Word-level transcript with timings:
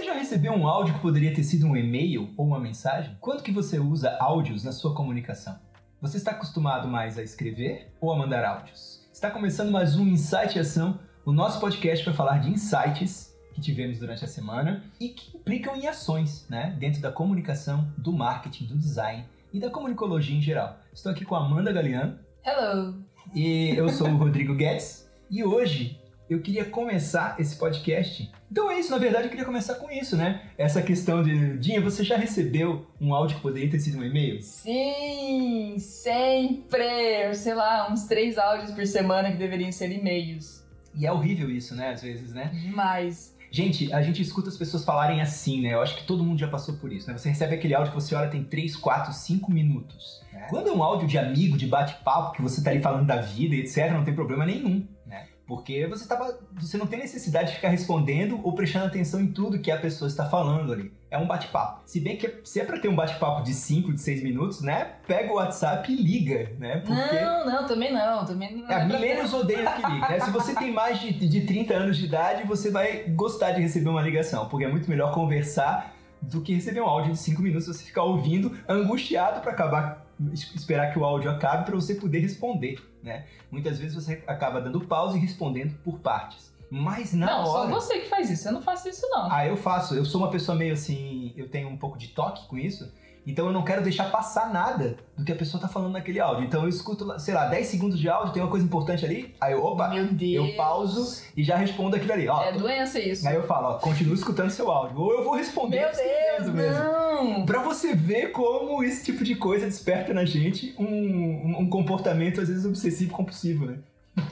Você 0.00 0.06
já 0.06 0.14
recebeu 0.14 0.54
um 0.54 0.66
áudio 0.66 0.94
que 0.94 1.00
poderia 1.00 1.34
ter 1.34 1.42
sido 1.42 1.66
um 1.66 1.76
e-mail 1.76 2.32
ou 2.34 2.46
uma 2.46 2.58
mensagem? 2.58 3.14
Quando 3.20 3.42
que 3.42 3.52
você 3.52 3.78
usa 3.78 4.16
áudios 4.18 4.64
na 4.64 4.72
sua 4.72 4.94
comunicação? 4.94 5.60
Você 6.00 6.16
está 6.16 6.30
acostumado 6.30 6.88
mais 6.88 7.18
a 7.18 7.22
escrever 7.22 7.92
ou 8.00 8.10
a 8.10 8.16
mandar 8.16 8.42
áudios? 8.42 9.06
Está 9.12 9.30
começando 9.30 9.70
mais 9.70 9.96
um 9.96 10.06
Insight 10.06 10.58
Ação, 10.58 10.98
o 11.22 11.32
nosso 11.32 11.60
podcast 11.60 12.02
para 12.02 12.14
falar 12.14 12.38
de 12.38 12.48
insights 12.48 13.36
que 13.52 13.60
tivemos 13.60 13.98
durante 13.98 14.24
a 14.24 14.26
semana 14.26 14.82
e 14.98 15.10
que 15.10 15.36
implicam 15.36 15.76
em 15.76 15.86
ações, 15.86 16.46
né, 16.48 16.74
dentro 16.78 17.02
da 17.02 17.12
comunicação, 17.12 17.86
do 17.98 18.10
marketing, 18.10 18.68
do 18.68 18.78
design 18.78 19.26
e 19.52 19.60
da 19.60 19.68
comunicologia 19.68 20.34
em 20.34 20.40
geral. 20.40 20.78
Estou 20.94 21.12
aqui 21.12 21.26
com 21.26 21.34
a 21.34 21.44
Amanda 21.44 21.70
Galeano. 21.72 22.18
Hello! 22.42 23.04
E 23.34 23.74
eu 23.76 23.90
sou 23.90 24.08
o 24.08 24.16
Rodrigo 24.16 24.54
Guedes 24.54 25.06
e 25.30 25.44
hoje 25.44 25.99
eu 26.30 26.40
queria 26.40 26.64
começar 26.64 27.34
esse 27.40 27.56
podcast. 27.56 28.30
Então 28.48 28.70
é 28.70 28.78
isso, 28.78 28.92
na 28.92 28.98
verdade 28.98 29.24
eu 29.24 29.30
queria 29.30 29.44
começar 29.44 29.74
com 29.74 29.90
isso, 29.90 30.16
né? 30.16 30.42
Essa 30.56 30.80
questão 30.80 31.24
de. 31.24 31.58
Dinha, 31.58 31.80
você 31.80 32.04
já 32.04 32.16
recebeu 32.16 32.86
um 33.00 33.12
áudio 33.12 33.36
que 33.36 33.42
poderia 33.42 33.68
ter 33.68 33.80
sido 33.80 33.98
um 33.98 34.04
e-mail? 34.04 34.40
Sim, 34.40 35.74
sempre! 35.78 37.34
Sei 37.34 37.52
lá, 37.52 37.90
uns 37.90 38.04
três 38.04 38.38
áudios 38.38 38.70
por 38.70 38.86
semana 38.86 39.32
que 39.32 39.38
deveriam 39.38 39.72
ser 39.72 39.90
e-mails. 39.90 40.64
E 40.94 41.04
é 41.04 41.12
horrível 41.12 41.50
isso, 41.50 41.74
né? 41.74 41.90
Às 41.90 42.02
vezes, 42.02 42.32
né? 42.32 42.50
Demais. 42.54 43.36
Gente, 43.50 43.92
a 43.92 44.00
gente 44.00 44.22
escuta 44.22 44.48
as 44.48 44.56
pessoas 44.56 44.84
falarem 44.84 45.20
assim, 45.20 45.60
né? 45.60 45.74
Eu 45.74 45.82
acho 45.82 45.96
que 45.96 46.04
todo 46.04 46.22
mundo 46.22 46.38
já 46.38 46.46
passou 46.46 46.76
por 46.76 46.92
isso, 46.92 47.10
né? 47.10 47.18
Você 47.18 47.28
recebe 47.28 47.56
aquele 47.56 47.74
áudio 47.74 47.92
que 47.92 48.00
você 48.00 48.14
olha 48.14 48.30
tem 48.30 48.44
3, 48.44 48.76
4, 48.76 49.12
5 49.12 49.50
minutos. 49.50 50.22
Né? 50.32 50.46
Quando 50.48 50.68
é 50.68 50.72
um 50.72 50.80
áudio 50.80 51.08
de 51.08 51.18
amigo, 51.18 51.58
de 51.58 51.66
bate-papo, 51.66 52.36
que 52.36 52.42
você 52.42 52.62
tá 52.62 52.70
ali 52.70 52.80
falando 52.80 53.06
da 53.06 53.20
vida, 53.20 53.56
etc., 53.56 53.90
não 53.90 54.04
tem 54.04 54.14
problema 54.14 54.46
nenhum, 54.46 54.86
né? 55.04 55.26
Porque 55.50 55.84
você, 55.88 56.06
tava, 56.06 56.38
você 56.52 56.78
não 56.78 56.86
tem 56.86 57.00
necessidade 57.00 57.48
de 57.48 57.56
ficar 57.56 57.70
respondendo 57.70 58.38
ou 58.44 58.52
prestando 58.52 58.86
atenção 58.86 59.20
em 59.20 59.32
tudo 59.32 59.58
que 59.58 59.68
a 59.68 59.76
pessoa 59.76 60.06
está 60.06 60.24
falando 60.24 60.72
ali. 60.72 60.92
É 61.10 61.18
um 61.18 61.26
bate-papo. 61.26 61.82
Se 61.86 61.98
bem 61.98 62.16
que 62.16 62.40
se 62.44 62.60
é 62.60 62.64
pra 62.64 62.78
ter 62.78 62.86
um 62.86 62.94
bate-papo 62.94 63.42
de 63.42 63.52
5, 63.52 63.92
de 63.92 64.00
6 64.00 64.22
minutos, 64.22 64.60
né? 64.60 64.92
Pega 65.08 65.32
o 65.32 65.34
WhatsApp 65.34 65.92
e 65.92 65.96
liga, 66.00 66.52
né? 66.56 66.76
Porque... 66.86 67.20
Não, 67.20 67.46
não, 67.46 67.66
também 67.66 67.92
não. 67.92 68.24
Também 68.24 68.58
não 68.58 68.70
é, 68.70 68.84
milênios 68.86 69.34
odeiam 69.34 69.72
que 69.72 69.90
liga. 69.90 70.08
Né? 70.08 70.20
Se 70.20 70.30
você 70.30 70.54
tem 70.54 70.72
mais 70.72 71.00
de, 71.00 71.10
de 71.14 71.40
30 71.40 71.74
anos 71.74 71.96
de 71.96 72.04
idade, 72.04 72.46
você 72.46 72.70
vai 72.70 73.08
gostar 73.08 73.50
de 73.50 73.60
receber 73.60 73.88
uma 73.88 74.02
ligação. 74.02 74.48
Porque 74.48 74.64
é 74.64 74.68
muito 74.68 74.88
melhor 74.88 75.12
conversar 75.12 75.96
do 76.22 76.40
que 76.42 76.54
receber 76.54 76.80
um 76.80 76.86
áudio 76.86 77.10
de 77.10 77.18
5 77.18 77.42
minutos 77.42 77.66
você 77.66 77.82
ficar 77.82 78.04
ouvindo, 78.04 78.56
angustiado 78.68 79.40
para 79.40 79.50
acabar 79.50 79.99
esperar 80.32 80.92
que 80.92 80.98
o 80.98 81.04
áudio 81.04 81.30
acabe 81.30 81.64
para 81.64 81.74
você 81.74 81.94
poder 81.94 82.20
responder, 82.20 82.78
né? 83.02 83.26
Muitas 83.50 83.78
vezes 83.78 83.94
você 83.94 84.22
acaba 84.26 84.60
dando 84.60 84.80
pausa 84.80 85.16
e 85.16 85.20
respondendo 85.20 85.76
por 85.82 85.98
partes. 86.00 86.50
Mas 86.70 87.12
na 87.12 87.26
não, 87.26 87.44
hora. 87.46 87.68
Não, 87.68 87.80
só 87.80 87.86
você 87.86 88.00
que 88.00 88.08
faz 88.08 88.30
isso, 88.30 88.46
eu 88.46 88.52
não 88.52 88.62
faço 88.62 88.88
isso 88.88 89.06
não. 89.08 89.30
Ah, 89.30 89.46
eu 89.46 89.56
faço. 89.56 89.94
Eu 89.94 90.04
sou 90.04 90.20
uma 90.20 90.30
pessoa 90.30 90.56
meio 90.56 90.72
assim, 90.72 91.32
eu 91.36 91.48
tenho 91.48 91.68
um 91.68 91.76
pouco 91.76 91.98
de 91.98 92.08
toque 92.08 92.46
com 92.46 92.56
isso. 92.56 92.92
Então 93.26 93.46
eu 93.46 93.52
não 93.52 93.62
quero 93.62 93.82
deixar 93.82 94.10
passar 94.10 94.52
nada 94.52 94.96
do 95.16 95.24
que 95.24 95.32
a 95.32 95.36
pessoa 95.36 95.60
tá 95.60 95.68
falando 95.68 95.92
naquele 95.92 96.18
áudio. 96.18 96.44
Então 96.44 96.62
eu 96.62 96.68
escuto, 96.68 97.06
sei 97.20 97.34
lá, 97.34 97.46
10 97.46 97.66
segundos 97.66 97.98
de 97.98 98.08
áudio, 98.08 98.32
tem 98.32 98.42
uma 98.42 98.50
coisa 98.50 98.64
importante 98.64 99.04
ali, 99.04 99.34
aí 99.40 99.52
eu, 99.52 99.64
opa, 99.64 99.88
Meu 99.88 100.06
Deus. 100.06 100.48
eu 100.48 100.56
pauso 100.56 101.22
e 101.36 101.44
já 101.44 101.56
respondo 101.56 101.96
aquilo 101.96 102.12
ali. 102.12 102.28
Ó, 102.28 102.42
é 102.42 102.52
doença 102.52 102.98
isso. 102.98 103.28
Aí 103.28 103.34
eu 103.34 103.42
falo, 103.46 103.68
ó, 103.68 103.74
continua 103.74 104.14
escutando 104.14 104.50
seu 104.50 104.70
áudio. 104.70 104.98
Ou 104.98 105.12
eu 105.12 105.24
vou 105.24 105.34
responder 105.34 105.80
Meu 105.80 105.90
Deus, 105.90 106.54
mesmo. 106.54 106.84
Não. 106.84 107.46
Pra 107.46 107.62
você 107.62 107.94
ver 107.94 108.32
como 108.32 108.82
esse 108.82 109.04
tipo 109.04 109.22
de 109.22 109.34
coisa 109.34 109.66
desperta 109.66 110.14
na 110.14 110.24
gente 110.24 110.74
um, 110.78 111.60
um 111.60 111.68
comportamento, 111.68 112.40
às 112.40 112.48
vezes, 112.48 112.64
obsessivo 112.64 113.12
compulsivo, 113.12 113.66
né? 113.66 113.78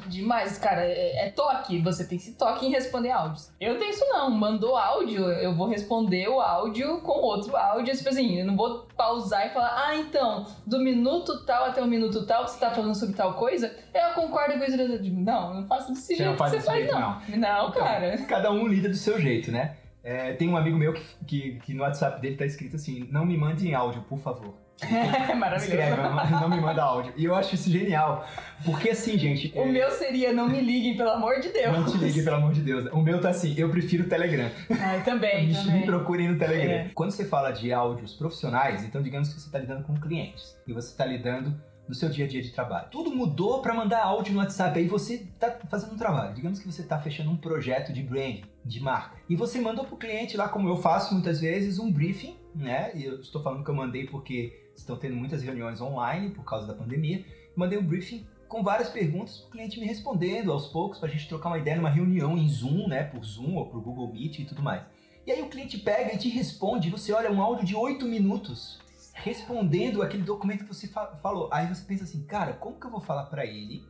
Demais, 0.09 0.59
cara. 0.59 0.84
É, 0.84 1.27
é, 1.27 1.31
toque. 1.31 1.79
Você 1.81 2.05
tem 2.05 2.17
esse 2.17 2.34
toque 2.34 2.67
em 2.67 2.71
responder 2.71 3.11
áudios. 3.11 3.53
Eu 3.61 3.79
tenho 3.79 3.91
isso 3.91 4.05
não. 4.09 4.31
Mandou 4.31 4.77
áudio, 4.77 5.25
eu 5.25 5.55
vou 5.55 5.69
responder 5.69 6.29
o 6.29 6.41
áudio 6.41 7.01
com 7.01 7.12
outro 7.12 7.57
áudio. 7.57 7.95
Tipo 7.97 8.09
assim, 8.09 8.41
eu 8.41 8.47
não 8.47 8.56
vou 8.56 8.87
pausar 8.97 9.47
e 9.47 9.51
falar, 9.51 9.75
ah, 9.77 9.97
então, 9.97 10.47
do 10.67 10.79
minuto 10.79 11.44
tal 11.44 11.65
até 11.65 11.83
o 11.83 11.87
minuto 11.87 12.27
tal, 12.27 12.47
você 12.47 12.59
tá 12.59 12.71
falando 12.71 12.94
sobre 12.94 13.15
tal 13.15 13.34
coisa, 13.34 13.75
eu 13.94 14.15
concordo 14.15 14.59
com 14.59 14.65
isso. 14.65 14.77
Não, 15.12 15.49
eu 15.49 15.61
não 15.61 15.67
faço 15.67 15.93
desse 15.93 16.06
você 16.06 16.17
jeito 16.17 16.31
não 16.31 16.37
faz 16.37 16.53
que 16.53 16.61
você 16.61 16.67
faz, 16.67 16.78
jeito, 16.78 16.94
não. 16.94 17.00
Não, 17.00 17.38
não 17.38 17.69
então, 17.69 17.84
cara. 17.84 18.19
Cada 18.27 18.50
um 18.50 18.67
lida 18.67 18.88
do 18.88 18.97
seu 18.97 19.21
jeito, 19.21 19.53
né? 19.53 19.77
É, 20.03 20.33
tem 20.33 20.49
um 20.49 20.56
amigo 20.56 20.77
meu 20.77 20.93
que, 20.94 21.03
que, 21.27 21.59
que 21.61 21.75
no 21.75 21.83
WhatsApp 21.83 22.21
dele 22.21 22.37
tá 22.37 22.47
escrito 22.47 22.77
assim: 22.77 23.06
não 23.11 23.27
me 23.27 23.37
mande 23.37 23.69
em 23.69 23.75
áudio, 23.75 24.03
por 24.09 24.19
favor. 24.19 24.55
É 24.81 25.34
maravilhoso. 25.34 25.77
Escreve, 25.77 26.31
não 26.41 26.49
me 26.49 26.61
manda 26.61 26.83
áudio. 26.83 27.12
E 27.16 27.25
eu 27.25 27.34
acho 27.34 27.55
isso 27.55 27.71
genial. 27.71 28.27
Porque 28.65 28.91
assim, 28.91 29.19
gente. 29.19 29.53
O 29.56 29.62
é... 29.62 29.66
meu 29.66 29.91
seria 29.91 30.33
não 30.33 30.49
me 30.49 30.61
liguem, 30.61 30.97
pelo 30.97 31.11
amor 31.11 31.41
de 31.41 31.49
Deus. 31.49 31.77
Não 31.77 31.84
te 31.84 31.99
liguem, 31.99 32.25
pelo 32.25 32.37
amor 32.37 32.53
de 32.53 32.61
Deus. 32.61 32.87
O 32.93 33.00
meu 33.00 33.21
tá 33.21 33.31
assim, 33.31 33.55
eu 33.56 33.69
prefiro 33.71 34.05
o 34.05 34.09
Telegram. 34.09 34.50
Ah, 34.71 35.00
também. 35.05 35.49
me, 35.49 35.55
também. 35.55 35.81
me 35.81 35.87
procurem 35.87 36.28
no 36.28 36.38
Telegram. 36.38 36.72
É. 36.72 36.91
Quando 36.94 37.11
você 37.11 37.25
fala 37.25 37.50
de 37.50 37.72
áudios 37.72 38.15
profissionais, 38.15 38.84
então 38.84 39.03
digamos 39.03 39.28
que 39.28 39.41
você 39.41 39.47
está 39.47 39.59
lidando 39.59 39.84
com 39.84 39.94
clientes 39.94 40.56
e 40.67 40.72
você 40.72 40.88
está 40.88 41.05
lidando 41.05 41.61
no 41.88 41.94
seu 41.94 42.09
dia 42.11 42.27
a 42.27 42.28
dia 42.28 42.43
de 42.43 42.50
trabalho. 42.50 42.88
Tudo 42.91 43.11
mudou 43.11 43.62
para 43.62 43.72
mandar 43.72 44.05
áudio 44.05 44.34
no 44.34 44.41
WhatsApp. 44.41 44.78
Aí 44.78 44.87
você 44.87 45.27
tá 45.38 45.59
fazendo 45.69 45.94
um 45.94 45.97
trabalho. 45.97 46.34
Digamos 46.34 46.59
que 46.59 46.71
você 46.71 46.83
tá 46.83 46.99
fechando 46.99 47.31
um 47.31 47.37
projeto 47.37 47.93
de 47.93 48.03
branding, 48.03 48.44
de 48.65 48.81
marca. 48.81 49.17
E 49.28 49.34
você 49.34 49.59
mandou 49.59 49.84
pro 49.84 49.97
cliente 49.97 50.37
lá, 50.37 50.49
como 50.49 50.69
eu 50.69 50.77
faço 50.77 51.15
muitas 51.15 51.41
vezes, 51.41 51.78
um 51.78 51.91
briefing, 51.91 52.37
né? 52.55 52.93
E 52.94 53.05
eu 53.05 53.21
estou 53.21 53.43
falando 53.43 53.65
que 53.65 53.71
eu 53.71 53.75
mandei 53.75 54.06
porque 54.06 54.68
estão 54.81 54.97
tendo 54.97 55.16
muitas 55.16 55.43
reuniões 55.43 55.81
online 55.81 56.31
por 56.31 56.44
causa 56.44 56.66
da 56.66 56.75
pandemia. 56.75 57.25
Mandei 57.55 57.78
um 57.78 57.84
briefing 57.84 58.27
com 58.49 58.62
várias 58.62 58.89
perguntas 58.89 59.39
para 59.39 59.49
o 59.49 59.50
cliente 59.50 59.78
me 59.78 59.87
respondendo 59.87 60.53
aos 60.53 60.66
poucos 60.69 60.99
para 60.99 61.09
a 61.09 61.12
gente 61.12 61.28
trocar 61.28 61.50
uma 61.50 61.59
ideia 61.59 61.77
numa 61.77 61.91
reunião 61.91 62.37
em 62.37 62.49
Zoom, 62.49 62.88
né? 62.88 63.05
Por 63.05 63.25
Zoom 63.25 63.56
ou 63.56 63.67
por 63.67 63.81
Google 63.83 64.12
Meet 64.12 64.38
e 64.38 64.44
tudo 64.44 64.62
mais. 64.62 64.83
E 65.27 65.31
aí 65.31 65.43
o 65.43 65.49
cliente 65.49 65.77
pega 65.78 66.15
e 66.15 66.19
te 66.19 66.28
responde, 66.28 66.88
você 66.88 67.12
olha 67.12 67.31
um 67.31 67.43
áudio 67.43 67.67
de 67.67 67.77
8 67.77 68.06
minutos 68.06 68.81
respondendo 69.12 70.00
aquele 70.00 70.22
documento 70.22 70.65
que 70.65 70.75
você 70.75 70.88
fa 70.88 71.17
falou. 71.17 71.50
Aí 71.53 71.67
você 71.67 71.84
pensa 71.84 72.05
assim, 72.05 72.22
cara, 72.25 72.55
como 72.55 72.81
que 72.81 72.87
eu 72.87 72.91
vou 72.91 73.00
falar 73.00 73.25
para 73.25 73.44
ele 73.44 73.84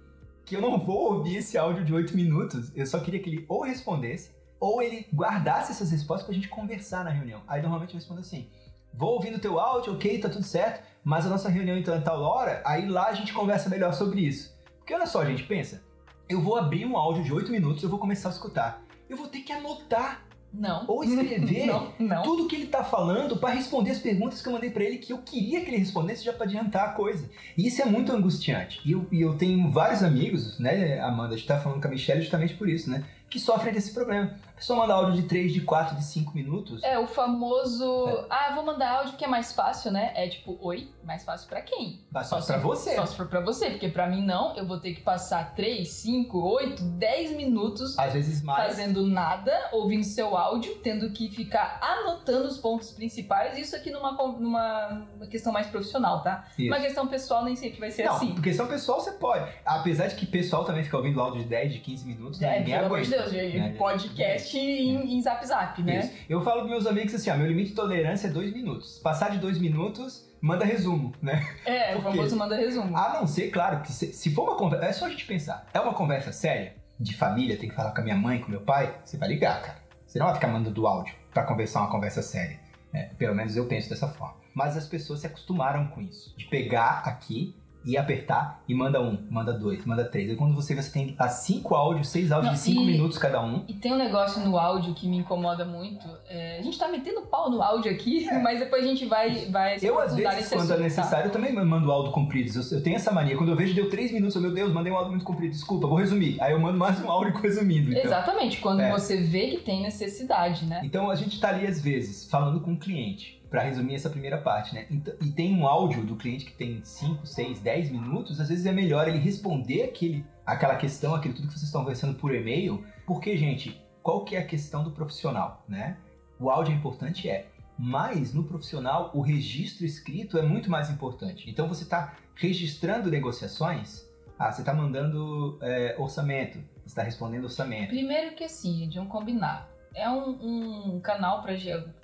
que 0.45 0.57
eu 0.57 0.61
não 0.61 0.79
vou 0.79 1.15
ouvir 1.15 1.37
esse 1.37 1.57
áudio 1.57 1.85
de 1.85 1.95
8 1.95 2.17
minutos? 2.17 2.73
Eu 2.75 2.87
só 2.87 2.99
queria 2.99 3.21
que 3.21 3.29
ele 3.29 3.45
ou 3.49 3.63
respondesse 3.63 4.31
ou 4.59 4.83
ele 4.83 5.07
guardasse 5.15 5.71
essas 5.71 5.91
respostas 5.91 6.27
pra 6.27 6.35
gente 6.35 6.49
conversar 6.49 7.05
na 7.05 7.11
reunião. 7.11 7.43
Aí 7.47 7.61
normalmente 7.61 7.91
eu 7.91 7.99
respondo 7.99 8.21
assim: 8.21 8.49
vou 8.93 9.15
ouvindo 9.15 9.37
o 9.37 9.41
teu 9.41 9.59
áudio, 9.59 9.95
ok, 9.95 10.19
tá 10.19 10.29
tudo 10.29 10.45
certo, 10.45 10.83
mas 11.05 11.27
a 11.27 11.29
nossa 11.29 11.49
reunião 11.49 11.77
então 11.77 11.95
é 11.95 12.01
tal 12.01 12.21
hora, 12.21 12.63
aí 12.65 12.87
lá 12.87 13.09
a 13.09 13.15
gente 13.15 13.33
conversa 13.33 13.69
melhor 13.69 13.93
sobre 13.93 14.21
isso. 14.21 14.57
Porque 14.79 14.95
olha 14.95 15.07
só, 15.07 15.25
gente, 15.25 15.45
pensa, 15.45 15.83
eu 16.29 16.41
vou 16.41 16.57
abrir 16.57 16.85
um 16.85 16.97
áudio 16.97 17.23
de 17.23 17.33
8 17.33 17.51
minutos, 17.51 17.83
eu 17.83 17.89
vou 17.89 17.99
começar 17.99 18.29
a 18.29 18.33
escutar. 18.33 18.83
Eu 19.09 19.17
vou 19.17 19.29
ter 19.29 19.41
que 19.41 19.53
anotar 19.53 20.29
não. 20.53 20.85
Ou 20.89 21.05
escrever 21.05 21.67
não, 21.69 21.93
não. 21.99 22.23
tudo 22.23 22.49
que 22.49 22.57
ele 22.57 22.67
tá 22.67 22.83
falando 22.83 23.37
para 23.37 23.55
responder 23.55 23.91
as 23.91 23.99
perguntas 23.99 24.41
que 24.41 24.49
eu 24.49 24.53
mandei 24.53 24.71
para 24.71 24.85
ele 24.85 24.99
que 24.99 25.13
eu 25.13 25.19
queria 25.19 25.61
que 25.61 25.71
ele 25.71 25.77
respondesse 25.77 26.25
já 26.25 26.33
para 26.33 26.45
adiantar 26.47 26.89
a 26.89 26.93
coisa. 26.93 27.29
E 27.57 27.67
isso 27.67 27.83
é 27.83 27.85
muito 27.85 28.13
angustiante. 28.13 28.81
E 28.85 28.93
eu, 28.93 29.07
e 29.13 29.21
eu 29.21 29.37
tenho 29.37 29.71
vários 29.71 30.03
amigos, 30.03 30.59
né, 30.59 31.01
Amanda? 31.01 31.35
A 31.35 31.37
gente 31.37 31.47
tá 31.47 31.59
falando 31.59 31.81
com 31.81 31.89
a 31.89 31.91
Michelle 31.91 32.23
justamente 32.23 32.55
por 32.55 32.69
isso, 32.69 32.91
né? 32.91 33.05
Que 33.29 33.39
sofrem 33.39 33.73
desse 33.73 33.93
problema. 33.93 34.37
Pessoa 34.59 34.81
manda 34.81 34.95
áudio 34.95 35.23
de 35.23 35.29
3, 35.29 35.53
de 35.53 35.61
4, 35.61 35.97
de 35.97 36.05
5 36.05 36.35
minutos. 36.35 36.83
É, 36.83 36.99
o 36.99 37.07
famoso. 37.07 38.09
É. 38.09 38.27
Ah, 38.29 38.53
vou 38.55 38.65
mandar 38.65 38.99
áudio 38.99 39.17
que 39.17 39.25
é 39.25 39.29
mais 39.29 39.53
fácil, 39.53 39.93
né? 39.93 40.13
É 40.17 40.29
tipo, 40.29 40.59
oi, 40.61 40.91
mais 41.05 41.25
fácil 41.25 41.49
para 41.49 41.61
quem? 41.63 42.05
Mais 42.11 42.29
fácil 42.29 42.55
pra 42.55 42.63
você. 42.63 42.95
Só 42.97 43.07
se 43.07 43.17
for 43.17 43.29
pra 43.29 43.41
você, 43.41 43.71
porque 43.71 43.89
para 43.89 44.09
mim 44.09 44.25
não, 44.25 44.57
eu 44.57 44.67
vou 44.67 44.79
ter 44.81 44.95
que 44.95 45.01
passar 45.01 45.55
3, 45.55 45.89
5, 45.89 46.39
8, 46.39 46.83
10 46.83 47.37
minutos. 47.37 47.97
Às 47.99 48.13
vezes 48.13 48.43
mais. 48.43 48.69
Fazendo 48.69 49.07
nada, 49.07 49.53
ouvindo 49.73 50.05
seu 50.05 50.37
áudio, 50.37 50.77
tendo 50.83 51.11
que 51.11 51.31
ficar 51.31 51.79
anotando 51.81 52.49
os 52.49 52.59
pontos 52.59 52.91
principais. 52.91 53.57
Isso 53.57 53.77
aqui 53.77 53.91
numa, 53.91 54.13
numa 54.13 55.07
questão 55.31 55.53
mais 55.53 55.69
profissional, 55.69 56.23
tá? 56.23 56.49
Isso. 56.59 56.67
Uma 56.69 56.81
questão 56.81 57.07
pessoal 57.07 57.45
nem 57.45 57.55
sempre 57.55 57.79
vai 57.79 57.91
ser 57.93 58.05
não, 58.05 58.17
assim. 58.17 58.35
questão 58.41 58.67
pessoal 58.67 59.01
você 59.01 59.13
pode. 59.13 59.49
Apesar 59.65 60.09
de 60.09 60.17
que 60.17 60.27
pessoal 60.27 60.65
também 60.65 60.83
fica 60.83 60.97
ouvindo 60.97 61.21
áudio 61.21 61.43
de 61.43 61.49
10, 61.49 61.73
de 61.75 61.79
15 61.79 62.07
minutos, 62.07 62.43
é, 62.43 62.59
ninguém 62.59 62.75
pelo 62.75 62.87
amor 62.87 62.99
aguenta. 62.99 63.23
de 63.23 63.31
Deus, 63.31 63.55
né? 63.55 63.75
podcast 63.79 64.48
em, 64.57 65.17
em 65.17 65.23
zap 65.23 65.45
zap, 65.47 65.83
né? 65.83 65.99
Isso. 65.99 66.13
Eu 66.29 66.41
falo 66.41 66.61
pros 66.61 66.71
meus 66.71 66.87
amigos 66.87 67.15
assim, 67.15 67.31
ó, 67.31 67.37
meu 67.37 67.47
limite 67.47 67.71
de 67.71 67.75
tolerância 67.75 68.29
é 68.29 68.31
2 68.31 68.53
minutos. 68.53 68.99
Passar 69.01 69.31
de 69.31 69.39
2 69.39 69.59
minutos, 69.59 70.29
manda 70.41 70.65
resumo, 70.65 71.13
né? 71.21 71.45
É, 71.67 71.97
o 71.97 72.03
famoso 72.03 72.37
manda 72.37 72.57
resumo. 72.57 72.97
A 72.97 73.15
não 73.15 73.27
ser, 73.27 73.51
claro, 73.51 73.83
que 73.83 73.93
se, 73.93 74.13
se 74.13 74.35
for 74.35 74.45
uma 74.45 74.57
conversa. 74.57 74.87
É 74.87 74.93
só 74.93 75.07
a 75.07 75.11
gente 75.11 75.27
pensar. 75.27 75.67
É 75.75 75.81
uma 75.81 75.95
conversa 75.95 76.33
séria, 76.33 76.75
de 76.99 77.15
família, 77.15 77.57
tem 77.57 77.69
que 77.69 77.75
falar 77.75 77.93
com 77.93 78.01
a 78.01 78.05
minha 78.05 78.17
mãe, 78.17 78.41
com 78.41 78.51
meu 78.51 78.61
pai, 78.61 78.99
você 79.05 79.17
vai 79.17 79.29
ligar, 79.29 79.61
cara. 79.63 79.79
Você 80.07 80.19
não 80.19 80.27
vai 80.27 80.35
ficar 80.35 80.49
mandando 80.49 80.87
áudio 80.87 81.15
para 81.33 81.43
conversar 81.45 81.81
uma 81.81 81.91
conversa 81.91 82.23
séria. 82.23 82.59
Né? 82.93 83.11
Pelo 83.19 83.35
menos 83.35 83.57
eu 83.57 83.67
penso 83.67 83.89
dessa 83.91 84.09
forma. 84.09 84.37
Mas 84.55 84.77
as 84.77 84.87
pessoas 84.87 85.21
se 85.21 85.27
acostumaram 85.27 85.89
com 85.89 86.01
isso. 86.01 86.35
De 86.37 86.47
pegar 86.47 87.03
aqui 87.05 87.55
e 87.89 87.97
apertar 87.97 88.63
e 88.69 88.75
manda 88.75 89.01
um, 89.01 89.17
manda 89.31 89.51
dois, 89.53 89.83
manda 89.87 90.05
três. 90.05 90.31
E 90.31 90.37
quando 90.37 90.55
você 90.55 90.75
vê, 90.75 90.83
você 90.83 90.93
tem 90.93 91.15
as 91.19 91.33
cinco 91.45 91.75
áudios, 91.75 92.09
seis 92.09 92.31
áudios 92.31 92.51
Não, 92.53 92.55
de 92.55 92.61
cinco 92.61 92.83
e- 92.83 92.87
minutos 92.87 93.17
cada 93.17 93.41
um. 93.43 93.65
E 93.67 93.73
tem 93.73 93.93
um 93.95 93.97
negócio 93.97 94.45
no 94.45 94.59
áudio 94.59 94.93
que 94.93 95.09
me 95.09 95.17
incomoda 95.17 95.65
muito. 95.65 96.07
É, 96.29 96.59
a 96.59 96.63
gente 96.63 96.79
tá 96.79 96.87
metendo 96.89 97.23
pau 97.23 97.51
no 97.51 97.63
áudio 97.63 97.91
aqui, 97.91 98.27
mas 98.43 98.59
depois 98.59 98.85
a 98.85 98.87
gente 98.87 99.07
vai, 99.07 99.47
vai 99.47 99.79
se 99.79 99.87
É. 99.87 99.91
Eu, 99.91 99.99
às 99.99 100.15
vezes, 100.15 100.49
quando 100.49 100.61
é 100.61 100.63
assunto, 100.65 100.69
tá? 100.77 100.83
necessário, 100.83 101.27
eu 101.29 101.33
também 101.33 101.53
mando 101.55 101.91
áudio 101.91 102.13
comprido. 102.13 102.51
Eu, 102.55 102.77
eu 102.79 102.83
tenho 102.83 102.97
essa 102.97 103.11
mania. 103.11 103.37
Quando 103.39 103.49
eu 103.51 103.57
vejo 103.57 103.75
deu 103.75 103.89
três 103.89 104.13
minutos, 104.13 104.37
eu, 104.37 104.43
meu 104.43 104.53
Deus, 104.53 104.71
mandei 104.73 104.93
um 104.93 104.97
áudio 104.97 105.13
muito 105.13 105.25
comprido. 105.25 105.53
Desculpa, 105.53 105.87
vou 105.87 105.97
resumir. 105.97 106.37
Aí 106.43 106.53
eu 106.53 106.61
mando 106.61 106.77
mais 106.79 107.03
um 107.03 107.11
áudio 107.11 107.33
resumindo. 107.41 107.91
Então. 107.91 108.03
Exatamente, 108.05 108.59
quando 108.61 108.81
É. 108.81 108.91
você 108.91 109.17
vê 109.17 109.49
que 109.49 109.57
tem 109.59 109.83
necessidade, 109.83 110.67
né? 110.67 110.83
Então 110.85 111.11
a 111.11 111.15
gente 111.15 111.41
tá 111.41 111.49
ali 111.49 111.67
às 111.67 111.81
vezes 111.81 112.29
falando 112.31 112.61
com 112.61 112.73
o 112.73 112.77
cliente, 112.77 113.38
para 113.51 113.63
resumir 113.63 113.95
essa 113.95 114.11
primeira 114.11 114.39
parte, 114.39 114.75
né? 114.75 114.87
Então- 114.91 115.15
E 115.23 115.31
tem 115.31 115.55
um 115.55 115.67
áudio 115.67 116.05
do 116.05 116.17
cliente 116.17 116.45
que 116.45 116.53
tem 116.53 116.83
5, 116.83 117.27
6, 117.27 117.61
10 117.61 117.91
minutos, 117.91 118.41
às 118.41 118.49
vezes 118.49 118.67
é 118.67 118.73
melhor 118.73 119.09
ele 119.09 119.19
responder 119.19 119.85
aquele, 119.85 120.25
aquela 120.45 120.77
questão, 120.77 121.15
aquilo 121.15 121.35
tudo 121.35 121.49
que 121.49 121.55
vocês 121.55 121.65
estão 121.65 121.83
conversando 121.83 122.15
por 122.15 122.35
e-mail, 122.35 122.85
porque, 123.07 123.37
gente, 123.37 123.81
qual 124.03 124.25
que 124.25 124.37
é 124.37 124.41
a 124.41 124.45
questão 124.47 124.85
do 124.85 124.91
profissional, 124.91 125.65
né? 125.69 125.97
O 126.39 126.51
áudio 126.51 126.73
é 126.73 126.77
importante, 126.77 127.29
é. 127.29 127.49
Mas 127.79 128.35
no 128.35 128.43
profissional, 128.45 129.11
o 129.15 129.21
registro 129.21 129.87
escrito 129.87 130.37
é 130.37 130.43
muito 130.43 130.71
mais 130.71 130.91
importante. 130.91 131.49
Então 131.49 131.69
você 131.69 131.85
está 131.85 132.17
registrando 132.35 133.11
negociações, 133.11 134.05
ah, 134.39 134.51
você 134.51 134.63
está 134.63 134.75
mandando 134.75 135.59
é, 135.63 135.95
orçamento, 135.99 136.59
você 136.79 136.87
está 136.87 137.03
respondendo 137.03 137.45
orçamento. 137.45 137.89
Primeiro 137.89 138.35
que 138.35 138.45
assim, 138.45 138.79
gente, 138.81 138.97
vamos 138.97 139.13
combinar. 139.13 139.71
É 139.95 140.09
um, 140.09 140.95
um 140.97 141.01
canal 141.01 141.43
para 141.43 141.55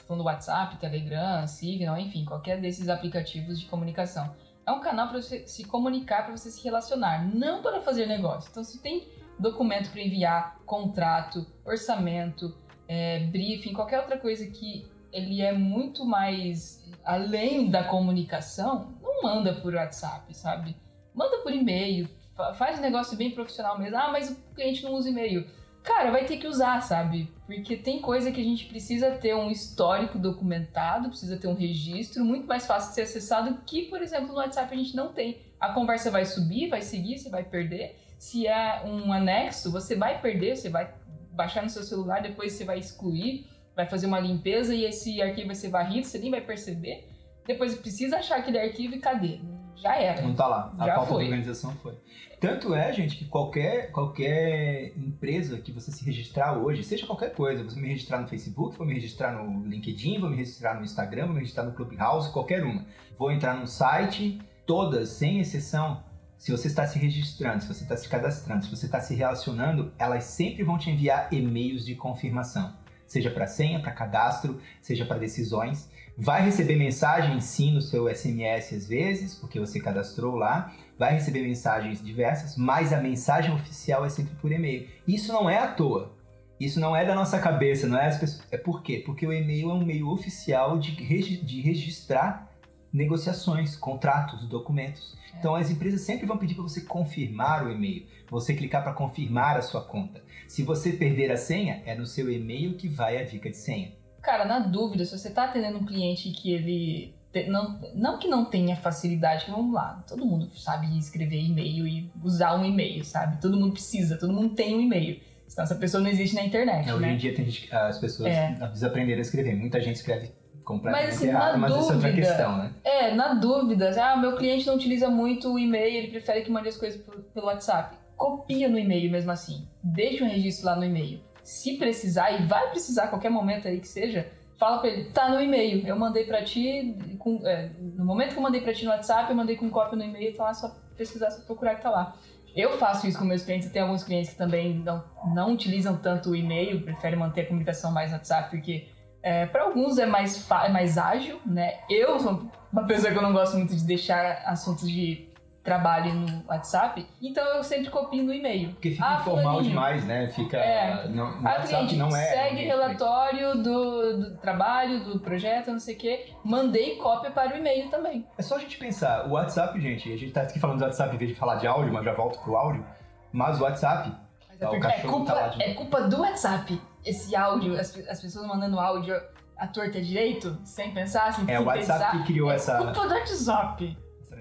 falando 0.06 0.24
WhatsApp, 0.24 0.76
Telegram, 0.78 1.46
Signal, 1.46 1.98
enfim, 1.98 2.24
qualquer 2.24 2.60
desses 2.60 2.88
aplicativos 2.88 3.60
de 3.60 3.66
comunicação. 3.66 4.34
É 4.66 4.72
um 4.72 4.80
canal 4.80 5.08
para 5.08 5.20
você 5.20 5.46
se 5.46 5.64
comunicar, 5.64 6.24
para 6.24 6.36
você 6.36 6.50
se 6.50 6.62
relacionar, 6.64 7.24
não 7.34 7.62
para 7.62 7.80
fazer 7.80 8.06
negócio. 8.06 8.48
Então, 8.50 8.64
se 8.64 8.80
tem 8.80 9.06
documento 9.38 9.90
para 9.90 10.00
enviar, 10.00 10.58
contrato, 10.64 11.46
orçamento, 11.64 12.56
é, 12.88 13.20
briefing, 13.26 13.72
qualquer 13.72 14.00
outra 14.00 14.18
coisa 14.18 14.46
que 14.46 14.86
ele 15.12 15.42
é 15.42 15.52
muito 15.52 16.04
mais 16.04 16.82
além 17.04 17.70
da 17.70 17.84
comunicação, 17.84 18.94
não 19.02 19.22
manda 19.22 19.54
por 19.54 19.74
WhatsApp, 19.74 20.34
sabe? 20.34 20.76
Manda 21.14 21.38
por 21.38 21.52
e-mail, 21.52 22.08
fa- 22.34 22.54
faz 22.54 22.78
um 22.78 22.82
negócio 22.82 23.16
bem 23.16 23.30
profissional 23.30 23.78
mesmo. 23.78 23.96
Ah, 23.96 24.10
mas 24.10 24.30
o 24.30 24.54
cliente 24.54 24.82
não 24.82 24.92
usa 24.94 25.10
e-mail. 25.10 25.46
Cara, 25.84 26.10
vai 26.10 26.24
ter 26.24 26.38
que 26.38 26.46
usar, 26.46 26.80
sabe? 26.80 27.30
Porque 27.44 27.76
tem 27.76 28.00
coisa 28.00 28.32
que 28.32 28.40
a 28.40 28.44
gente 28.44 28.64
precisa 28.64 29.10
ter 29.10 29.36
um 29.36 29.50
histórico 29.50 30.18
documentado, 30.18 31.10
precisa 31.10 31.36
ter 31.36 31.46
um 31.46 31.54
registro 31.54 32.24
muito 32.24 32.46
mais 32.46 32.66
fácil 32.66 32.88
de 32.88 32.94
ser 32.94 33.02
acessado 33.02 33.60
que, 33.66 33.82
por 33.82 34.00
exemplo, 34.00 34.28
no 34.28 34.36
WhatsApp 34.36 34.72
a 34.72 34.78
gente 34.78 34.96
não 34.96 35.12
tem. 35.12 35.42
A 35.60 35.74
conversa 35.74 36.10
vai 36.10 36.24
subir, 36.24 36.70
vai 36.70 36.80
seguir, 36.80 37.18
você 37.18 37.28
vai 37.28 37.44
perder. 37.44 37.98
Se 38.18 38.46
é 38.46 38.82
um 38.86 39.12
anexo, 39.12 39.70
você 39.70 39.94
vai 39.94 40.22
perder, 40.22 40.56
você 40.56 40.70
vai 40.70 40.90
baixar 41.32 41.62
no 41.62 41.68
seu 41.68 41.82
celular, 41.82 42.22
depois 42.22 42.54
você 42.54 42.64
vai 42.64 42.78
excluir, 42.78 43.46
vai 43.76 43.84
fazer 43.84 44.06
uma 44.06 44.18
limpeza 44.18 44.74
e 44.74 44.84
esse 44.84 45.20
arquivo 45.20 45.48
vai 45.48 45.56
ser 45.56 45.68
varrido, 45.68 46.06
você 46.06 46.18
nem 46.18 46.30
vai 46.30 46.40
perceber. 46.40 47.10
Depois 47.46 47.74
precisa 47.74 48.16
achar 48.16 48.38
aquele 48.38 48.58
arquivo 48.58 48.94
e 48.94 49.00
cadê? 49.00 49.38
Já 49.76 49.96
era. 49.96 50.22
Não 50.22 50.34
tá 50.34 50.46
lá. 50.46 50.72
A 50.78 50.86
Já 50.86 50.94
falta 50.96 51.12
foi. 51.12 51.24
de 51.24 51.30
organização 51.30 51.72
foi. 51.76 51.94
Tanto 52.40 52.74
é, 52.74 52.92
gente, 52.92 53.16
que 53.16 53.24
qualquer, 53.24 53.90
qualquer 53.90 54.92
empresa 54.96 55.58
que 55.58 55.72
você 55.72 55.90
se 55.90 56.04
registrar 56.04 56.58
hoje, 56.58 56.82
seja 56.82 57.06
qualquer 57.06 57.32
coisa, 57.32 57.64
você 57.64 57.80
me 57.80 57.88
registrar 57.88 58.20
no 58.20 58.28
Facebook, 58.28 58.76
vou 58.76 58.86
me 58.86 58.94
registrar 58.94 59.32
no 59.32 59.66
LinkedIn, 59.66 60.20
vou 60.20 60.28
me 60.28 60.36
registrar 60.36 60.74
no 60.74 60.84
Instagram, 60.84 61.26
vou 61.26 61.34
me 61.34 61.40
registrar 61.40 61.64
no 61.64 61.72
Clubhouse, 61.72 62.32
qualquer 62.32 62.62
uma. 62.62 62.84
Vou 63.16 63.32
entrar 63.32 63.54
no 63.54 63.66
site, 63.66 64.40
todas, 64.66 65.10
sem 65.10 65.40
exceção, 65.40 66.02
se 66.44 66.52
você 66.52 66.68
está 66.68 66.86
se 66.86 66.98
registrando, 66.98 67.62
se 67.62 67.68
você 67.68 67.84
está 67.84 67.96
se 67.96 68.06
cadastrando, 68.06 68.64
se 68.64 68.70
você 68.70 68.84
está 68.84 69.00
se 69.00 69.14
relacionando, 69.14 69.92
elas 69.98 70.24
sempre 70.24 70.62
vão 70.62 70.76
te 70.76 70.90
enviar 70.90 71.32
e-mails 71.32 71.86
de 71.86 71.94
confirmação. 71.94 72.76
Seja 73.06 73.30
para 73.30 73.46
senha, 73.46 73.80
para 73.80 73.92
cadastro, 73.92 74.60
seja 74.82 75.06
para 75.06 75.18
decisões. 75.18 75.90
Vai 76.16 76.44
receber 76.44 76.76
mensagem 76.76 77.40
sim 77.40 77.72
no 77.72 77.80
seu 77.82 78.08
SMS 78.08 78.72
às 78.72 78.86
vezes, 78.88 79.34
porque 79.34 79.58
você 79.58 79.80
cadastrou 79.80 80.36
lá. 80.36 80.72
Vai 80.96 81.14
receber 81.14 81.42
mensagens 81.42 82.00
diversas, 82.00 82.56
mas 82.56 82.92
a 82.92 83.00
mensagem 83.00 83.52
oficial 83.52 84.04
é 84.04 84.08
sempre 84.08 84.34
por 84.36 84.52
e-mail. 84.52 84.88
Isso 85.08 85.32
não 85.32 85.50
é 85.50 85.58
à 85.58 85.66
toa. 85.66 86.14
Isso 86.60 86.78
não 86.78 86.94
é 86.94 87.04
da 87.04 87.16
nossa 87.16 87.40
cabeça, 87.40 87.88
não 87.88 87.98
é 87.98 88.06
as 88.06 88.16
pessoas. 88.16 88.46
É 88.52 88.56
por 88.56 88.80
quê? 88.82 89.02
Porque 89.04 89.26
o 89.26 89.32
e-mail 89.32 89.70
é 89.70 89.74
um 89.74 89.84
meio 89.84 90.08
oficial 90.08 90.78
de, 90.78 90.92
regi- 90.92 91.42
de 91.44 91.60
registrar 91.60 92.48
negociações, 92.92 93.74
contratos, 93.74 94.46
documentos. 94.48 95.16
É. 95.34 95.38
Então 95.40 95.56
as 95.56 95.68
empresas 95.68 96.02
sempre 96.02 96.26
vão 96.26 96.38
pedir 96.38 96.54
para 96.54 96.62
você 96.62 96.82
confirmar 96.82 97.66
o 97.66 97.72
e-mail, 97.72 98.06
você 98.30 98.54
clicar 98.54 98.84
para 98.84 98.92
confirmar 98.92 99.56
a 99.56 99.62
sua 99.62 99.82
conta. 99.82 100.22
Se 100.46 100.62
você 100.62 100.92
perder 100.92 101.32
a 101.32 101.36
senha, 101.36 101.82
é 101.84 101.96
no 101.96 102.06
seu 102.06 102.30
e-mail 102.30 102.76
que 102.76 102.86
vai 102.88 103.16
a 103.20 103.24
dica 103.24 103.50
de 103.50 103.56
senha. 103.56 103.92
Cara, 104.24 104.44
na 104.44 104.58
dúvida, 104.58 105.04
se 105.04 105.16
você 105.18 105.30
tá 105.30 105.44
atendendo 105.44 105.78
um 105.78 105.84
cliente 105.84 106.30
que 106.30 106.52
ele. 106.52 107.14
te- 107.32 107.46
Não, 107.48 107.78
não 107.94 108.18
que 108.18 108.26
não 108.28 108.44
tenha 108.44 108.74
facilidade, 108.76 109.44
que 109.44 109.50
vamos 109.50 109.74
lá, 109.74 110.02
todo 110.08 110.24
mundo 110.24 110.48
sabe 110.56 110.96
escrever 110.98 111.40
e-mail 111.42 111.86
e 111.86 112.10
usar 112.22 112.54
um 112.58 112.64
e-mail, 112.64 113.04
sabe? 113.04 113.40
Todo 113.40 113.56
mundo 113.58 113.72
precisa, 113.72 114.16
todo 114.18 114.32
mundo 114.32 114.54
tem 114.54 114.74
um 114.76 114.80
e-mail. 114.80 115.20
Senão 115.46 115.64
essa 115.64 115.74
pessoa 115.74 116.02
não 116.02 116.08
existe 116.10 116.34
na 116.34 116.42
internet, 116.42 116.90
Hoje 116.90 117.04
em 117.04 117.06
né? 117.08 117.16
dia 117.16 117.34
tem 117.34 117.44
gente, 117.44 117.72
as 117.74 117.98
pessoas 117.98 118.32
É. 118.32 118.52
desaprenderam 118.72 119.18
a 119.18 119.22
escrever. 119.22 119.54
Muita 119.54 119.78
gente 119.80 119.96
escreve 119.96 120.32
completamente 120.64 121.06
Mas, 121.06 121.16
assim, 121.16 121.28
errado, 121.28 121.58
mas 121.58 121.70
isso 121.70 121.78
é 121.78 121.82
outra 121.82 121.96
dúvida- 122.10 122.16
questão, 122.26 122.56
né? 122.58 122.72
É, 122.82 123.14
na 123.14 123.34
dúvida, 123.34 123.90
ah, 124.02 124.16
meu 124.16 124.36
cliente 124.36 124.66
não 124.66 124.74
utiliza 124.76 125.10
muito 125.10 125.52
o 125.52 125.58
e-mail, 125.58 125.96
ele 125.98 126.08
prefere 126.08 126.40
que 126.42 126.50
mande 126.50 126.68
as 126.70 126.76
coisas 126.78 126.98
pelo 127.02 127.22
pelo 127.24 127.46
WhatsApp. 127.46 127.94
Copia 128.16 128.68
no 128.70 128.78
e-mail 128.78 129.10
mesmo 129.10 129.30
assim. 129.32 129.68
Deixa 129.82 130.24
um 130.24 130.28
registro 130.28 130.64
lá 130.66 130.76
no 130.76 130.84
e-mail. 130.84 131.20
Se 131.44 131.76
precisar, 131.76 132.32
e 132.32 132.44
vai 132.46 132.70
precisar 132.70 133.04
a 133.04 133.08
qualquer 133.08 133.30
momento 133.30 133.68
aí 133.68 133.78
que 133.78 133.86
seja, 133.86 134.26
fala 134.58 134.78
pra 134.78 134.88
ele, 134.88 135.10
tá 135.10 135.28
no 135.28 135.40
e-mail. 135.40 135.86
Eu 135.86 135.96
mandei 135.96 136.24
pra 136.24 136.42
ti, 136.42 136.96
com- 137.18 137.40
é, 137.46 137.70
no 137.78 138.04
momento 138.04 138.32
que 138.32 138.38
eu 138.38 138.42
mandei 138.42 138.60
pra 138.62 138.72
ti 138.72 138.84
no 138.84 138.90
WhatsApp, 138.90 139.30
eu 139.30 139.36
mandei 139.36 139.56
com 139.56 139.68
cópia 139.70 139.96
no 139.96 140.02
e-mail, 140.04 140.34
tá 140.34 140.44
lá, 140.44 140.54
só 140.54 140.74
pesquisar, 140.96 141.30
só 141.30 141.44
procurar 141.44 141.74
que 141.76 141.82
tá 141.82 141.90
lá. 141.90 142.14
Eu 142.56 142.78
faço 142.78 143.06
isso 143.06 143.18
com 143.18 143.24
meus 143.24 143.42
clientes, 143.42 143.68
tem 143.70 143.82
alguns 143.82 144.04
clientes 144.04 144.30
que 144.30 144.36
também 144.36 144.74
não, 144.74 145.04
não 145.34 145.52
utilizam 145.52 145.96
tanto 145.96 146.30
o 146.30 146.36
e-mail, 146.36 146.82
preferem 146.82 147.18
manter 147.18 147.42
a 147.42 147.46
comunicação 147.46 147.90
mais 147.92 148.10
no 148.10 148.16
WhatsApp, 148.16 148.48
porque 148.50 148.86
é, 149.22 149.44
para 149.46 149.64
alguns 149.64 149.98
é 149.98 150.06
mais, 150.06 150.48
é 150.50 150.68
mais 150.68 150.96
ágil, 150.96 151.40
né? 151.44 151.80
Eu 151.90 152.18
sou 152.20 152.48
uma 152.72 152.86
pessoa 152.86 153.10
que 153.12 153.18
eu 153.18 153.22
não 153.22 153.32
gosto 153.32 153.56
muito 153.56 153.74
de 153.74 153.84
deixar 153.84 154.42
assuntos 154.46 154.88
de 154.88 155.28
trabalho 155.64 156.12
no 156.14 156.44
WhatsApp, 156.46 157.06
então 157.22 157.42
eu 157.56 157.64
sempre 157.64 157.88
copio 157.90 158.22
no 158.22 158.32
e-mail. 158.34 158.68
Porque 158.72 158.90
fica 158.90 159.04
Ah, 159.06 159.18
informal 159.20 159.62
demais, 159.62 160.04
né? 160.04 160.28
Fica. 160.28 160.58
É. 160.58 161.08
Não, 161.08 161.40
no 161.40 161.48
A 161.48 161.52
WhatsApp 161.52 161.68
cliente 161.68 161.96
não 161.96 162.08
é. 162.08 162.24
segue 162.26 162.50
ambiente 162.50 162.66
relatório 162.66 163.54
do, 163.62 164.18
do 164.18 164.36
trabalho, 164.36 165.02
do 165.04 165.18
projeto, 165.20 165.70
não 165.72 165.80
sei 165.80 165.94
o 165.94 165.98
quê. 165.98 166.26
Mandei 166.44 166.96
cópia 166.96 167.30
para 167.30 167.54
o 167.54 167.56
e-mail 167.56 167.88
também. 167.88 168.26
É 168.36 168.42
só 168.42 168.56
a 168.56 168.58
gente 168.58 168.76
pensar, 168.76 169.26
o 169.26 169.30
WhatsApp, 169.32 169.80
gente, 169.80 170.12
a 170.12 170.16
gente 170.18 170.32
tá 170.32 170.42
aqui 170.42 170.58
falando 170.60 170.78
do 170.80 170.84
WhatsApp 170.84 171.14
em 171.14 171.18
vez 171.18 171.30
de 171.30 171.36
falar 171.36 171.54
de 171.56 171.66
áudio, 171.66 171.92
mas 171.92 172.04
já 172.04 172.12
volto 172.12 172.38
pro 172.40 172.56
áudio. 172.56 172.84
Mas 173.32 173.58
o 173.58 173.64
WhatsApp, 173.64 174.12
Mas 174.50 174.60
é, 174.60 174.64
Ah, 174.66 174.70
o 174.70 174.74
é, 174.76 174.80
cachorro 174.80 175.12
culpa, 175.14 175.32
tá 175.32 175.40
lá 175.40 175.48
de 175.48 175.62
é 175.62 175.74
culpa 175.74 176.02
do 176.02 176.20
WhatsApp. 176.20 176.80
Esse 177.04 177.34
áudio, 177.34 177.74
as, 177.80 177.96
as 178.08 178.20
pessoas 178.20 178.46
mandando 178.46 178.78
áudio 178.78 179.18
à 179.56 179.66
torta 179.66 180.00
direito, 180.00 180.58
sem 180.62 180.92
pensar, 180.92 181.32
sem 181.32 181.44
é 181.52 181.58
o 181.58 181.64
WhatsApp 181.64 182.00
pensar. 182.04 182.10
que 182.18 182.32
criou 182.32 182.50
É 182.50 182.56
essa. 182.56 182.76
culpa 182.76 183.08
do 183.08 183.14
WhatsApp. 183.14 183.98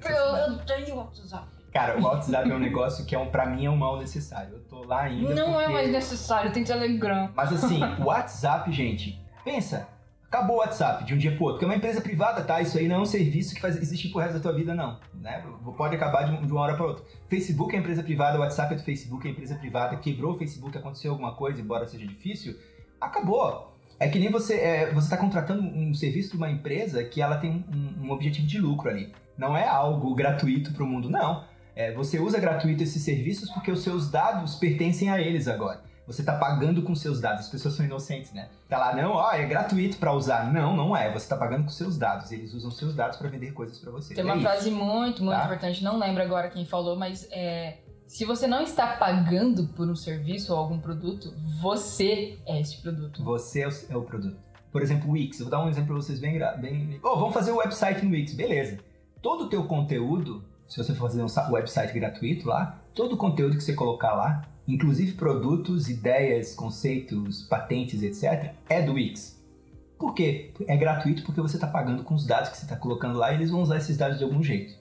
Eu, 0.09 0.35
eu 0.53 0.57
tenho 0.65 0.95
WhatsApp. 0.97 1.47
Cara, 1.73 1.99
o 1.99 2.03
WhatsApp 2.03 2.51
é 2.51 2.53
um 2.55 2.59
negócio 2.59 3.03
que 3.05 3.15
é 3.15 3.19
um, 3.19 3.29
pra 3.31 3.45
mim 3.47 3.65
é 3.65 3.69
um 3.69 3.75
mal 3.77 3.97
necessário. 3.97 4.53
Eu 4.53 4.59
tô 4.65 4.83
lá 4.83 5.01
ainda. 5.03 5.33
Não 5.33 5.59
é 5.59 5.63
porque- 5.65 5.73
mais 5.73 5.91
necessário, 5.91 6.51
tem 6.51 6.63
Telegram. 6.63 7.31
Mas 7.35 7.51
assim, 7.51 7.79
o 7.99 8.05
WhatsApp, 8.05 8.71
gente, 8.71 9.19
pensa. 9.43 9.87
Acabou 10.27 10.55
o 10.55 10.59
WhatsApp 10.59 11.03
de 11.03 11.13
um 11.13 11.17
dia 11.17 11.31
pro 11.35 11.43
outro, 11.43 11.59
porque 11.59 11.65
é 11.65 11.67
uma 11.67 11.75
empresa 11.77 12.01
privada, 12.01 12.43
tá? 12.43 12.59
Isso 12.59 12.75
aí 12.79 12.87
não 12.87 12.95
é 12.95 12.99
um 12.99 13.05
serviço 13.05 13.53
que 13.53 13.61
faz 13.61 13.75
existir 13.77 14.09
pro 14.09 14.19
resto 14.19 14.33
da 14.33 14.39
tua 14.39 14.51
vida, 14.53 14.73
não. 14.73 14.99
Né? 15.13 15.43
Pode 15.77 15.95
acabar 15.95 16.23
de, 16.23 16.31
um- 16.31 16.43
de 16.45 16.51
uma 16.51 16.61
hora 16.61 16.75
para 16.75 16.85
outra. 16.87 17.03
Facebook 17.29 17.75
é 17.75 17.79
empresa 17.79 18.01
privada, 18.01 18.37
o 18.37 18.41
WhatsApp 18.41 18.73
é 18.73 18.77
do 18.77 18.83
Facebook, 18.83 19.27
é 19.27 19.31
empresa 19.31 19.53
privada, 19.55 19.95
quebrou 19.97 20.31
o 20.33 20.35
Facebook, 20.35 20.75
aconteceu 20.75 21.11
alguma 21.11 21.35
coisa, 21.35 21.61
embora 21.61 21.87
seja 21.87 22.05
difícil, 22.07 22.55
acabou. 22.99 23.72
É 23.99 24.07
que 24.07 24.19
nem 24.19 24.29
você 24.29 24.55
é, 24.55 24.91
você 24.91 25.05
está 25.07 25.17
contratando 25.17 25.61
um 25.61 25.93
serviço 25.93 26.31
de 26.31 26.37
uma 26.37 26.49
empresa 26.49 27.03
que 27.03 27.21
ela 27.21 27.37
tem 27.37 27.63
um, 27.73 28.05
um 28.07 28.11
objetivo 28.11 28.45
de 28.47 28.59
lucro 28.59 28.89
ali. 28.89 29.13
Não 29.37 29.55
é 29.55 29.67
algo 29.67 30.13
gratuito 30.13 30.71
para 30.73 30.83
o 30.83 30.87
mundo, 30.87 31.09
não. 31.09 31.43
É, 31.75 31.91
você 31.93 32.19
usa 32.19 32.39
gratuito 32.39 32.83
esses 32.83 33.01
serviços 33.01 33.49
porque 33.49 33.71
os 33.71 33.81
seus 33.81 34.09
dados 34.11 34.55
pertencem 34.55 35.09
a 35.09 35.19
eles 35.19 35.47
agora. 35.47 35.81
Você 36.05 36.21
está 36.21 36.33
pagando 36.37 36.81
com 36.83 36.93
seus 36.93 37.21
dados. 37.21 37.45
As 37.45 37.49
pessoas 37.49 37.75
são 37.75 37.85
inocentes, 37.85 38.33
né? 38.33 38.49
Tá 38.67 38.77
lá, 38.77 38.93
não, 38.93 39.13
ó, 39.13 39.31
é 39.31 39.45
gratuito 39.45 39.97
para 39.97 40.11
usar. 40.11 40.51
Não, 40.51 40.75
não 40.75 40.95
é. 40.95 41.09
Você 41.09 41.23
está 41.25 41.37
pagando 41.37 41.63
com 41.63 41.69
seus 41.69 41.97
dados. 41.97 42.29
Eles 42.29 42.53
usam 42.53 42.69
seus 42.71 42.93
dados 42.93 43.17
para 43.17 43.29
vender 43.29 43.53
coisas 43.53 43.79
para 43.79 43.89
você. 43.89 44.13
Tem 44.13 44.21
É 44.21 44.25
uma 44.25 44.33
isso. 44.35 44.43
frase 44.43 44.69
muito, 44.69 45.23
muito 45.23 45.37
Tá. 45.37 45.45
importante, 45.45 45.81
não 45.81 45.97
lembro 45.97 46.21
agora 46.21 46.49
quem 46.49 46.65
falou, 46.65 46.97
mas 46.97 47.25
é. 47.31 47.77
Se 48.07 48.25
você 48.25 48.47
não 48.47 48.61
está 48.61 48.95
pagando 48.97 49.67
por 49.69 49.87
um 49.87 49.95
serviço 49.95 50.53
ou 50.53 50.59
algum 50.59 50.79
produto, 50.79 51.33
você 51.61 52.37
é 52.45 52.59
esse 52.59 52.81
produto. 52.81 53.23
Você 53.23 53.61
é 53.61 53.67
o, 53.67 53.71
é 53.71 54.05
produto. 54.05 54.37
Por 54.71 54.81
exemplo, 54.81 55.09
o 55.09 55.13
Wix. 55.13 55.39
Vou 55.39 55.49
dar 55.49 55.63
um 55.63 55.69
exemplo 55.69 55.87
para 55.87 55.95
vocês 55.95 56.19
bem... 56.19 56.39
bem... 56.59 56.99
Oh, 57.03 57.15
vamos 57.15 57.33
fazer 57.33 57.51
o 57.51 57.57
website 57.57 58.05
no 58.05 58.11
Wix. 58.11 58.33
Beleza. 58.33 58.79
Todo 59.21 59.45
o 59.45 59.49
teu 59.49 59.65
conteúdo 59.65 60.43
se 60.73 60.77
você 60.77 60.93
for 60.95 61.09
fazer 61.09 61.23
um 61.23 61.53
website 61.53 61.93
gratuito 61.93 62.47
lá, 62.47 62.81
todo 62.95 63.13
o 63.13 63.17
conteúdo 63.17 63.55
que 63.55 63.63
você 63.63 63.73
colocar 63.73 64.13
lá, 64.13 64.41
inclusive 64.67 65.13
produtos, 65.13 65.87
ideias, 65.87 66.55
conceitos, 66.55 67.43
patentes, 67.43 68.01
etc., 68.01 68.55
é 68.67 68.81
do 68.81 68.93
Wix. 68.93 69.39
Por 69.99 70.15
quê? 70.15 70.51
É 70.67 70.75
gratuito 70.75 71.23
porque 71.23 71.41
você 71.41 71.57
está 71.57 71.67
pagando 71.67 72.03
com 72.03 72.15
os 72.15 72.25
dados 72.25 72.49
que 72.49 72.57
você 72.57 72.65
está 72.65 72.75
colocando 72.75 73.19
lá 73.19 73.31
e 73.31 73.35
eles 73.35 73.51
vão 73.51 73.61
usar 73.61 73.77
esses 73.77 73.95
dados 73.95 74.17
de 74.17 74.23
algum 74.23 74.41
jeito. 74.41 74.73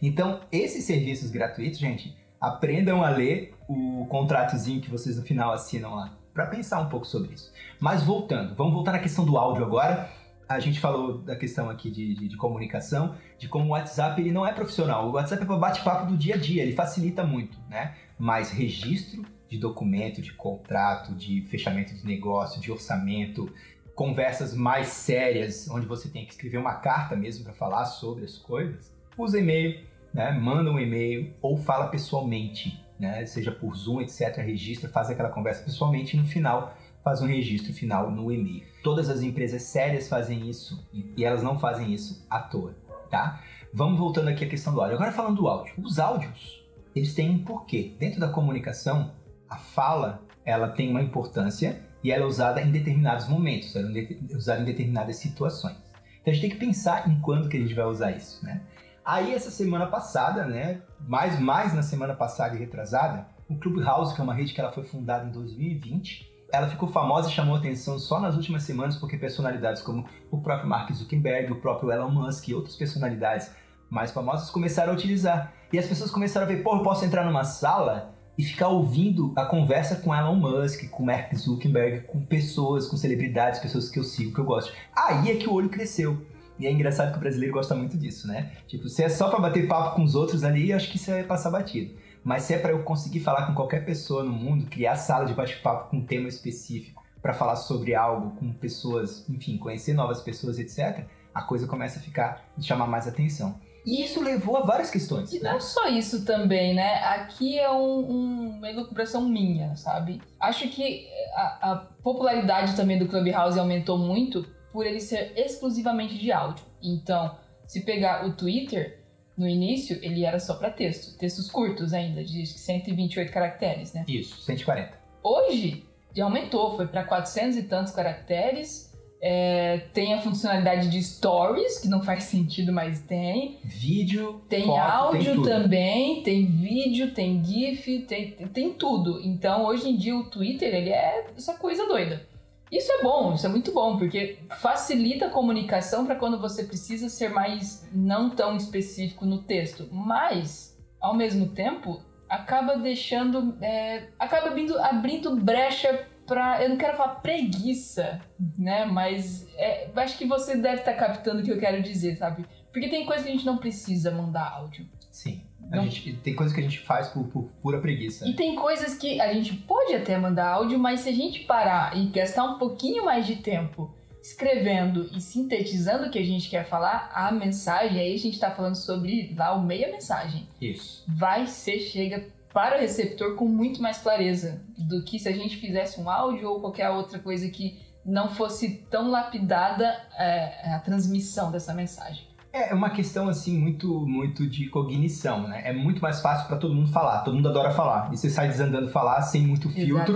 Então, 0.00 0.40
esses 0.52 0.84
serviços 0.84 1.30
gratuitos, 1.30 1.80
gente, 1.80 2.16
aprendam 2.42 3.04
a 3.04 3.08
ler 3.08 3.54
o 3.68 4.04
contratozinho 4.10 4.80
que 4.80 4.90
vocês 4.90 5.16
no 5.16 5.22
final 5.22 5.52
assinam 5.52 5.94
lá, 5.94 6.12
para 6.34 6.46
pensar 6.46 6.80
um 6.80 6.88
pouco 6.88 7.06
sobre 7.06 7.34
isso. 7.34 7.52
Mas 7.78 8.02
voltando, 8.02 8.56
vamos 8.56 8.74
voltar 8.74 8.90
na 8.90 8.98
questão 8.98 9.24
do 9.24 9.38
áudio 9.38 9.64
agora. 9.64 10.10
A 10.48 10.58
gente 10.58 10.80
falou 10.80 11.18
da 11.18 11.36
questão 11.36 11.70
aqui 11.70 11.88
de, 11.88 12.14
de, 12.14 12.28
de 12.28 12.36
comunicação, 12.36 13.14
de 13.38 13.48
como 13.48 13.66
o 13.66 13.68
WhatsApp 13.68 14.20
ele 14.20 14.32
não 14.32 14.44
é 14.44 14.52
profissional. 14.52 15.08
O 15.08 15.12
WhatsApp 15.12 15.44
é 15.44 15.46
para 15.46 15.56
bate-papo 15.56 16.06
do 16.06 16.16
dia 16.16 16.34
a 16.34 16.38
dia, 16.38 16.64
ele 16.64 16.72
facilita 16.72 17.24
muito, 17.24 17.56
né? 17.70 17.94
Mas 18.18 18.50
registro 18.50 19.24
de 19.48 19.56
documento, 19.56 20.20
de 20.20 20.32
contrato, 20.32 21.14
de 21.14 21.42
fechamento 21.42 21.94
de 21.94 22.04
negócio, 22.04 22.60
de 22.60 22.72
orçamento, 22.72 23.52
conversas 23.94 24.52
mais 24.52 24.88
sérias, 24.88 25.68
onde 25.70 25.86
você 25.86 26.08
tem 26.08 26.24
que 26.24 26.32
escrever 26.32 26.58
uma 26.58 26.74
carta 26.74 27.14
mesmo 27.14 27.44
para 27.44 27.52
falar 27.52 27.84
sobre 27.84 28.24
as 28.24 28.36
coisas, 28.36 28.92
usa 29.16 29.38
e-mail, 29.38 29.80
né? 30.12 30.32
manda 30.32 30.70
um 30.70 30.78
e-mail 30.78 31.34
ou 31.40 31.56
fala 31.56 31.88
pessoalmente, 31.88 32.82
né? 32.98 33.24
seja 33.26 33.50
por 33.50 33.74
Zoom, 33.74 34.00
etc. 34.00 34.36
Registra, 34.38 34.88
faz 34.88 35.10
aquela 35.10 35.28
conversa 35.28 35.64
pessoalmente 35.64 36.16
e 36.16 36.20
no 36.20 36.26
final 36.26 36.76
faz 37.02 37.20
um 37.20 37.26
registro 37.26 37.72
final 37.72 38.10
no 38.10 38.30
e-mail. 38.30 38.64
Todas 38.82 39.08
as 39.08 39.22
empresas 39.22 39.62
sérias 39.62 40.08
fazem 40.08 40.48
isso 40.48 40.88
e 41.16 41.24
elas 41.24 41.42
não 41.42 41.58
fazem 41.58 41.92
isso 41.92 42.24
à 42.30 42.38
toa, 42.40 42.76
tá? 43.10 43.42
Vamos 43.74 43.98
voltando 43.98 44.28
aqui 44.28 44.44
à 44.44 44.48
questão 44.48 44.72
do 44.72 44.80
áudio. 44.80 44.96
Agora 44.96 45.12
falando 45.12 45.36
do 45.36 45.48
áudio. 45.48 45.74
Os 45.78 45.98
áudios, 45.98 46.62
eles 46.94 47.14
têm 47.14 47.30
um 47.30 47.38
porquê. 47.42 47.94
Dentro 47.98 48.20
da 48.20 48.28
comunicação, 48.28 49.12
a 49.48 49.56
fala, 49.56 50.22
ela 50.44 50.68
tem 50.68 50.90
uma 50.90 51.02
importância 51.02 51.80
e 52.04 52.10
ela 52.10 52.24
é 52.24 52.26
usada 52.26 52.60
em 52.60 52.70
determinados 52.70 53.28
momentos, 53.28 53.74
ela 53.74 53.90
é 53.98 54.36
usada 54.36 54.60
em 54.60 54.64
determinadas 54.64 55.16
situações. 55.16 55.76
Então 56.20 56.30
a 56.30 56.34
gente 56.34 56.42
tem 56.42 56.50
que 56.50 56.56
pensar 56.56 57.08
em 57.08 57.20
quando 57.20 57.48
que 57.48 57.56
a 57.56 57.60
gente 57.60 57.74
vai 57.74 57.84
usar 57.84 58.12
isso, 58.12 58.44
né? 58.44 58.60
Aí 59.04 59.34
essa 59.34 59.50
semana 59.50 59.86
passada, 59.86 60.44
né, 60.44 60.82
mais, 61.00 61.38
mais 61.40 61.74
na 61.74 61.82
semana 61.82 62.14
passada 62.14 62.54
e 62.54 62.58
retrasada, 62.58 63.26
o 63.48 63.56
Clubhouse, 63.56 64.14
que 64.14 64.20
é 64.20 64.24
uma 64.24 64.34
rede 64.34 64.54
que 64.54 64.60
ela 64.60 64.70
foi 64.70 64.84
fundada 64.84 65.26
em 65.28 65.32
2020, 65.32 66.30
ela 66.52 66.68
ficou 66.68 66.88
famosa 66.88 67.28
e 67.28 67.32
chamou 67.32 67.56
atenção 67.56 67.98
só 67.98 68.20
nas 68.20 68.36
últimas 68.36 68.62
semanas 68.62 68.96
porque 68.96 69.16
personalidades 69.16 69.82
como 69.82 70.06
o 70.30 70.40
próprio 70.40 70.68
Mark 70.68 70.92
Zuckerberg, 70.92 71.52
o 71.52 71.60
próprio 71.60 71.90
Elon 71.90 72.10
Musk 72.10 72.48
e 72.48 72.54
outras 72.54 72.76
personalidades 72.76 73.50
mais 73.90 74.10
famosas 74.10 74.50
começaram 74.50 74.92
a 74.92 74.94
utilizar. 74.94 75.52
E 75.72 75.78
as 75.78 75.86
pessoas 75.86 76.10
começaram 76.10 76.46
a 76.46 76.48
ver, 76.48 76.62
pô, 76.62 76.76
eu 76.76 76.82
posso 76.82 77.04
entrar 77.04 77.24
numa 77.24 77.44
sala 77.44 78.14
e 78.36 78.44
ficar 78.44 78.68
ouvindo 78.68 79.32
a 79.36 79.44
conversa 79.44 79.96
com 79.96 80.14
Elon 80.14 80.36
Musk, 80.36 80.88
com 80.90 81.04
Mark 81.04 81.34
Zuckerberg, 81.34 82.06
com 82.06 82.24
pessoas, 82.24 82.86
com 82.86 82.96
celebridades, 82.96 83.60
pessoas 83.60 83.90
que 83.90 83.98
eu 83.98 84.04
sigo, 84.04 84.32
que 84.32 84.38
eu 84.38 84.44
gosto. 84.44 84.72
Aí 84.94 85.30
é 85.30 85.36
que 85.36 85.48
o 85.48 85.52
olho 85.52 85.68
cresceu. 85.68 86.26
E 86.62 86.66
é 86.68 86.70
engraçado 86.70 87.10
que 87.10 87.18
o 87.18 87.20
brasileiro 87.20 87.52
gosta 87.52 87.74
muito 87.74 87.98
disso, 87.98 88.28
né? 88.28 88.52
Tipo, 88.68 88.88
se 88.88 89.02
é 89.02 89.08
só 89.08 89.28
para 89.28 89.40
bater 89.40 89.66
papo 89.66 89.96
com 89.96 90.04
os 90.04 90.14
outros 90.14 90.44
ali, 90.44 90.72
acho 90.72 90.88
que 90.88 90.96
isso 90.96 91.10
vai 91.10 91.24
passar 91.24 91.50
batido. 91.50 91.92
Mas 92.22 92.44
se 92.44 92.54
é 92.54 92.58
para 92.58 92.70
eu 92.70 92.84
conseguir 92.84 93.18
falar 93.18 93.46
com 93.46 93.52
qualquer 93.52 93.84
pessoa 93.84 94.22
no 94.22 94.30
mundo, 94.30 94.66
criar 94.66 94.94
sala 94.94 95.26
de 95.26 95.34
bate-papo 95.34 95.90
com 95.90 95.96
um 95.96 96.06
tema 96.06 96.28
específico, 96.28 97.02
para 97.20 97.34
falar 97.34 97.56
sobre 97.56 97.96
algo 97.96 98.36
com 98.36 98.52
pessoas, 98.52 99.28
enfim, 99.28 99.58
conhecer 99.58 99.92
novas 99.92 100.20
pessoas, 100.20 100.60
etc., 100.60 101.04
a 101.34 101.42
coisa 101.42 101.66
começa 101.66 101.98
a 101.98 102.02
ficar, 102.02 102.44
chamar 102.60 102.86
mais 102.86 103.08
atenção. 103.08 103.58
E 103.84 104.04
isso 104.04 104.22
levou 104.22 104.56
a 104.56 104.60
várias 104.60 104.88
questões. 104.88 105.32
E 105.32 105.40
né? 105.40 105.50
não 105.50 105.60
só 105.60 105.88
isso 105.88 106.24
também, 106.24 106.74
né? 106.74 107.02
Aqui 107.06 107.58
é 107.58 107.68
um, 107.72 108.58
uma 108.58 108.70
elucubração 108.70 109.28
minha, 109.28 109.74
sabe? 109.74 110.22
Acho 110.38 110.68
que 110.68 111.08
a, 111.34 111.72
a 111.72 111.76
popularidade 112.04 112.76
também 112.76 113.00
do 113.00 113.08
Clubhouse 113.08 113.58
aumentou 113.58 113.98
muito 113.98 114.46
por 114.72 114.86
ele 114.86 115.00
ser 115.00 115.32
exclusivamente 115.36 116.18
de 116.18 116.32
áudio. 116.32 116.64
Então, 116.82 117.36
se 117.66 117.82
pegar 117.82 118.26
o 118.26 118.32
Twitter, 118.32 118.98
no 119.36 119.48
início 119.48 119.98
ele 120.02 120.24
era 120.24 120.38
só 120.38 120.54
para 120.54 120.70
texto, 120.70 121.16
textos 121.18 121.50
curtos 121.50 121.92
ainda, 121.92 122.24
de 122.24 122.46
128 122.46 123.32
caracteres, 123.32 123.92
né? 123.92 124.04
Isso, 124.08 124.40
140. 124.42 124.92
Hoje 125.22 125.84
já 126.14 126.24
aumentou, 126.24 126.76
foi 126.76 126.86
para 126.86 127.04
400 127.04 127.56
e 127.56 127.62
tantos 127.62 127.92
caracteres. 127.92 128.90
É, 129.24 129.84
tem 129.92 130.14
a 130.14 130.20
funcionalidade 130.20 130.90
de 130.90 131.00
stories, 131.00 131.78
que 131.78 131.86
não 131.86 132.02
faz 132.02 132.24
sentido, 132.30 132.72
mas 132.72 133.00
tem. 133.00 133.58
Vídeo, 133.62 134.42
tem 134.48 134.66
foto, 134.66 134.78
áudio 134.78 135.34
tem 135.34 135.42
também, 135.42 136.22
tem 136.22 136.46
vídeo, 136.46 137.14
tem 137.14 137.42
GIF, 137.42 138.00
tem, 138.00 138.32
tem 138.32 138.72
tudo. 138.74 139.20
Então 139.24 139.64
hoje 139.64 139.88
em 139.88 139.96
dia 139.96 140.16
o 140.16 140.24
Twitter 140.24 140.74
ele 140.74 140.90
é 140.90 141.26
essa 141.36 141.54
coisa 141.54 141.86
doida. 141.86 142.26
Isso 142.72 142.90
é 142.90 143.02
bom, 143.02 143.34
isso 143.34 143.44
é 143.44 143.50
muito 143.50 143.70
bom, 143.70 143.98
porque 143.98 144.38
facilita 144.58 145.26
a 145.26 145.30
comunicação 145.30 146.06
para 146.06 146.16
quando 146.16 146.40
você 146.40 146.64
precisa 146.64 147.10
ser 147.10 147.28
mais 147.28 147.86
não 147.92 148.30
tão 148.30 148.56
específico 148.56 149.26
no 149.26 149.42
texto, 149.42 149.90
mas 149.92 150.74
ao 150.98 151.14
mesmo 151.14 151.50
tempo 151.50 152.02
acaba 152.26 152.78
deixando, 152.78 153.58
é, 153.62 154.08
acaba 154.18 154.46
abrindo, 154.46 154.78
abrindo 154.78 155.36
brecha 155.36 156.08
para, 156.26 156.62
eu 156.62 156.70
não 156.70 156.78
quero 156.78 156.96
falar 156.96 157.16
preguiça, 157.16 158.22
né? 158.56 158.86
Mas 158.86 159.46
é, 159.56 159.90
acho 159.94 160.16
que 160.16 160.24
você 160.24 160.56
deve 160.56 160.78
estar 160.78 160.92
tá 160.94 160.98
captando 160.98 161.42
o 161.42 161.44
que 161.44 161.52
eu 161.52 161.58
quero 161.58 161.82
dizer, 161.82 162.16
sabe? 162.16 162.46
Porque 162.72 162.88
tem 162.88 163.04
coisa 163.04 163.22
que 163.22 163.28
a 163.28 163.32
gente 163.32 163.44
não 163.44 163.58
precisa 163.58 164.10
mandar 164.10 164.50
áudio. 164.50 164.88
Sim. 165.10 165.44
Não... 165.76 165.84
Gente, 165.84 166.12
tem 166.14 166.34
coisas 166.34 166.54
que 166.54 166.60
a 166.60 166.62
gente 166.62 166.80
faz 166.80 167.08
por, 167.08 167.24
por, 167.24 167.44
pura 167.62 167.80
preguiça. 167.80 168.28
E 168.28 168.34
tem 168.34 168.54
coisas 168.54 168.94
que 168.94 169.20
a 169.20 169.32
gente 169.32 169.54
pode 169.54 169.94
até 169.94 170.18
mandar 170.18 170.48
áudio, 170.48 170.78
mas 170.78 171.00
se 171.00 171.08
a 171.08 171.12
gente 171.12 171.40
parar 171.40 171.96
e 171.96 172.06
gastar 172.06 172.44
um 172.44 172.58
pouquinho 172.58 173.04
mais 173.04 173.26
de 173.26 173.36
tempo 173.36 173.94
escrevendo 174.22 175.10
e 175.12 175.20
sintetizando 175.20 176.06
o 176.06 176.10
que 176.10 176.18
a 176.18 176.24
gente 176.24 176.48
quer 176.48 176.64
falar, 176.64 177.10
a 177.12 177.32
mensagem, 177.32 177.98
aí 177.98 178.14
a 178.14 178.18
gente 178.18 178.34
está 178.34 178.50
falando 178.50 178.76
sobre 178.76 179.34
lá 179.36 179.54
o 179.54 179.62
meia 179.62 179.90
mensagem. 179.90 180.46
Isso. 180.60 181.04
Vai 181.08 181.46
ser, 181.46 181.80
chega 181.80 182.28
para 182.52 182.76
o 182.76 182.80
receptor 182.80 183.34
com 183.34 183.46
muito 183.46 183.82
mais 183.82 183.98
clareza 183.98 184.62
do 184.78 185.02
que 185.04 185.18
se 185.18 185.28
a 185.28 185.32
gente 185.32 185.56
fizesse 185.56 186.00
um 186.00 186.08
áudio 186.08 186.48
ou 186.48 186.60
qualquer 186.60 186.90
outra 186.90 187.18
coisa 187.18 187.48
que 187.48 187.80
não 188.04 188.28
fosse 188.28 188.84
tão 188.90 189.10
lapidada 189.10 189.84
é, 190.16 190.74
a 190.74 190.78
transmissão 190.80 191.50
dessa 191.50 191.72
mensagem. 191.72 192.31
É 192.52 192.74
uma 192.74 192.90
questão 192.90 193.28
assim 193.28 193.58
muito 193.58 194.06
muito 194.06 194.46
de 194.46 194.68
cognição, 194.68 195.48
né? 195.48 195.62
É 195.64 195.72
muito 195.72 196.02
mais 196.02 196.20
fácil 196.20 196.46
para 196.46 196.58
todo 196.58 196.74
mundo 196.74 196.92
falar, 196.92 197.20
todo 197.20 197.34
mundo 197.34 197.48
adora 197.48 197.70
falar. 197.70 198.12
E 198.12 198.16
você 198.16 198.28
sai 198.28 198.48
desandando 198.48 198.90
falar 198.90 199.22
sem 199.22 199.46
muito 199.46 199.70
filtro 199.70 200.14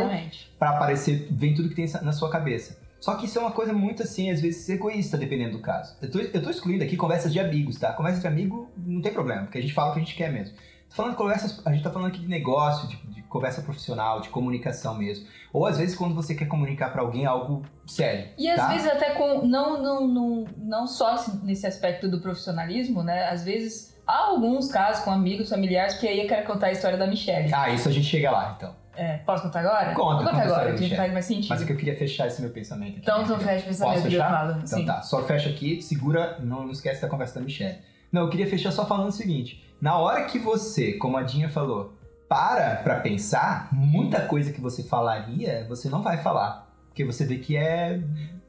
para 0.58 0.70
aparecer, 0.70 1.28
vem 1.30 1.54
tudo 1.54 1.70
que 1.70 1.74
tem 1.74 1.86
na 2.02 2.12
sua 2.12 2.30
cabeça. 2.30 2.78
Só 3.00 3.14
que 3.14 3.26
isso 3.26 3.38
é 3.38 3.40
uma 3.40 3.52
coisa 3.52 3.72
muito 3.72 4.02
assim, 4.02 4.30
às 4.30 4.40
vezes 4.40 4.68
egoísta, 4.68 5.16
dependendo 5.16 5.52
do 5.52 5.62
caso. 5.62 5.96
Eu 6.02 6.10
tô, 6.10 6.18
eu 6.18 6.42
tô 6.42 6.50
excluindo 6.50 6.82
aqui 6.82 6.96
conversas 6.96 7.32
de 7.32 7.38
amigos, 7.38 7.78
tá? 7.78 7.92
Conversas 7.92 8.20
de 8.20 8.26
amigo 8.26 8.70
não 8.76 9.00
tem 9.00 9.12
problema, 9.12 9.42
porque 9.42 9.58
a 9.58 9.60
gente 9.60 9.72
fala 9.72 9.90
o 9.90 9.92
que 9.94 10.00
a 10.00 10.02
gente 10.02 10.16
quer 10.16 10.32
mesmo. 10.32 10.56
Tô 10.88 10.96
falando 10.96 11.12
de 11.12 11.18
conversas, 11.18 11.62
a 11.64 11.72
gente 11.72 11.82
tá 11.82 11.90
falando 11.90 12.08
aqui 12.08 12.20
de 12.20 12.28
negócio, 12.28 12.88
de, 12.88 12.96
de 12.96 13.15
conversa 13.28 13.62
profissional, 13.62 14.20
de 14.20 14.28
comunicação 14.28 14.94
mesmo. 14.94 15.26
Ou 15.52 15.66
às 15.66 15.78
vezes 15.78 15.96
quando 15.96 16.14
você 16.14 16.34
quer 16.34 16.46
comunicar 16.46 16.92
para 16.92 17.02
alguém 17.02 17.26
algo 17.26 17.62
sério. 17.86 18.28
E 18.38 18.46
tá? 18.54 18.66
às 18.66 18.72
vezes 18.72 18.86
até 18.86 19.10
com 19.10 19.46
não, 19.46 19.82
não, 19.82 20.06
não, 20.06 20.44
não 20.56 20.86
só 20.86 21.16
nesse 21.42 21.66
aspecto 21.66 22.08
do 22.08 22.20
profissionalismo, 22.20 23.02
né? 23.02 23.28
Às 23.28 23.44
vezes 23.44 23.96
há 24.06 24.26
alguns 24.26 24.70
casos 24.70 25.04
com 25.04 25.10
amigos, 25.10 25.48
familiares, 25.48 25.94
que 25.98 26.06
aí 26.06 26.20
eu 26.20 26.28
quero 26.28 26.46
contar 26.46 26.68
a 26.68 26.72
história 26.72 26.96
da 26.96 27.06
Michelle. 27.06 27.52
Ah, 27.52 27.70
isso 27.70 27.88
a 27.88 27.92
gente 27.92 28.06
chega 28.06 28.30
lá, 28.30 28.54
então. 28.56 28.74
É, 28.96 29.18
posso 29.18 29.42
contar 29.42 29.60
agora? 29.60 29.94
Conta, 29.94 30.24
conta 30.24 30.42
agora, 30.42 30.74
que 30.74 30.96
faz 30.96 31.12
mais 31.12 31.26
sentido. 31.26 31.50
Mas 31.50 31.62
é 31.62 31.66
que 31.66 31.72
eu 31.72 31.76
queria 31.76 31.96
fechar 31.96 32.26
esse 32.26 32.40
meu 32.40 32.50
pensamento 32.50 32.92
aqui. 32.92 33.00
Então, 33.00 33.22
então 33.22 33.38
fecha 33.38 33.64
o 33.64 33.68
pensamento 33.68 33.94
Posso 33.94 34.10
fechar? 34.10 34.26
que 34.26 34.32
eu 34.32 34.38
falo. 34.38 34.52
Então 34.52 34.78
sim. 34.78 34.86
tá, 34.86 35.02
só 35.02 35.22
fecha 35.24 35.50
aqui, 35.50 35.82
segura, 35.82 36.38
não, 36.40 36.64
não 36.64 36.70
esquece 36.70 37.02
da 37.02 37.08
conversa 37.08 37.34
da 37.34 37.42
Michelle. 37.42 37.78
Não, 38.10 38.22
eu 38.22 38.30
queria 38.30 38.46
fechar 38.46 38.72
só 38.72 38.86
falando 38.86 39.08
o 39.08 39.12
seguinte. 39.12 39.62
Na 39.80 39.98
hora 39.98 40.24
que 40.24 40.38
você, 40.38 40.94
como 40.94 41.18
a 41.18 41.22
Dinha 41.22 41.48
falou, 41.50 41.92
para 42.28 42.76
pra 42.76 43.00
pensar, 43.00 43.68
muita 43.72 44.20
coisa 44.22 44.52
que 44.52 44.60
você 44.60 44.82
falaria, 44.82 45.64
você 45.68 45.88
não 45.88 46.02
vai 46.02 46.18
falar. 46.18 46.66
Porque 46.88 47.04
você 47.04 47.24
vê 47.24 47.36
que 47.38 47.56
é. 47.56 48.00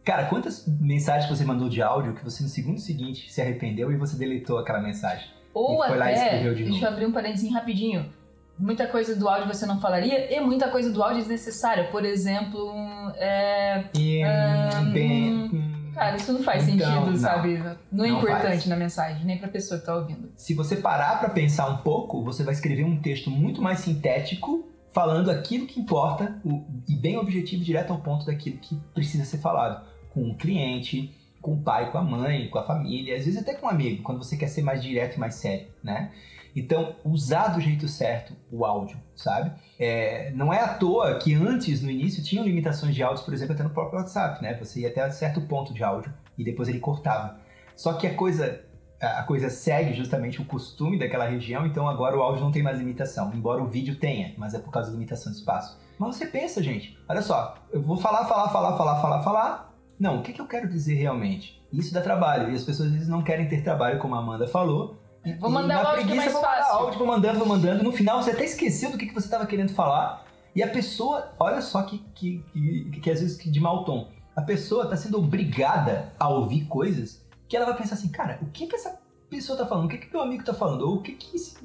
Cara, 0.03 0.25
quantas 0.25 0.65
mensagens 0.67 1.29
você 1.29 1.43
mandou 1.43 1.67
de 1.67 1.81
áudio 1.81 2.13
que 2.13 2.23
você 2.23 2.41
no 2.41 2.49
segundo 2.49 2.79
seguinte 2.79 3.31
se 3.31 3.41
arrependeu 3.41 3.91
e 3.91 3.97
você 3.97 4.17
deletou 4.17 4.57
aquela 4.57 4.79
mensagem? 4.79 5.27
Ou 5.53 5.77
foi 5.77 5.87
até, 5.87 5.97
lá 5.97 6.11
e 6.11 6.15
escreveu 6.15 6.55
de 6.55 6.63
deixa 6.63 6.85
eu 6.85 6.89
abrir 6.89 7.05
um 7.05 7.11
parênteses 7.11 7.51
rapidinho. 7.51 8.09
Muita 8.57 8.87
coisa 8.87 9.15
do 9.15 9.27
áudio 9.27 9.47
você 9.53 9.65
não 9.65 9.79
falaria 9.79 10.33
e 10.33 10.39
muita 10.39 10.69
coisa 10.69 10.91
do 10.91 11.03
áudio 11.03 11.17
é 11.17 11.21
desnecessária. 11.21 11.83
Por 11.91 12.05
exemplo, 12.05 12.73
é, 13.17 13.83
Ah, 14.25 14.81
bem, 14.91 15.66
Cara, 15.97 16.15
isso 16.15 16.31
não 16.33 16.43
faz 16.43 16.67
Então, 16.67 16.87
sentido, 16.87 17.11
não. 17.11 17.17
sabe? 17.17 17.57
Não 17.91 18.05
é 18.05 18.09
Não 18.09 18.17
importante 18.19 18.41
faz. 18.49 18.65
na 18.67 18.75
mensagem, 18.75 19.25
nem 19.25 19.37
pra 19.37 19.47
pessoa 19.47 19.79
que 19.79 19.85
tá 19.85 19.95
ouvindo. 19.95 20.31
Se 20.35 20.53
você 20.53 20.75
parar 20.75 21.19
pra 21.19 21.29
pensar 21.29 21.67
um 21.69 21.77
pouco, 21.77 22.23
você 22.23 22.43
vai 22.43 22.53
escrever 22.53 22.83
um 22.83 22.99
texto 23.01 23.31
muito 23.31 23.61
mais 23.61 23.79
sintético, 23.79 24.67
falando 24.91 25.29
aquilo 25.31 25.65
que 25.67 25.79
importa 25.79 26.39
o- 26.45 26.63
e 26.87 26.95
bem 26.95 27.17
objetivo, 27.17 27.63
direto 27.63 27.91
ao 27.93 27.99
ponto 27.99 28.25
daquilo 28.25 28.57
que 28.57 28.75
precisa 28.93 29.25
ser 29.25 29.39
falado. 29.39 29.85
Com 30.13 30.29
o 30.29 30.35
cliente, 30.35 31.13
com 31.41 31.53
o 31.53 31.61
pai, 31.61 31.91
com 31.91 31.97
a 31.97 32.03
mãe, 32.03 32.47
com 32.49 32.57
a 32.59 32.63
família, 32.63 33.15
às 33.15 33.25
vezes 33.25 33.39
até 33.41 33.53
com 33.53 33.67
um 33.67 33.69
amigo, 33.69 34.03
quando 34.03 34.17
você 34.23 34.35
quer 34.37 34.47
ser 34.47 34.61
mais 34.63 34.81
direto 34.81 35.15
e 35.15 35.19
mais 35.19 35.35
sério, 35.35 35.67
né? 35.83 36.11
Então, 36.59 36.95
usar 37.05 37.49
do 37.49 37.61
jeito 37.61 37.87
certo 37.87 38.33
o 38.51 38.65
áudio, 38.65 38.97
sabe? 39.15 39.51
É, 39.79 40.31
não 40.31 40.51
é 40.51 40.59
à 40.59 40.69
toa 40.69 41.19
que 41.19 41.35
antes, 41.35 41.83
no 41.83 41.91
início, 41.91 42.23
tinham 42.23 42.43
limitações 42.43 42.95
de 42.95 43.03
áudios, 43.03 43.23
por 43.23 43.31
exemplo, 43.31 43.53
até 43.53 43.63
no 43.63 43.69
próprio 43.69 43.99
WhatsApp, 43.99 44.41
né? 44.41 44.55
Você 44.55 44.79
ia 44.79 44.87
até 44.87 45.07
certo 45.11 45.39
ponto 45.41 45.71
de 45.71 45.83
áudio 45.83 46.11
e 46.35 46.43
depois 46.43 46.67
ele 46.67 46.79
cortava. 46.79 47.39
Só 47.75 47.93
que 47.93 48.07
a 48.07 48.15
coisa 48.15 48.65
a 48.99 49.21
coisa 49.21 49.47
segue 49.49 49.93
justamente 49.93 50.41
o 50.41 50.45
costume 50.45 50.97
daquela 50.97 51.27
região, 51.27 51.67
então 51.67 51.87
agora 51.87 52.17
o 52.17 52.21
áudio 52.21 52.43
não 52.43 52.51
tem 52.51 52.63
mais 52.63 52.79
limitação, 52.79 53.31
embora 53.31 53.61
o 53.61 53.67
vídeo 53.67 53.95
tenha, 53.95 54.33
mas 54.37 54.55
é 54.55 54.59
por 54.59 54.71
causa 54.71 54.89
da 54.89 54.95
limitação 54.95 55.31
de 55.31 55.37
espaço. 55.37 55.79
Mas 55.99 56.15
você 56.15 56.25
pensa, 56.25 56.63
gente, 56.63 56.97
olha 57.07 57.21
só, 57.21 57.55
eu 57.71 57.79
vou 57.79 57.97
falar, 57.97 58.25
falar, 58.25 58.49
falar, 58.49 58.75
falar, 58.75 58.99
falar, 58.99 59.23
falar. 59.23 59.73
Não, 59.99 60.17
o 60.17 60.23
que, 60.23 60.33
que 60.33 60.41
eu 60.41 60.47
quero 60.47 60.67
dizer 60.67 60.95
realmente? 60.95 61.63
Isso 61.71 61.93
dá 61.93 62.01
trabalho, 62.01 62.51
e 62.51 62.55
as 62.55 62.63
pessoas 62.63 62.87
às 62.87 62.93
vezes 62.93 63.07
não 63.07 63.21
querem 63.21 63.47
ter 63.47 63.63
trabalho, 63.63 63.99
como 63.99 64.15
a 64.15 64.19
Amanda 64.19 64.47
falou. 64.47 64.97
Vou 65.35 65.49
mandar 65.49 65.83
o 65.83 65.87
áudio 65.87 66.05
que 66.07 66.13
é 66.13 66.15
mais 66.15 66.31
vou 66.31 66.41
fácil. 66.41 66.61
Mandar 66.61 66.83
áudio, 66.83 66.99
vou 66.99 67.07
mandando, 67.07 67.39
vou 67.39 67.47
mandando. 67.47 67.83
No 67.83 67.91
final 67.91 68.21
você 68.21 68.31
até 68.31 68.45
esqueceu 68.45 68.91
do 68.91 68.97
que, 68.97 69.07
que 69.07 69.13
você 69.13 69.27
estava 69.27 69.45
querendo 69.45 69.69
falar. 69.69 70.25
E 70.55 70.63
a 70.63 70.67
pessoa, 70.67 71.33
olha 71.39 71.61
só 71.61 71.83
que, 71.83 71.99
que, 72.15 72.43
que, 72.51 72.99
que 72.99 73.11
às 73.11 73.21
vezes 73.21 73.37
de 73.37 73.59
mau 73.59 73.83
tom. 73.83 74.09
A 74.35 74.41
pessoa 74.41 74.85
está 74.85 74.95
sendo 74.95 75.17
obrigada 75.17 76.13
a 76.19 76.29
ouvir 76.29 76.65
coisas 76.65 77.25
que 77.47 77.55
ela 77.55 77.65
vai 77.65 77.77
pensar 77.77 77.95
assim, 77.95 78.09
cara, 78.09 78.39
o 78.41 78.47
que 78.47 78.67
que 78.67 78.75
essa 78.75 78.99
pessoa 79.29 79.57
tá 79.57 79.65
falando? 79.65 79.85
O 79.85 79.87
que 79.87 79.97
que 79.97 80.11
meu 80.11 80.21
amigo 80.21 80.43
tá 80.43 80.53
falando? 80.53 80.81
Ou 80.81 80.95
o 80.97 81.01
que 81.01 81.13
que 81.13 81.35
esse 81.35 81.57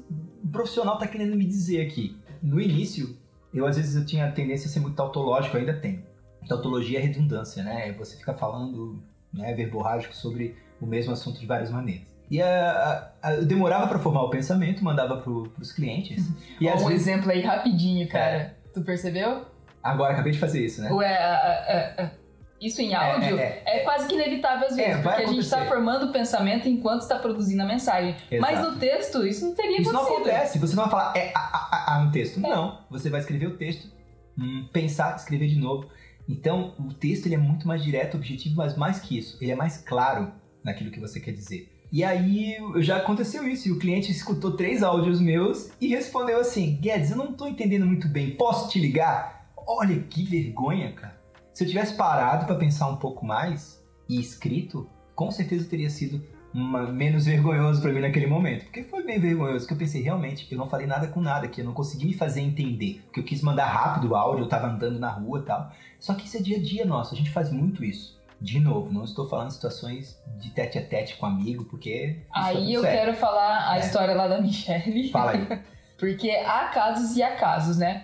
profissional 0.51 0.97
tá 0.97 1.07
querendo 1.07 1.35
me 1.35 1.45
dizer 1.45 1.85
aqui? 1.85 2.17
No 2.41 2.59
início, 2.59 3.17
eu 3.53 3.65
às 3.65 3.77
vezes 3.77 3.95
eu 3.95 4.05
tinha 4.05 4.27
a 4.27 4.31
tendência 4.31 4.67
a 4.67 4.69
ser 4.69 4.79
muito 4.79 4.95
tautológico, 4.95 5.57
ainda 5.57 5.73
tenho. 5.73 6.03
Tautologia 6.47 6.99
é 6.99 7.01
redundância, 7.01 7.63
né? 7.63 7.93
Você 7.93 8.17
fica 8.17 8.33
falando 8.33 9.01
né, 9.33 9.53
verborrágico 9.53 10.15
sobre 10.15 10.55
o 10.81 10.85
mesmo 10.85 11.13
assunto 11.13 11.39
de 11.39 11.45
várias 11.45 11.71
maneiras. 11.71 12.12
E 12.33 12.41
a, 12.41 13.11
a, 13.21 13.27
a, 13.29 13.33
eu 13.35 13.45
demorava 13.45 13.85
para 13.85 13.99
formar 13.99 14.23
o 14.23 14.29
pensamento, 14.31 14.83
mandava 14.83 15.17
pro, 15.17 15.43
pros 15.51 15.71
clientes. 15.71 16.31
E 16.59 16.67
um 16.67 16.77
vezes... 16.77 17.03
exemplo 17.03 17.29
aí 17.29 17.41
rapidinho, 17.41 18.07
cara. 18.07 18.35
É. 18.35 18.55
Tu 18.73 18.81
percebeu? 18.81 19.45
Agora, 19.83 20.13
acabei 20.13 20.31
de 20.31 20.39
fazer 20.39 20.65
isso, 20.65 20.81
né? 20.81 20.91
Ué, 20.91 22.11
isso 22.59 22.81
em 22.81 22.95
áudio 22.95 23.37
é, 23.37 23.43
é, 23.43 23.63
é, 23.67 23.77
é, 23.77 23.83
quase 23.83 24.07
que 24.07 24.15
inevitável 24.15 24.67
às 24.67 24.75
vezes, 24.75 24.99
porque 25.03 25.21
a 25.21 25.27
gente 25.27 25.41
está 25.41 25.63
formando 25.65 26.07
o 26.07 26.11
pensamento 26.11 26.67
enquanto 26.67 27.01
está 27.01 27.19
produzindo 27.19 27.61
a 27.61 27.67
mensagem. 27.67 28.15
Exato. 28.31 28.41
Mas 28.41 28.67
no 28.67 28.79
texto, 28.79 29.27
isso 29.27 29.45
não 29.45 29.53
teria 29.53 29.79
isso 29.79 29.91
acontecido. 29.91 30.11
Isso 30.11 30.25
não 30.25 30.31
acontece. 30.31 30.59
Você 30.59 30.75
não 30.75 30.83
vai 30.83 30.91
falar 30.91 31.13
é 31.15 31.31
a, 31.35 31.39
a, 31.39 31.95
a, 31.95 32.03
no 32.03 32.11
texto. 32.11 32.39
Não. 32.39 32.79
Você 32.89 33.11
vai 33.11 33.19
escrever 33.19 33.45
o 33.45 33.57
texto, 33.57 33.91
hum, 34.35 34.67
pensar, 34.73 35.15
escrever 35.17 35.47
de 35.47 35.59
novo. 35.59 35.87
Então, 36.27 36.73
o 36.79 36.91
texto 36.93 37.27
ele 37.27 37.35
é 37.35 37.37
muito 37.37 37.67
mais 37.67 37.83
direto, 37.83 38.17
objetivo, 38.17 38.55
mas 38.55 38.75
mais 38.75 38.99
que 38.99 39.19
isso, 39.19 39.37
ele 39.39 39.51
é 39.51 39.55
mais 39.55 39.77
claro 39.77 40.31
naquilo 40.63 40.89
que 40.89 40.99
você 40.99 41.19
quer 41.19 41.33
dizer. 41.33 41.72
E 41.93 42.03
aí 42.03 42.57
já 42.77 42.97
aconteceu 42.97 43.47
isso, 43.47 43.67
e 43.67 43.71
o 43.71 43.77
cliente 43.77 44.11
escutou 44.11 44.57
três 44.57 44.81
áudios 44.81 45.21
meus 45.21 45.69
e 45.79 45.89
respondeu 45.89 46.39
assim: 46.39 46.79
Guedes, 46.81 47.11
eu 47.11 47.17
não 47.17 47.29
estou 47.29 47.47
entendendo 47.47 47.85
muito 47.85 48.07
bem, 48.07 48.31
posso 48.31 48.67
te 48.67 48.79
ligar? 48.79 49.53
Olha 49.55 49.99
que 49.99 50.23
vergonha, 50.23 50.91
cara. 50.93 51.21
Se 51.53 51.63
eu 51.63 51.67
tivesse 51.67 51.93
parado 51.93 52.47
para 52.47 52.55
pensar 52.55 52.89
um 52.89 52.95
pouco 52.95 53.23
mais 53.23 53.79
e 54.09 54.19
escrito, 54.19 54.89
com 55.13 55.29
certeza 55.29 55.69
teria 55.69 55.87
sido 55.87 56.19
uma, 56.51 56.91
menos 56.91 57.27
vergonhoso 57.27 57.79
para 57.79 57.93
mim 57.93 58.01
naquele 58.01 58.25
momento. 58.25 58.63
Porque 58.63 58.83
foi 58.85 59.03
bem 59.03 59.19
vergonhoso, 59.19 59.67
que 59.67 59.73
eu 59.73 59.77
pensei 59.77 60.01
realmente 60.01 60.47
que 60.47 60.55
eu 60.55 60.57
não 60.57 60.67
falei 60.67 60.87
nada 60.87 61.07
com 61.09 61.21
nada, 61.21 61.47
que 61.47 61.61
eu 61.61 61.65
não 61.65 61.73
consegui 61.73 62.07
me 62.07 62.13
fazer 62.15 62.41
entender. 62.41 63.03
Que 63.13 63.19
eu 63.19 63.23
quis 63.23 63.43
mandar 63.43 63.67
rápido 63.67 64.09
o 64.09 64.15
áudio, 64.15 64.45
eu 64.45 64.49
tava 64.49 64.65
andando 64.65 64.97
na 64.97 65.11
rua 65.11 65.41
e 65.41 65.43
tal. 65.43 65.71
Só 65.99 66.15
que 66.15 66.25
isso 66.25 66.37
é 66.37 66.41
dia 66.41 66.57
a 66.57 66.59
dia 66.59 66.85
nosso, 66.85 67.13
a 67.13 67.17
gente 67.17 67.29
faz 67.29 67.51
muito 67.51 67.85
isso. 67.85 68.19
De 68.43 68.59
novo, 68.59 68.91
não 68.91 69.05
estou 69.05 69.25
falando 69.25 69.51
situações 69.51 70.21
de 70.37 70.49
tete 70.49 70.77
a 70.77 70.85
tete 70.85 71.15
com 71.15 71.25
amigo, 71.25 71.63
porque. 71.63 72.19
Tá 72.27 72.47
aí 72.47 72.73
eu 72.73 72.81
sério. 72.81 72.99
quero 72.99 73.17
falar 73.17 73.71
a 73.71 73.77
é. 73.77 73.79
história 73.79 74.13
lá 74.13 74.27
da 74.27 74.41
Michelle. 74.41 75.09
Fala 75.11 75.31
aí. 75.31 75.47
porque 75.97 76.29
há 76.29 76.67
casos 76.67 77.15
e 77.15 77.23
há 77.23 77.37
casos, 77.37 77.77
né? 77.77 78.03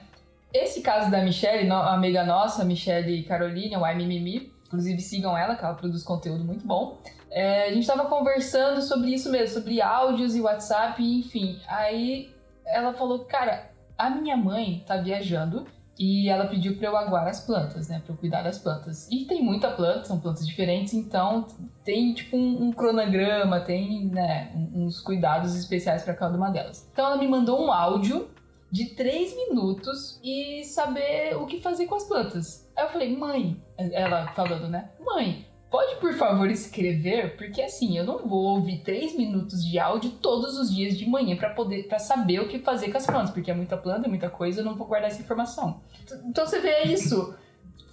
Esse 0.53 0.81
caso 0.81 1.11
da 1.11 1.21
Michelle, 1.21 1.69
amiga 1.69 2.23
nossa, 2.23 2.63
Michelle 2.63 3.21
Caroline, 3.23 3.75
o 3.75 3.95
Mimimi, 3.97 4.53
inclusive 4.65 5.01
sigam 5.01 5.37
ela, 5.37 5.57
que 5.57 5.65
ela 5.65 5.73
produz 5.73 6.03
conteúdo 6.03 6.45
muito 6.45 6.65
bom. 6.65 6.97
É, 7.29 7.65
a 7.65 7.73
gente 7.73 7.81
estava 7.81 8.05
conversando 8.05 8.81
sobre 8.81 9.09
isso 9.09 9.29
mesmo, 9.29 9.55
sobre 9.55 9.81
áudios 9.81 10.37
e 10.37 10.41
WhatsApp, 10.41 11.03
enfim. 11.03 11.59
Aí 11.67 12.33
ela 12.65 12.93
falou, 12.93 13.25
cara, 13.25 13.69
a 13.97 14.09
minha 14.09 14.37
mãe 14.37 14.85
tá 14.87 14.95
viajando 14.95 15.67
e 15.99 16.29
ela 16.29 16.47
pediu 16.47 16.77
para 16.77 16.87
eu 16.87 16.95
aguar 16.95 17.27
as 17.27 17.41
plantas, 17.41 17.89
né, 17.89 18.01
para 18.05 18.13
eu 18.13 18.17
cuidar 18.17 18.41
das 18.41 18.57
plantas. 18.57 19.05
E 19.11 19.25
tem 19.25 19.43
muita 19.43 19.69
planta, 19.69 20.05
são 20.05 20.17
plantas 20.17 20.47
diferentes, 20.47 20.93
então 20.93 21.45
tem 21.83 22.13
tipo 22.13 22.37
um, 22.37 22.67
um 22.67 22.71
cronograma, 22.71 23.59
tem 23.59 24.05
né, 24.05 24.49
uns 24.73 25.01
cuidados 25.01 25.57
especiais 25.57 26.03
para 26.03 26.13
cada 26.13 26.37
uma 26.37 26.49
delas. 26.49 26.89
Então 26.93 27.05
ela 27.05 27.17
me 27.17 27.27
mandou 27.27 27.61
um 27.61 27.69
áudio 27.69 28.29
de 28.71 28.95
três 28.95 29.35
minutos 29.35 30.17
e 30.23 30.63
saber 30.63 31.35
o 31.35 31.45
que 31.45 31.59
fazer 31.59 31.85
com 31.85 31.95
as 31.95 32.07
plantas. 32.07 32.71
Aí 32.77 32.85
eu 32.85 32.89
falei, 32.89 33.17
mãe, 33.17 33.61
ela 33.77 34.27
falando, 34.27 34.69
né? 34.69 34.91
Mãe, 35.01 35.45
pode 35.69 35.95
por 35.95 36.13
favor 36.13 36.49
escrever? 36.49 37.35
Porque 37.37 37.61
assim, 37.61 37.97
eu 37.97 38.03
não 38.03 38.27
vou 38.27 38.55
ouvir 38.55 38.79
três 38.79 39.15
minutos 39.15 39.63
de 39.63 39.77
áudio 39.79 40.11
todos 40.11 40.57
os 40.57 40.73
dias 40.73 40.97
de 40.97 41.07
manhã 41.07 41.35
para 41.35 41.49
poder 41.49 41.87
para 41.87 41.99
saber 41.99 42.39
o 42.41 42.47
que 42.47 42.59
fazer 42.59 42.91
com 42.91 42.97
as 42.97 43.05
plantas, 43.05 43.31
porque 43.31 43.51
é 43.51 43.53
muita 43.53 43.77
planta, 43.77 44.07
é 44.07 44.09
muita 44.09 44.29
coisa, 44.29 44.61
eu 44.61 44.65
não 44.65 44.75
vou 44.75 44.87
guardar 44.87 45.09
essa 45.09 45.21
informação. 45.21 45.81
Então 46.25 46.45
você 46.45 46.59
vê 46.59 46.83
isso. 46.83 47.35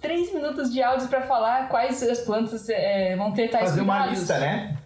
três 0.01 0.33
minutos 0.33 0.71
de 0.71 0.81
áudio 0.81 1.07
para 1.07 1.21
falar 1.21 1.69
quais 1.69 2.01
as 2.03 2.19
plantas 2.21 2.67
é, 2.69 3.15
vão 3.15 3.31
ter 3.31 3.49
tais 3.49 3.69
Fazer 3.69 3.81
cuidados. 3.81 4.05
uma 4.05 4.11
lista, 4.13 4.39
né? 4.39 4.77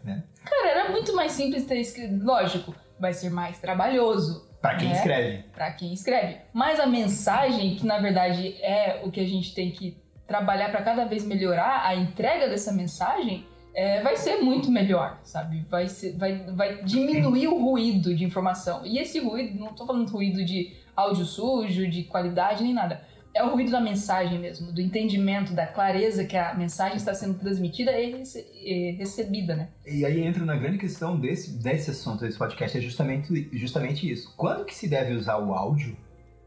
Cara, 0.44 0.68
era 0.70 0.92
muito 0.92 1.16
mais 1.16 1.32
simples 1.32 1.66
ter 1.66 1.80
escrito. 1.80 2.24
Lógico, 2.24 2.74
vai 3.00 3.14
ser 3.14 3.30
mais 3.30 3.60
trabalhoso 3.60 4.50
para 4.62 4.76
quem 4.76 4.90
né? 4.90 4.96
escreve. 4.96 5.44
Para 5.54 5.72
quem 5.72 5.94
escreve. 5.94 6.38
Mas 6.54 6.80
a 6.80 6.86
mensagem, 6.86 7.76
que 7.76 7.86
na 7.86 8.00
verdade 8.00 8.56
é 8.62 9.02
o 9.04 9.12
que 9.12 9.20
a 9.20 9.28
gente 9.28 9.54
tem 9.54 9.72
que 9.72 10.01
trabalhar 10.32 10.70
para 10.72 10.82
cada 10.82 11.04
vez 11.04 11.26
melhorar 11.26 11.86
a 11.86 11.94
entrega 11.94 12.48
dessa 12.48 12.72
mensagem, 12.72 13.46
é, 13.74 14.02
vai 14.02 14.16
ser 14.16 14.38
muito 14.38 14.72
melhor, 14.72 15.20
sabe? 15.24 15.66
Vai, 15.70 15.88
ser, 15.88 16.18
vai, 16.18 16.38
vai 16.54 16.84
diminuir 16.84 17.48
o 17.48 17.62
ruído 17.62 18.16
de 18.16 18.24
informação. 18.24 18.86
E 18.86 18.98
esse 18.98 19.20
ruído, 19.20 19.60
não 19.60 19.72
estou 19.72 19.86
falando 19.86 20.10
ruído 20.10 20.44
de 20.46 20.74
áudio 20.96 21.26
sujo, 21.26 21.88
de 21.90 22.04
qualidade, 22.04 22.64
nem 22.64 22.74
nada 22.74 23.02
é 23.34 23.44
o 23.44 23.54
ruído 23.54 23.72
da 23.72 23.80
mensagem 23.80 24.38
mesmo, 24.40 24.72
do 24.72 24.82
entendimento, 24.82 25.54
da 25.54 25.66
clareza 25.66 26.26
que 26.26 26.36
a 26.36 26.54
mensagem 26.54 26.98
está 26.98 27.14
sendo 27.14 27.40
transmitida 27.40 27.92
e 27.98 28.92
recebida, 28.98 29.56
né? 29.56 29.70
E 29.88 30.06
aí 30.06 30.22
entra 30.22 30.44
na 30.44 30.56
grande 30.56 30.78
questão 30.78 31.18
desse, 31.18 31.58
desse 31.58 31.92
assunto, 31.92 32.22
desse 32.26 32.38
podcast, 32.38 32.78
é 32.78 32.82
justamente, 32.82 33.50
justamente 33.54 34.12
isso. 34.12 34.34
Quando 34.36 34.66
que 34.66 34.76
se 34.76 34.88
deve 34.88 35.14
usar 35.14 35.38
o 35.38 35.54
áudio 35.54 35.96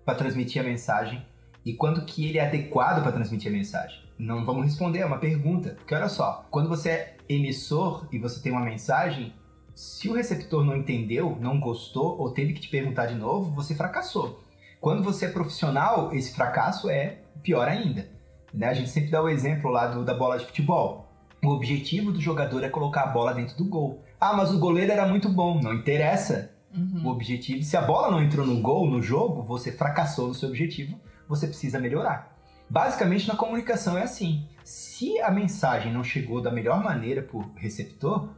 para 0.05 0.15
transmitir 0.15 0.61
a 0.61 0.65
mensagem 0.65 1.25
e 1.65 1.73
quando 1.73 2.05
que 2.05 2.29
ele 2.29 2.39
é 2.39 2.47
adequado 2.47 3.03
para 3.03 3.13
transmitir 3.13 3.51
a 3.51 3.55
mensagem? 3.55 3.99
Não 4.19 4.45
vamos 4.45 4.65
responder, 4.65 5.01
é 5.01 5.07
uma 5.07 5.19
pergunta. 5.19 5.71
Porque 5.71 5.95
olha 5.95 6.09
só, 6.09 6.47
quando 6.51 6.69
você 6.69 6.91
é 6.91 7.17
emissor 7.29 8.07
e 8.13 8.19
você 8.19 8.41
tem 8.41 8.53
uma 8.53 8.61
mensagem, 8.61 9.33
se 9.75 10.09
o 10.09 10.15
receptor 10.15 10.65
não 10.65 10.77
entendeu, 10.77 11.37
não 11.41 11.59
gostou 11.59 12.19
ou 12.19 12.31
teve 12.31 12.53
que 12.53 12.61
te 12.61 12.69
perguntar 12.69 13.07
de 13.07 13.15
novo, 13.15 13.51
você 13.53 13.75
fracassou. 13.75 14.45
Quando 14.81 15.03
você 15.03 15.27
é 15.27 15.31
profissional, 15.31 16.13
esse 16.13 16.35
fracasso 16.35 16.91
é 16.91 17.23
pior 17.43 17.67
ainda. 17.67 18.09
Né? 18.53 18.69
A 18.69 18.75
gente 18.75 18.91
sempre 18.91 19.11
dá 19.11 19.23
o 19.23 19.29
exemplo 19.29 19.71
lá 19.71 19.87
do, 19.87 20.05
da 20.05 20.15
bola 20.15 20.39
de 20.39 20.45
futebol. 20.45 21.11
O 21.43 21.49
objetivo 21.49 22.13
do 22.13 22.21
jogador 22.21 22.63
é 22.63 22.69
colocar 22.69 23.03
a 23.03 23.07
bola 23.07 23.35
dentro 23.35 23.57
do 23.57 23.65
gol. 23.65 24.03
Ah, 24.21 24.33
mas 24.35 24.53
o 24.53 24.59
goleiro 24.59 24.93
era 24.93 25.09
muito 25.09 25.29
bom. 25.29 25.61
Não 25.61 25.75
interessa. 25.75 26.51
Uhum. 26.75 27.07
O 27.07 27.11
objetivo, 27.11 27.63
se 27.63 27.77
a 27.77 27.83
bola 27.83 28.11
não 28.11 28.23
entrou 28.23 28.47
no 28.47 28.61
gol, 28.61 28.89
no 28.89 29.03
jogo, 29.03 29.43
você 29.43 29.73
fracassou 29.73 30.29
no 30.29 30.35
seu 30.35 30.49
objetivo, 30.49 30.99
você 31.29 31.47
precisa 31.47 31.79
melhorar. 31.79 32.35
Basicamente, 32.69 33.29
na 33.29 33.37
comunicação 33.37 33.99
é 33.99 34.03
assim. 34.03 34.49
Se 34.65 35.21
a 35.21 35.31
mensagem 35.31 35.93
não 35.93 36.03
chegou 36.03 36.41
da 36.41 36.51
melhor 36.51 36.83
maneira 36.83 37.23
para 37.23 37.37
o 37.37 37.53
receptor, 37.57 38.31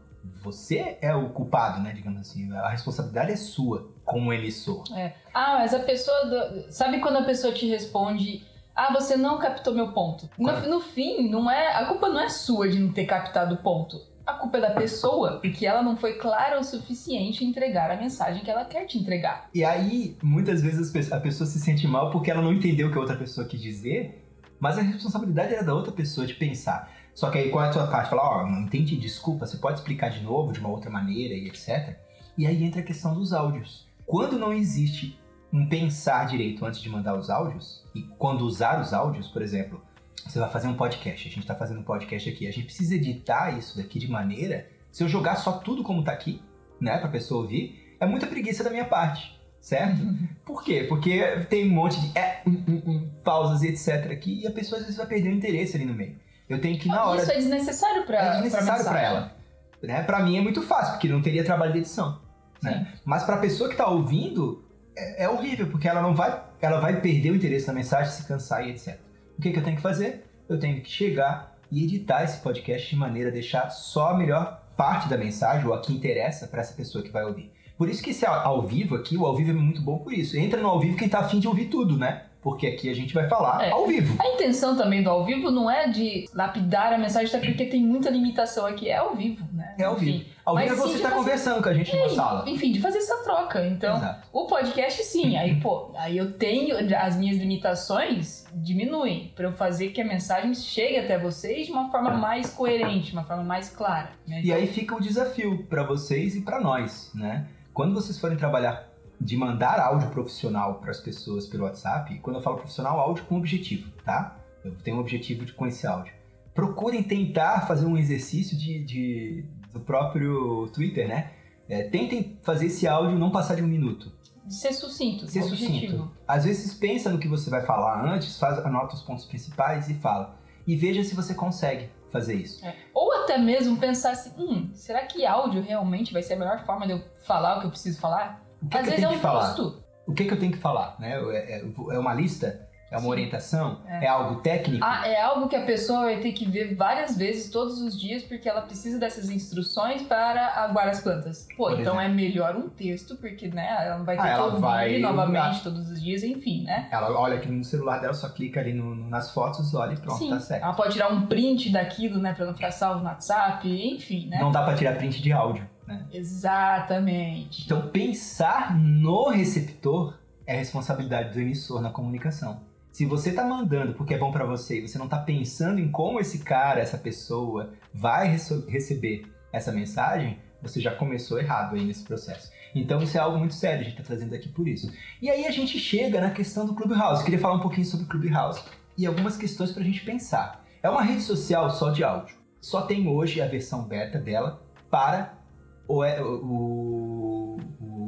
você 0.42 0.98
é 1.00 1.14
o 1.14 1.30
culpado, 1.30 1.80
né? 1.80 1.92
Digamos 1.92 2.20
assim. 2.20 2.52
A 2.52 2.68
responsabilidade 2.68 3.32
é 3.32 3.36
sua 3.36 3.88
como 4.04 4.32
emissor. 4.32 4.84
É. 4.96 5.14
Ah, 5.32 5.58
mas 5.58 5.72
a 5.72 5.80
pessoa. 5.80 6.26
Do... 6.26 6.72
Sabe 6.72 7.00
quando 7.00 7.18
a 7.18 7.24
pessoa 7.24 7.52
te 7.52 7.66
responde. 7.66 8.44
Ah, 8.74 8.92
você 8.92 9.16
não 9.16 9.38
captou 9.38 9.72
meu 9.74 9.92
ponto. 9.92 10.28
No, 10.38 10.52
no, 10.68 10.80
fim, 10.80 11.30
não 11.30 11.50
é 11.50 11.74
a 11.74 11.86
culpa 11.86 12.10
não 12.10 12.20
é 12.20 12.28
sua 12.28 12.68
de 12.68 12.78
não 12.78 12.92
ter 12.92 13.06
captado 13.06 13.54
o 13.54 13.58
ponto. 13.58 13.96
A 14.26 14.34
culpa 14.34 14.58
é 14.58 14.60
da 14.60 14.70
pessoa, 14.70 15.38
porque 15.40 15.64
ela 15.64 15.82
não 15.82 15.96
foi 15.96 16.14
clara 16.14 16.58
o 16.58 16.64
suficiente 16.64 17.44
em 17.44 17.48
entregar 17.48 17.90
a 17.92 17.96
mensagem 17.96 18.42
que 18.42 18.50
ela 18.50 18.64
quer 18.64 18.84
te 18.84 18.98
entregar. 18.98 19.48
E 19.54 19.64
aí, 19.64 20.18
muitas 20.20 20.60
vezes 20.60 21.12
a 21.12 21.20
pessoa 21.20 21.46
se 21.46 21.60
sente 21.60 21.86
mal 21.86 22.10
porque 22.10 22.30
ela 22.30 22.42
não 22.42 22.52
entendeu 22.52 22.88
o 22.88 22.90
que 22.90 22.98
a 22.98 23.00
outra 23.00 23.16
pessoa 23.16 23.46
quis 23.46 23.60
dizer, 23.60 24.26
mas 24.58 24.78
a 24.78 24.82
responsabilidade 24.82 25.54
era 25.54 25.62
da 25.62 25.72
outra 25.72 25.92
pessoa 25.92 26.26
de 26.26 26.34
pensar. 26.34 26.92
Só 27.14 27.30
que 27.30 27.38
aí 27.38 27.50
qual 27.50 27.64
é 27.64 27.68
a 27.68 27.72
tua 27.72 27.86
parte? 27.86 28.10
Falar, 28.10 28.24
ó, 28.24 28.42
oh, 28.42 28.46
não 28.50 28.62
entendi, 28.62 28.96
desculpa, 28.96 29.46
você 29.46 29.58
pode 29.58 29.78
explicar 29.78 30.10
de 30.10 30.20
novo, 30.22 30.52
de 30.52 30.58
uma 30.58 30.70
outra 30.70 30.90
maneira 30.90 31.32
e 31.32 31.46
etc. 31.46 31.96
E 32.36 32.46
aí 32.46 32.64
entra 32.64 32.80
a 32.80 32.84
questão 32.84 33.14
dos 33.14 33.32
áudios. 33.32 33.88
Quando 34.04 34.38
não 34.38 34.52
existe 34.52 35.18
um 35.52 35.68
pensar 35.68 36.26
direito 36.26 36.66
antes 36.66 36.80
de 36.80 36.88
mandar 36.88 37.16
os 37.16 37.30
áudios, 37.30 37.84
e 37.94 38.02
quando 38.18 38.42
usar 38.42 38.80
os 38.80 38.92
áudios, 38.92 39.28
por 39.28 39.40
exemplo, 39.40 39.80
você 40.24 40.38
vai 40.38 40.50
fazer 40.50 40.68
um 40.68 40.74
podcast, 40.74 41.28
a 41.28 41.30
gente 41.30 41.40
está 41.40 41.54
fazendo 41.54 41.80
um 41.80 41.84
podcast 41.84 42.28
aqui, 42.28 42.46
a 42.46 42.52
gente 42.52 42.64
precisa 42.64 42.94
editar 42.94 43.56
isso 43.58 43.76
daqui 43.76 43.98
de 43.98 44.08
maneira, 44.08 44.68
se 44.90 45.02
eu 45.02 45.08
jogar 45.08 45.36
só 45.36 45.52
tudo 45.52 45.82
como 45.82 46.00
está 46.00 46.12
aqui, 46.12 46.42
né, 46.80 46.98
para 46.98 47.08
a 47.08 47.12
pessoa 47.12 47.42
ouvir, 47.42 47.96
é 48.00 48.06
muita 48.06 48.26
preguiça 48.26 48.64
da 48.64 48.70
minha 48.70 48.84
parte, 48.84 49.38
certo? 49.60 50.00
Por 50.44 50.62
quê? 50.64 50.86
Porque 50.88 51.20
tem 51.48 51.70
um 51.70 51.74
monte 51.74 52.00
de 52.00 52.18
é, 52.18 52.42
um, 52.46 52.90
um, 52.90 53.10
pausas 53.22 53.62
e 53.62 53.68
etc 53.68 54.10
aqui 54.10 54.42
e 54.42 54.46
a 54.46 54.50
pessoa 54.50 54.78
às 54.78 54.84
vezes 54.84 54.98
vai 54.98 55.06
perder 55.06 55.30
o 55.30 55.32
interesse 55.32 55.76
ali 55.76 55.84
no 55.84 55.94
meio. 55.94 56.16
Eu 56.48 56.60
tenho 56.60 56.78
que 56.78 56.88
na 56.88 57.04
hora. 57.04 57.20
Isso 57.20 57.32
é 57.32 57.36
desnecessário 57.36 58.06
pra 58.06 58.18
É 58.18 58.30
desnecessário 58.40 58.84
pra 58.84 58.84
para 58.84 59.02
mensagem. 59.02 59.16
ela. 59.16 59.36
Né? 59.82 60.02
Para 60.02 60.20
mim 60.20 60.38
é 60.38 60.40
muito 60.40 60.62
fácil, 60.62 60.92
porque 60.92 61.08
não 61.08 61.20
teria 61.20 61.44
trabalho 61.44 61.72
de 61.72 61.78
edição. 61.78 62.20
Né? 62.62 62.92
Mas 63.04 63.24
para 63.24 63.36
a 63.36 63.38
pessoa 63.38 63.68
que 63.68 63.74
está 63.74 63.88
ouvindo, 63.88 64.64
é, 64.96 65.24
é 65.24 65.28
horrível, 65.28 65.68
porque 65.68 65.88
ela 65.88 66.00
não 66.00 66.14
vai, 66.14 66.42
ela 66.60 66.80
vai 66.80 67.00
perder 67.00 67.32
o 67.32 67.36
interesse 67.36 67.66
na 67.66 67.72
mensagem, 67.72 68.12
se 68.12 68.26
cansar 68.26 68.66
e 68.66 68.70
etc. 68.70 68.98
O 69.38 69.42
que, 69.42 69.50
que 69.52 69.58
eu 69.58 69.62
tenho 69.64 69.76
que 69.76 69.82
fazer? 69.82 70.24
Eu 70.48 70.58
tenho 70.58 70.80
que 70.80 70.90
chegar 70.90 71.54
e 71.70 71.84
editar 71.84 72.22
esse 72.24 72.40
podcast 72.40 72.88
de 72.88 72.96
maneira 72.96 73.28
a 73.30 73.32
deixar 73.32 73.70
só 73.70 74.10
a 74.10 74.16
melhor 74.16 74.62
parte 74.76 75.08
da 75.08 75.16
mensagem, 75.16 75.66
ou 75.66 75.74
a 75.74 75.80
que 75.80 75.92
interessa 75.92 76.46
para 76.46 76.60
essa 76.60 76.74
pessoa 76.74 77.02
que 77.02 77.10
vai 77.10 77.24
ouvir. 77.24 77.50
Por 77.76 77.88
isso 77.88 78.02
que 78.02 78.10
esse 78.10 78.24
ao- 78.24 78.62
vivo 78.66 78.94
aqui, 78.94 79.16
o 79.16 79.26
ao 79.26 79.36
vivo 79.36 79.50
é 79.50 79.54
muito 79.54 79.82
bom 79.82 79.98
por 79.98 80.12
isso. 80.12 80.36
Entra 80.38 80.60
no 80.60 80.68
ao 80.68 80.80
vivo 80.80 80.96
quem 80.96 81.08
tá 81.08 81.18
afim 81.20 81.38
de 81.40 81.48
ouvir 81.48 81.66
tudo, 81.66 81.98
né? 81.98 82.22
Porque 82.40 82.66
aqui 82.66 82.88
a 82.88 82.94
gente 82.94 83.12
vai 83.12 83.28
falar 83.28 83.64
É. 83.64 83.70
ao 83.70 83.86
vivo. 83.86 84.16
A 84.22 84.28
intenção 84.28 84.76
também 84.76 85.02
do 85.02 85.10
ao 85.10 85.24
vivo 85.24 85.50
não 85.50 85.70
é 85.70 85.88
de 85.88 86.26
lapidar 86.32 86.92
a 86.92 86.98
mensagem, 86.98 87.28
até 87.34 87.44
porque 87.44 87.66
tem 87.66 87.82
muita 87.82 88.08
limitação 88.08 88.64
aqui. 88.66 88.88
É 88.88 88.96
ao 88.96 89.14
vivo, 89.16 89.44
né? 89.52 89.74
É 89.78 89.84
ao 89.84 89.96
Enfim. 89.96 90.04
vivo. 90.18 90.35
Ao 90.46 90.54
Mas 90.54 90.70
é 90.70 90.74
você 90.76 90.98
tá 91.00 91.08
fazer- 91.08 91.14
conversando 91.16 91.60
com 91.60 91.68
a 91.68 91.74
gente 91.74 91.94
numa 91.96 92.08
sala. 92.08 92.48
Enfim, 92.48 92.70
de 92.70 92.80
fazer 92.80 92.98
essa 92.98 93.16
troca. 93.24 93.66
Então, 93.66 93.96
Exato. 93.96 94.28
o 94.32 94.46
podcast 94.46 95.02
sim, 95.02 95.36
aí 95.36 95.60
pô, 95.60 95.90
aí 95.96 96.16
eu 96.16 96.34
tenho 96.34 96.76
as 96.96 97.16
minhas 97.16 97.36
limitações 97.36 98.46
diminuem 98.54 99.32
para 99.34 99.46
eu 99.46 99.52
fazer 99.52 99.88
que 99.90 100.00
a 100.00 100.04
mensagem 100.04 100.54
chegue 100.54 100.98
até 100.98 101.18
vocês 101.18 101.66
de 101.66 101.72
uma 101.72 101.90
forma 101.90 102.10
mais 102.16 102.48
coerente, 102.50 103.08
de 103.10 103.12
uma 103.12 103.24
forma 103.24 103.42
mais 103.42 103.68
clara. 103.70 104.10
né? 104.26 104.40
E 104.42 104.52
aí 104.52 104.66
fica 104.68 104.94
o 104.94 105.00
desafio 105.00 105.64
para 105.64 105.82
vocês 105.82 106.36
e 106.36 106.40
para 106.42 106.60
nós, 106.60 107.10
né? 107.14 107.46
Quando 107.74 107.92
vocês 107.94 108.18
forem 108.18 108.36
trabalhar 108.36 108.88
de 109.20 109.36
mandar 109.36 109.80
áudio 109.80 110.10
profissional 110.10 110.74
para 110.76 110.90
as 110.90 111.00
pessoas 111.00 111.46
pelo 111.46 111.64
WhatsApp, 111.64 112.18
quando 112.20 112.36
eu 112.36 112.42
falo 112.42 112.56
profissional, 112.58 113.00
áudio 113.00 113.24
com 113.24 113.36
objetivo, 113.36 113.90
tá? 114.04 114.36
Eu 114.64 114.72
tenho 114.84 114.96
um 114.96 115.00
objetivo 115.00 115.44
de, 115.44 115.52
com 115.52 115.66
esse 115.66 115.86
áudio. 115.86 116.12
Procurem 116.54 117.02
tentar 117.02 117.66
fazer 117.66 117.84
um 117.84 117.98
exercício 117.98 118.56
de, 118.56 118.82
de- 118.82 119.44
do 119.78 119.84
próprio 119.84 120.68
Twitter, 120.68 121.06
né? 121.08 121.32
É, 121.68 121.82
tentem 121.84 122.38
fazer 122.42 122.66
esse 122.66 122.86
áudio 122.86 123.18
não 123.18 123.30
passar 123.30 123.54
de 123.56 123.62
um 123.62 123.66
minuto. 123.66 124.12
ser 124.48 124.72
sucinto, 124.72 125.26
Ser 125.26 125.42
objetivo. 125.42 125.70
sucinto. 125.96 126.10
Às 126.26 126.44
vezes 126.44 126.72
pensa 126.74 127.10
no 127.10 127.18
que 127.18 127.26
você 127.26 127.50
vai 127.50 127.64
falar 127.66 128.04
antes, 128.04 128.38
faz, 128.38 128.58
anota 128.64 128.94
os 128.94 129.02
pontos 129.02 129.24
principais 129.24 129.88
e 129.90 129.94
fala. 129.94 130.38
E 130.66 130.76
veja 130.76 131.02
se 131.02 131.14
você 131.14 131.34
consegue 131.34 131.90
fazer 132.12 132.34
isso. 132.34 132.64
É. 132.64 132.74
Ou 132.94 133.12
até 133.12 133.36
mesmo 133.38 133.76
pensar 133.76 134.12
assim, 134.12 134.30
hum, 134.38 134.70
será 134.72 135.04
que 135.04 135.26
áudio 135.26 135.60
realmente 135.62 136.12
vai 136.12 136.22
ser 136.22 136.34
a 136.34 136.38
melhor 136.38 136.64
forma 136.64 136.86
de 136.86 136.92
eu 136.92 137.02
falar 137.24 137.56
o 137.56 137.60
que 137.60 137.66
eu 137.66 137.70
preciso 137.70 137.98
falar? 138.00 138.44
O 138.62 138.68
que, 138.68 138.76
Às 138.78 138.82
que 138.84 138.88
eu 138.88 138.90
vezes 138.92 139.04
é 139.04 139.08
um 139.08 139.12
que 139.14 139.18
falar? 139.18 139.46
custo. 139.54 139.84
O 140.06 140.14
que, 140.14 140.24
que 140.24 140.32
eu 140.32 140.38
tenho 140.38 140.52
que 140.52 140.58
falar? 140.58 140.96
Né? 141.00 141.10
É, 141.20 141.58
é- 141.58 141.64
é 141.90 141.98
uma 141.98 142.14
lista? 142.14 142.68
É 142.96 142.98
uma 142.98 143.04
Sim. 143.04 143.10
orientação? 143.10 143.80
É. 143.86 144.04
É. 144.04 144.08
algo 144.08 144.36
técnico? 144.40 144.84
Ah, 144.84 145.06
é 145.06 145.20
algo 145.20 145.48
que 145.48 145.56
a 145.56 145.64
pessoa 145.64 146.02
vai 146.02 146.16
ter 146.18 146.32
que 146.32 146.44
ver 146.48 146.74
várias 146.74 147.16
vezes 147.16 147.50
todos 147.50 147.80
os 147.80 147.98
dias 147.98 148.22
porque 148.22 148.48
ela 148.48 148.62
precisa 148.62 148.98
dessas 148.98 149.30
instruções 149.30 150.02
para 150.02 150.46
aguar 150.64 150.88
as 150.88 151.00
plantas. 151.00 151.46
Pô, 151.56 151.68
Por 151.68 151.80
então 151.80 152.00
é 152.00 152.08
melhor 152.08 152.56
um 152.56 152.68
texto 152.68 153.16
porque, 153.16 153.48
né, 153.48 153.66
ela 153.86 153.98
não 153.98 154.04
vai 154.04 154.16
ter 154.16 154.22
Ah, 154.28 154.34
que 154.34 154.40
ouvir 154.40 154.60
vai 154.60 154.98
novamente 154.98 155.62
todos 155.62 155.90
os 155.90 156.02
dias, 156.02 156.22
enfim, 156.22 156.64
né? 156.64 156.88
Ela 156.90 157.10
olha 157.18 157.36
aqui 157.36 157.48
no 157.50 157.62
celular 157.64 157.98
dela, 158.00 158.14
só 158.14 158.28
clica 158.28 158.60
ali 158.60 158.72
no- 158.72 158.94
no- 158.94 159.08
nas 159.08 159.30
fotos, 159.32 159.74
olha 159.74 159.94
e 159.94 159.96
pronto, 159.96 160.18
Sim. 160.18 160.30
tá 160.30 160.40
certo. 160.40 160.62
Ela 160.64 160.74
pode 160.74 160.92
tirar 160.94 161.12
um 161.12 161.26
print 161.26 161.70
daquilo, 161.70 162.18
né, 162.18 162.32
pra 162.32 162.46
não 162.46 162.54
ficar 162.54 162.70
salvo 162.70 163.00
no 163.00 163.06
WhatsApp, 163.06 163.68
enfim, 163.68 164.28
né? 164.28 164.38
Não 164.40 164.50
dá 164.52 164.62
pra 164.62 164.74
tirar 164.74 164.96
print 164.96 165.20
de 165.22 165.32
áudio, 165.32 165.68
né? 165.86 166.04
Exatamente. 166.12 167.64
Então 167.64 167.88
pensar 167.88 168.76
no 168.76 169.28
receptor 169.30 170.14
é 170.46 170.56
responsabilidade 170.56 171.32
do 171.32 171.40
emissor 171.40 171.80
na 171.80 171.90
comunicação. 171.90 172.60
Se 172.96 173.04
você 173.04 173.30
tá 173.30 173.44
mandando 173.44 173.92
porque 173.92 174.14
é 174.14 174.18
bom 174.18 174.32
pra 174.32 174.46
você 174.46 174.78
e 174.78 174.88
você 174.88 174.96
não 174.96 175.06
tá 175.06 175.18
pensando 175.18 175.78
em 175.78 175.92
como 175.92 176.18
esse 176.18 176.38
cara, 176.38 176.80
essa 176.80 176.96
pessoa 176.96 177.74
vai 177.92 178.26
receber 178.26 179.26
essa 179.52 179.70
mensagem, 179.70 180.38
você 180.62 180.80
já 180.80 180.94
começou 180.94 181.38
errado 181.38 181.76
aí 181.76 181.84
nesse 181.84 182.02
processo. 182.04 182.50
Então 182.74 183.02
isso 183.02 183.18
é 183.18 183.20
algo 183.20 183.38
muito 183.38 183.52
sério, 183.52 183.82
a 183.82 183.84
gente 183.84 183.98
tá 183.98 184.02
trazendo 184.02 184.34
aqui 184.34 184.48
por 184.48 184.66
isso. 184.66 184.90
E 185.20 185.28
aí 185.28 185.44
a 185.44 185.50
gente 185.50 185.78
chega 185.78 186.22
na 186.22 186.30
questão 186.30 186.64
do 186.64 186.74
Clubhouse. 186.74 187.22
Queria 187.22 187.38
falar 187.38 187.56
um 187.56 187.60
pouquinho 187.60 187.84
sobre 187.84 188.06
o 188.06 188.08
Clubhouse 188.08 188.62
e 188.96 189.04
algumas 189.04 189.36
questões 189.36 189.72
pra 189.72 189.84
gente 189.84 190.02
pensar. 190.02 190.64
É 190.82 190.88
uma 190.88 191.02
rede 191.02 191.20
social 191.20 191.68
só 191.68 191.90
de 191.90 192.02
áudio. 192.02 192.34
Só 192.62 192.80
tem 192.80 193.06
hoje 193.06 193.42
a 193.42 193.46
versão 193.46 193.86
beta 193.86 194.18
dela 194.18 194.66
para 194.90 195.38
o, 195.86 196.02
o, 196.02 197.25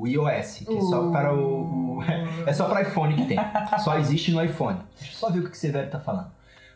o 0.01 0.07
iOS, 0.07 0.59
que 0.67 0.77
é 0.77 0.81
só 0.81 1.11
para 1.11 1.35
o, 1.35 1.99
o- 1.99 2.03
é 2.47 2.53
só 2.53 2.67
para 2.69 2.83
iPhone 2.83 3.15
que 3.15 3.25
tem. 3.27 3.39
Só 3.83 3.99
existe 3.99 4.31
no 4.33 4.43
iPhone. 4.43 4.79
Deixa 4.99 5.13
eu 5.15 5.19
só 5.19 5.31
ver 5.31 5.41
o 5.41 5.45
que 5.45 5.51
o 5.51 5.55
Severo 5.55 5.91
tá 5.91 5.99
falando. 6.01 6.31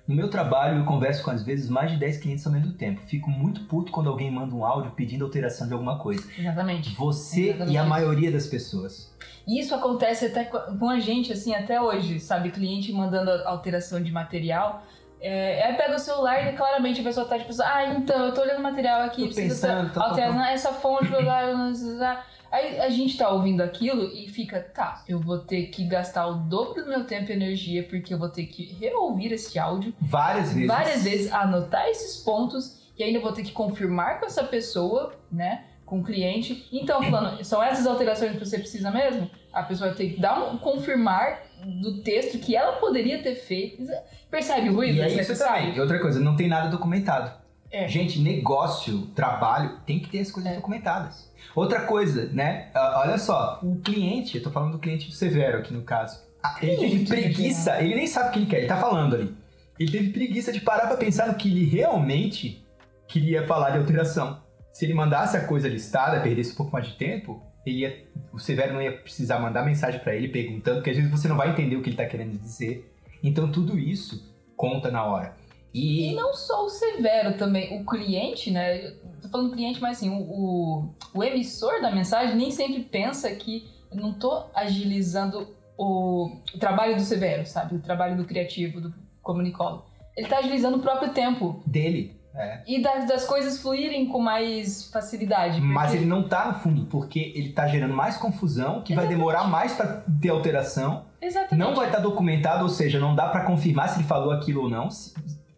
No 0.06 0.16
meu 0.16 0.28
trabalho, 0.28 0.78
eu 0.78 0.85
converso 0.85 1.22
com 1.22 1.30
às 1.30 1.44
vezes 1.44 1.68
mais 1.70 1.92
de 1.92 1.96
10 1.96 2.16
clientes 2.18 2.44
ao 2.44 2.52
mesmo 2.52 2.72
tempo. 2.72 3.00
Fico 3.02 3.30
muito 3.30 3.61
puto 3.66 3.92
quando 3.92 4.11
alguém 4.11 4.32
manda 4.32 4.52
um 4.52 4.64
áudio 4.64 4.90
pedindo 4.96 5.24
alteração 5.24 5.66
de 5.68 5.72
alguma 5.72 5.96
coisa. 5.98 6.26
Exatamente. 6.37 6.92
Você 6.96 7.50
Exatamente 7.50 7.72
e 7.72 7.78
a 7.78 7.85
maioria 7.85 8.32
das 8.32 8.46
pessoas. 8.48 9.14
E 9.46 9.61
isso 9.61 9.72
acontece 9.74 10.26
até 10.26 10.44
co- 10.44 10.76
com 10.76 10.88
a 10.90 10.98
gente, 10.98 11.32
assim, 11.32 11.54
até 11.54 11.80
hoje, 11.80 12.18
sabe? 12.18 12.50
Cliente 12.50 12.92
mandando 12.92 13.30
alteração 13.46 14.02
de 14.02 14.11
material. 14.11 14.82
É, 15.20 15.64
aí 15.66 15.76
pega 15.76 15.94
o 15.94 15.98
celular 16.00 16.52
e 16.52 16.56
claramente 16.56 17.00
a 17.00 17.04
pessoa 17.04 17.24
tá 17.26 17.38
tipo 17.38 17.52
ah, 17.62 17.87
então, 17.94 18.26
eu 18.26 18.35
tô 18.35 18.40
olhando 18.40 18.58
o 18.58 18.62
material 18.62 19.02
aqui, 19.02 19.20
Tô 19.22 19.26
precisa 19.26 19.68
pensando, 19.68 19.92
tá, 19.92 20.02
alterar 20.04 20.35
tá. 20.35 20.50
essa 20.50 20.72
fonte, 20.72 21.06
blá, 21.06 21.20
blá, 21.22 21.42
blá, 21.52 21.72
blá. 21.96 22.24
Aí 22.52 22.78
a 22.78 22.90
gente 22.90 23.16
tá 23.16 23.30
ouvindo 23.30 23.62
aquilo 23.62 24.14
e 24.14 24.28
fica, 24.28 24.60
tá, 24.60 25.02
eu 25.08 25.18
vou 25.18 25.38
ter 25.38 25.68
que 25.68 25.86
gastar 25.86 26.26
o 26.26 26.34
dobro 26.34 26.82
do 26.84 26.88
meu 26.90 27.04
tempo 27.04 27.30
e 27.30 27.34
energia 27.34 27.82
porque 27.84 28.12
eu 28.12 28.18
vou 28.18 28.28
ter 28.28 28.44
que 28.44 28.76
reouvir 28.78 29.32
esse 29.32 29.58
áudio 29.58 29.94
Várias 29.98 30.52
vezes. 30.52 30.68
várias 30.68 31.02
vezes, 31.02 31.32
anotar 31.32 31.88
esses 31.88 32.22
pontos 32.22 32.92
e 32.98 33.02
ainda 33.02 33.20
vou 33.20 33.32
ter 33.32 33.42
que 33.42 33.52
confirmar 33.52 34.20
com 34.20 34.26
essa 34.26 34.44
pessoa, 34.44 35.14
né? 35.30 35.64
Com 35.86 36.00
o 36.00 36.04
cliente. 36.04 36.68
Então, 36.70 37.02
falando, 37.02 37.42
são 37.42 37.62
essas 37.62 37.86
alterações 37.86 38.32
que 38.32 38.38
você 38.38 38.58
precisa 38.58 38.90
mesmo? 38.90 39.30
A 39.50 39.62
pessoa 39.62 39.88
vai 39.88 39.96
ter 39.96 40.10
que 40.10 40.20
dar 40.20 40.38
um 40.52 40.58
confirmar 40.58 41.42
do 41.80 42.02
texto 42.02 42.38
que 42.38 42.54
ela 42.54 42.72
poderia 42.72 43.22
ter 43.22 43.34
feito. 43.34 43.82
Percebe 44.30 44.68
o 44.68 44.74
ruído 44.74 44.96
E 44.96 45.00
é 45.00 45.20
isso 45.20 45.38
também. 45.38 45.74
E 45.74 45.80
outra 45.80 45.98
coisa, 45.98 46.20
não 46.20 46.36
tem 46.36 46.48
nada 46.48 46.68
documentado. 46.68 47.41
É. 47.72 47.88
Gente, 47.88 48.20
negócio, 48.20 49.06
trabalho, 49.14 49.78
tem 49.87 49.98
que 49.98 50.08
ter 50.11 50.20
as 50.20 50.30
coisas 50.30 50.52
É. 50.52 50.56
documentadas. 50.56 51.30
Outra 51.54 51.80
coisa, 51.82 52.26
né? 52.32 52.68
ah, 52.74 53.02
Olha 53.04 53.18
só, 53.18 53.58
o 53.62 53.76
cliente, 53.80 54.37
eu 54.37 54.42
tô 54.42 54.50
falando 54.50 54.72
do 54.72 54.78
cliente 54.78 55.06
do 55.08 55.12
Severo 55.14 55.58
aqui 55.58 55.72
no 55.72 55.82
caso. 55.82 56.20
Ah, 56.44 56.56
Ele 56.61 56.76
teve 56.76 57.06
preguiça, 57.06 57.80
ele 57.80 57.94
nem 57.94 58.06
sabe 58.06 58.28
o 58.28 58.32
que 58.32 58.38
ele 58.40 58.46
quer, 58.46 58.58
ele 58.58 58.66
tá 58.68 58.76
falando 58.76 59.14
ali. 59.16 59.35
Ele 59.78 59.90
teve 59.90 60.11
preguiça 60.11 60.52
de 60.52 60.61
parar 60.61 60.87
pra 60.87 60.96
pensar 60.96 61.28
no 61.28 61.35
que 61.35 61.48
ele 61.50 61.64
realmente 61.64 62.64
queria 63.08 63.46
falar 63.46 63.70
de 63.70 63.78
alteração. 63.78 64.40
Se 64.72 64.85
ele 64.85 64.94
mandasse 64.94 65.37
a 65.37 65.46
coisa 65.46 65.68
listada, 65.68 66.20
perdesse 66.20 66.52
um 66.52 66.56
pouco 66.56 66.72
mais 66.72 66.87
de 66.87 66.94
tempo, 66.96 67.42
ele 67.64 67.78
ia, 67.80 68.04
o 68.32 68.38
Severo 68.38 68.74
não 68.74 68.82
ia 68.82 68.92
precisar 68.92 69.38
mandar 69.38 69.64
mensagem 69.64 70.00
pra 70.00 70.14
ele 70.14 70.28
perguntando, 70.28 70.76
porque 70.78 70.90
às 70.90 70.96
vezes 70.96 71.11
você 71.11 71.28
não 71.28 71.37
vai 71.37 71.50
entender 71.50 71.76
o 71.76 71.82
que 71.82 71.88
ele 71.90 71.96
tá 71.96 72.06
querendo 72.06 72.38
dizer. 72.38 72.92
Então 73.22 73.50
tudo 73.50 73.78
isso 73.78 74.32
conta 74.56 74.90
na 74.90 75.04
hora. 75.04 75.35
E 75.74 76.11
E, 76.11 76.14
não 76.14 76.35
só 76.35 76.64
o 76.66 76.68
severo 76.68 77.35
também, 77.38 77.80
o 77.80 77.85
cliente, 77.87 78.50
né? 78.50 78.92
Tô 79.22 79.28
falando 79.28 79.52
cliente, 79.52 79.80
mas 79.80 79.98
assim, 79.98 80.11
o, 80.11 80.20
o, 80.22 80.94
o 81.14 81.24
emissor 81.24 81.80
da 81.80 81.90
mensagem 81.90 82.35
nem 82.37 82.50
sempre 82.50 82.80
pensa 82.82 83.30
que 83.35 83.68
eu 83.90 83.96
não 83.96 84.12
tô 84.12 84.44
agilizando 84.54 85.48
o, 85.78 86.30
o 86.54 86.58
trabalho 86.58 86.96
do 86.96 87.02
severo, 87.02 87.46
sabe? 87.46 87.74
O 87.76 87.78
trabalho 87.80 88.16
do 88.16 88.24
criativo, 88.24 88.80
do 88.80 88.92
comunicólogo. 89.22 89.85
Ele 90.16 90.28
tá 90.28 90.38
agilizando 90.38 90.76
o 90.76 90.80
próprio 90.80 91.11
tempo. 91.12 91.62
dele, 91.66 92.20
é, 92.35 92.61
E 92.66 92.82
das, 92.82 93.06
das 93.06 93.24
coisas 93.24 93.61
fluírem 93.61 94.06
com 94.08 94.18
mais 94.18 94.90
facilidade. 94.90 95.61
Mas 95.61 95.85
porque- 95.90 95.98
ele 95.98 96.06
não 96.06 96.28
tá 96.28 96.48
no 96.48 96.54
fundo, 96.54 96.87
porque 96.87 97.32
ele 97.35 97.50
tá 97.52 97.66
gerando 97.68 97.94
mais 97.94 98.16
confusão, 98.16 98.82
que 98.82 98.94
vai 98.94 99.06
demorar 99.06 99.44
mais 99.44 99.74
pra 99.74 100.02
ter 100.20 100.28
alteração. 100.30 101.04
Exatamente. 101.20 101.56
Não 101.58 101.74
vai 101.74 101.87
estar 101.87 102.00
documentado, 102.00 102.64
ou 102.64 102.68
seja, 102.68 102.98
não 102.98 103.14
dá 103.14 103.28
pra 103.28 103.44
confirmar 103.44 103.88
se 103.88 103.98
ele 104.00 104.08
falou 104.08 104.32
aquilo 104.32 104.62
ou 104.64 104.68
não. 104.68 104.88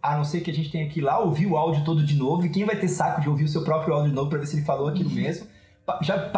A 0.07 0.17
não 0.17 0.25
ser 0.25 0.41
que 0.43 0.51
a 0.51 0.55
gente 0.55 0.71
tenha 0.71 0.87
que 0.89 1.01
ir 1.01 1.03
lá 1.03 1.19
ouvir 1.19 1.47
o 1.47 1.57
áudio 1.57 1.83
todo 1.85 2.05
de 2.05 2.15
novo. 2.15 2.45
E 2.45 2.51
quem 2.51 2.65
vai 2.65 2.77
ter 2.77 2.89
saco 2.89 3.21
de 3.23 3.29
ouvir 3.29 3.45
o 3.45 3.49
seu 3.49 3.65
próprio 3.65 3.95
áudio 3.95 4.11
de 4.11 4.15
novo 4.17 4.29
pra 4.29 4.39
ver 4.39 4.47
se 4.47 4.57
ele 4.57 4.65
falou 4.65 4.89
aquilo 4.89 5.09
mesmo? 5.11 5.47
Pa- 5.87 5.99
Já, 6.03 6.31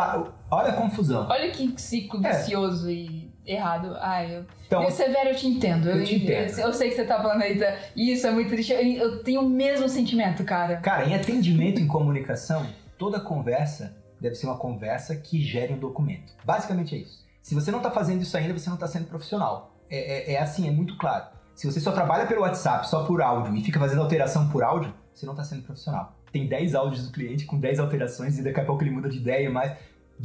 olha 0.50 0.68
a 0.68 0.72
confusão. 0.74 1.26
Olha 1.28 1.50
que 1.50 1.74
ciclo 1.80 2.24
É. 2.24 2.32
vicioso 2.36 2.88
e 2.90 3.30
errado. 3.44 3.96
Ai, 4.00 4.36
eu... 4.36 4.44
Então, 4.66 4.82
E 4.82 4.86
o 4.86 4.90
Severo, 4.90 5.30
eu 5.30 5.34
te 5.36 5.46
entendo. 5.48 5.88
Eu 5.88 6.04
te 6.04 6.14
entendo. 6.16 6.58
Eu, 6.58 6.66
eu 6.68 6.72
sei 6.72 6.90
que 6.90 6.96
você 6.96 7.04
tá 7.04 7.20
falando 7.20 7.42
aí, 7.42 7.58
tá- 7.58 7.76
isso 7.96 8.26
é 8.26 8.30
muito 8.30 8.50
triste. 8.50 8.72
Eu, 8.72 8.80
eu 8.82 9.22
tenho 9.24 9.40
o 9.40 9.48
mesmo 9.48 9.88
sentimento, 9.88 10.44
cara. 10.44 10.76
cara, 10.76 11.04
em 11.08 11.14
atendimento 11.14 11.80
em 11.80 11.86
comunicação, 11.88 12.66
toda 12.98 13.18
conversa 13.20 13.96
deve 14.20 14.34
ser 14.36 14.46
uma 14.46 14.56
conversa 14.58 15.14
que 15.16 15.40
gere 15.42 15.72
um 15.74 15.78
documento. 15.78 16.32
Basicamente 16.44 16.94
é 16.94 16.98
isso. 16.98 17.24
Se 17.42 17.54
você 17.54 17.70
não 17.70 17.80
tá 17.80 17.90
fazendo 17.90 18.22
isso 18.22 18.36
ainda, 18.36 18.56
você 18.56 18.70
não 18.70 18.76
tá 18.76 18.86
sendo 18.88 19.06
profissional. 19.06 19.76
É, 19.90 20.32
é- 20.32 20.34
é 20.34 20.40
assim, 20.40 20.66
é 20.66 20.70
muito 20.70 20.96
claro. 20.96 21.26
Se 21.56 21.66
você 21.66 21.80
só 21.80 21.90
trabalha 21.90 22.26
pelo 22.26 22.42
WhatsApp, 22.42 22.86
só 22.86 23.04
por 23.04 23.22
áudio, 23.22 23.56
e 23.56 23.64
fica 23.64 23.80
fazendo 23.80 24.02
alteração 24.02 24.48
por 24.50 24.62
áudio, 24.62 24.92
você 25.12 25.24
não 25.24 25.34
tá 25.34 25.42
sendo 25.42 25.62
profissional. 25.62 26.14
Tem 26.30 26.46
10 26.46 26.74
áudios 26.74 27.06
do 27.06 27.10
cliente 27.10 27.46
com 27.46 27.58
10 27.58 27.80
alterações 27.80 28.38
e 28.38 28.42
daqui 28.44 28.60
a 28.60 28.64
pouco 28.64 28.84
ele 28.84 28.90
muda 28.90 29.08
de 29.08 29.16
ideia, 29.16 29.50
mas 29.50 29.74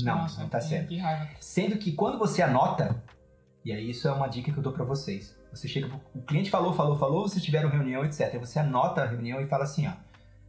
Não, 0.03 0.17
Nossa, 0.17 0.41
não 0.41 0.49
tá 0.49 0.59
certo. 0.59 0.89
Que 0.89 0.97
raiva. 0.97 1.29
Sendo 1.39 1.77
que 1.77 1.93
quando 1.93 2.19
você 2.19 2.41
anota, 2.41 3.01
e 3.63 3.71
aí 3.71 3.89
isso 3.89 4.09
é 4.09 4.11
uma 4.11 4.27
dica 4.27 4.51
que 4.51 4.57
eu 4.57 4.63
dou 4.63 4.73
pra 4.73 4.83
vocês. 4.83 5.33
Você 5.53 5.67
chega, 5.69 5.89
o 6.13 6.21
cliente 6.21 6.49
falou, 6.49 6.73
falou, 6.73 6.97
falou, 6.97 7.27
vocês 7.27 7.43
tiveram 7.43 7.69
reunião, 7.69 8.03
etc. 8.03 8.37
Você 8.37 8.59
anota 8.59 9.01
a 9.01 9.05
reunião 9.05 9.41
e 9.41 9.47
fala 9.47 9.63
assim, 9.63 9.87
ó. 9.87 9.93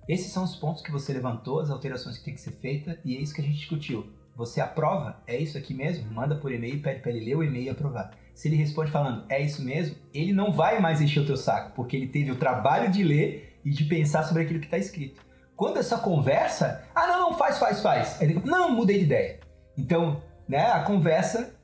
Esses 0.09 0.33
são 0.33 0.43
os 0.43 0.57
pontos 0.57 0.83
que 0.83 0.91
você 0.91 1.13
levantou, 1.13 1.61
as 1.61 1.71
alterações 1.71 2.19
que 2.19 2.25
tem 2.25 2.35
que 2.35 2.41
ser 2.41 2.53
feitas, 2.53 2.99
e 3.05 3.17
é 3.17 3.21
isso 3.21 3.33
que 3.33 3.41
a 3.41 3.45
gente 3.45 3.57
discutiu. 3.57 4.13
Você 4.35 4.61
aprova? 4.61 5.23
É 5.29 5.37
isso 5.37 5.57
aqui 5.57 5.75
mesmo? 5.75 6.11
Manda 6.11 6.35
por 6.35 6.53
e-mail, 6.53 6.83
pede 6.83 7.01
pra 7.01 7.13
ele 7.13 7.25
ler 7.25 7.37
o 7.37 7.45
e-mail 7.45 7.67
e 7.67 7.71
aprovar. 7.71 8.11
Se 8.35 8.49
ele 8.49 8.57
responde 8.57 8.91
falando, 8.91 9.25
é 9.29 9.41
isso 9.41 9.63
mesmo, 9.63 9.97
ele 10.13 10.33
não 10.33 10.51
vai 10.51 10.81
mais 10.81 11.01
encher 11.01 11.21
o 11.21 11.27
teu 11.27 11.37
saco, 11.37 11.73
porque 11.75 11.97
ele 11.97 12.07
teve 12.07 12.31
o 12.31 12.37
trabalho 12.37 12.91
de 12.91 13.03
ler 13.05 13.59
e 13.65 13.71
de 13.71 13.85
pensar 13.85 14.25
sobre 14.25 14.43
aquilo 14.43 14.59
que 14.59 14.67
está 14.67 14.79
escrito. 14.79 15.21
Quando 15.55 15.79
essa 15.79 15.99
conversa, 15.99 16.85
ah, 16.95 17.07
não, 17.07 17.21
não, 17.21 17.39
faz, 17.39 17.59
faz, 17.59 17.81
faz. 17.81 18.21
Ele, 18.21 18.41
não, 18.45 18.73
mudei 18.73 18.99
de 18.99 19.05
ideia. 19.05 19.41
Então, 19.77 20.23
né, 20.49 20.73
a 20.73 20.81
conversa 20.81 21.55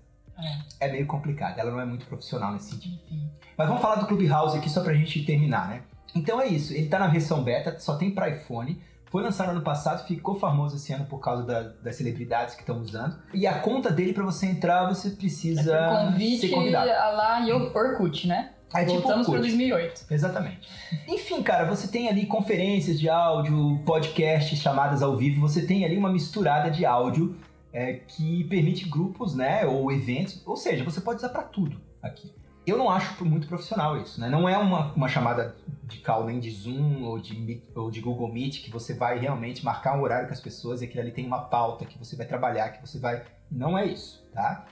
é 0.81 0.91
meio 0.91 1.07
complicada, 1.07 1.61
ela 1.61 1.71
não 1.71 1.81
é 1.81 1.85
muito 1.85 2.07
profissional 2.07 2.53
nesse 2.53 2.71
sentido. 2.71 2.95
Enfim. 3.07 3.29
Mas 3.57 3.67
vamos 3.67 3.83
falar 3.83 3.97
do 3.97 4.07
Clubhouse 4.07 4.57
aqui 4.57 4.71
só 4.71 4.83
pra 4.83 4.95
gente 4.95 5.25
terminar, 5.25 5.69
né? 5.69 5.83
Então 6.15 6.41
é 6.41 6.47
isso, 6.47 6.73
ele 6.73 6.89
tá 6.89 6.99
na 6.99 7.09
versão 7.09 7.43
beta, 7.43 7.79
só 7.79 7.97
tem 7.97 8.11
para 8.11 8.29
iPhone. 8.29 8.81
Foi 9.11 9.23
lançado 9.23 9.51
ano 9.51 9.63
passado, 9.63 10.07
ficou 10.07 10.35
famoso 10.39 10.77
esse 10.77 10.93
ano 10.93 11.07
por 11.07 11.19
causa 11.19 11.43
da- 11.45 11.63
das 11.83 11.97
celebridades 11.97 12.55
que 12.55 12.61
estão 12.61 12.79
usando. 12.81 13.17
E 13.33 13.47
a 13.47 13.59
conta 13.61 13.91
dele, 13.91 14.13
pra 14.13 14.25
você 14.25 14.47
entrar, 14.47 14.87
você 14.89 15.11
precisa 15.11 15.75
É 15.75 15.89
convite 16.07 16.41
ser 16.49 16.55
convidado. 16.55 16.91
a 16.91 17.11
lá 17.11 17.41
e 17.41 17.53
Orkut, 17.53 18.27
né? 18.29 18.51
É 18.75 18.81
tipo 18.85 19.01
Voltamos 19.01 19.27
para 19.27 19.39
2008. 19.39 20.05
Exatamente. 20.11 20.69
Enfim, 21.09 21.43
cara, 21.43 21.65
você 21.65 21.89
tem 21.89 22.07
ali 22.07 22.27
conferências 22.27 23.01
de 23.01 23.09
áudio, 23.09 23.81
podcasts, 23.87 24.59
chamadas 24.59 25.03
ao 25.03 25.17
vivo, 25.17 25.41
você 25.41 25.65
tem 25.65 25.87
ali 25.87 25.97
uma 25.97 26.13
misturada 26.13 26.71
de 26.71 26.85
áudio 26.85 27.35
é, 27.73 27.95
que 27.95 28.45
permite 28.45 28.87
grupos, 28.89 29.35
né, 29.35 29.65
ou 29.65 29.91
eventos, 29.93 30.43
ou 30.47 30.57
seja, 30.57 30.85
você 30.85 31.01
pode 31.01 31.19
usar 31.19 31.29
pra 31.31 31.43
tudo 31.43 31.81
aqui. 32.03 32.31
Eu 32.71 32.77
não 32.77 32.91
acho 32.91 33.25
muito 33.25 33.47
profissional 33.49 33.97
isso, 34.01 34.21
né? 34.21 34.29
Não 34.29 34.49
é 34.49 34.57
uma, 34.59 34.93
uma 34.93 35.09
chamada 35.09 35.57
de 35.85 35.99
call 36.01 36.25
nem 36.27 36.39
de 36.39 36.51
Zoom 36.51 37.03
ou 37.05 37.19
de, 37.19 37.63
ou 37.75 37.91
de 37.91 38.01
Google 38.01 38.33
Meet 38.33 38.63
que 38.63 38.71
você 38.71 38.95
vai 38.95 39.19
realmente 39.19 39.65
marcar 39.65 39.97
um 39.99 40.03
horário 40.03 40.27
com 40.27 40.35
as 40.35 40.41
pessoas 40.41 40.83
e 40.83 40.85
aquilo 40.85 41.01
ali 41.03 41.13
tem 41.13 41.27
uma 41.27 41.45
pauta 41.45 41.85
que 41.85 41.99
você 41.99 42.15
vai 42.17 42.27
trabalhar, 42.27 42.71
que 42.71 42.87
você 42.87 42.99
vai... 42.99 43.25
Não 43.51 43.79
é 43.79 43.87
isso, 43.87 44.23
tá? 44.35 44.67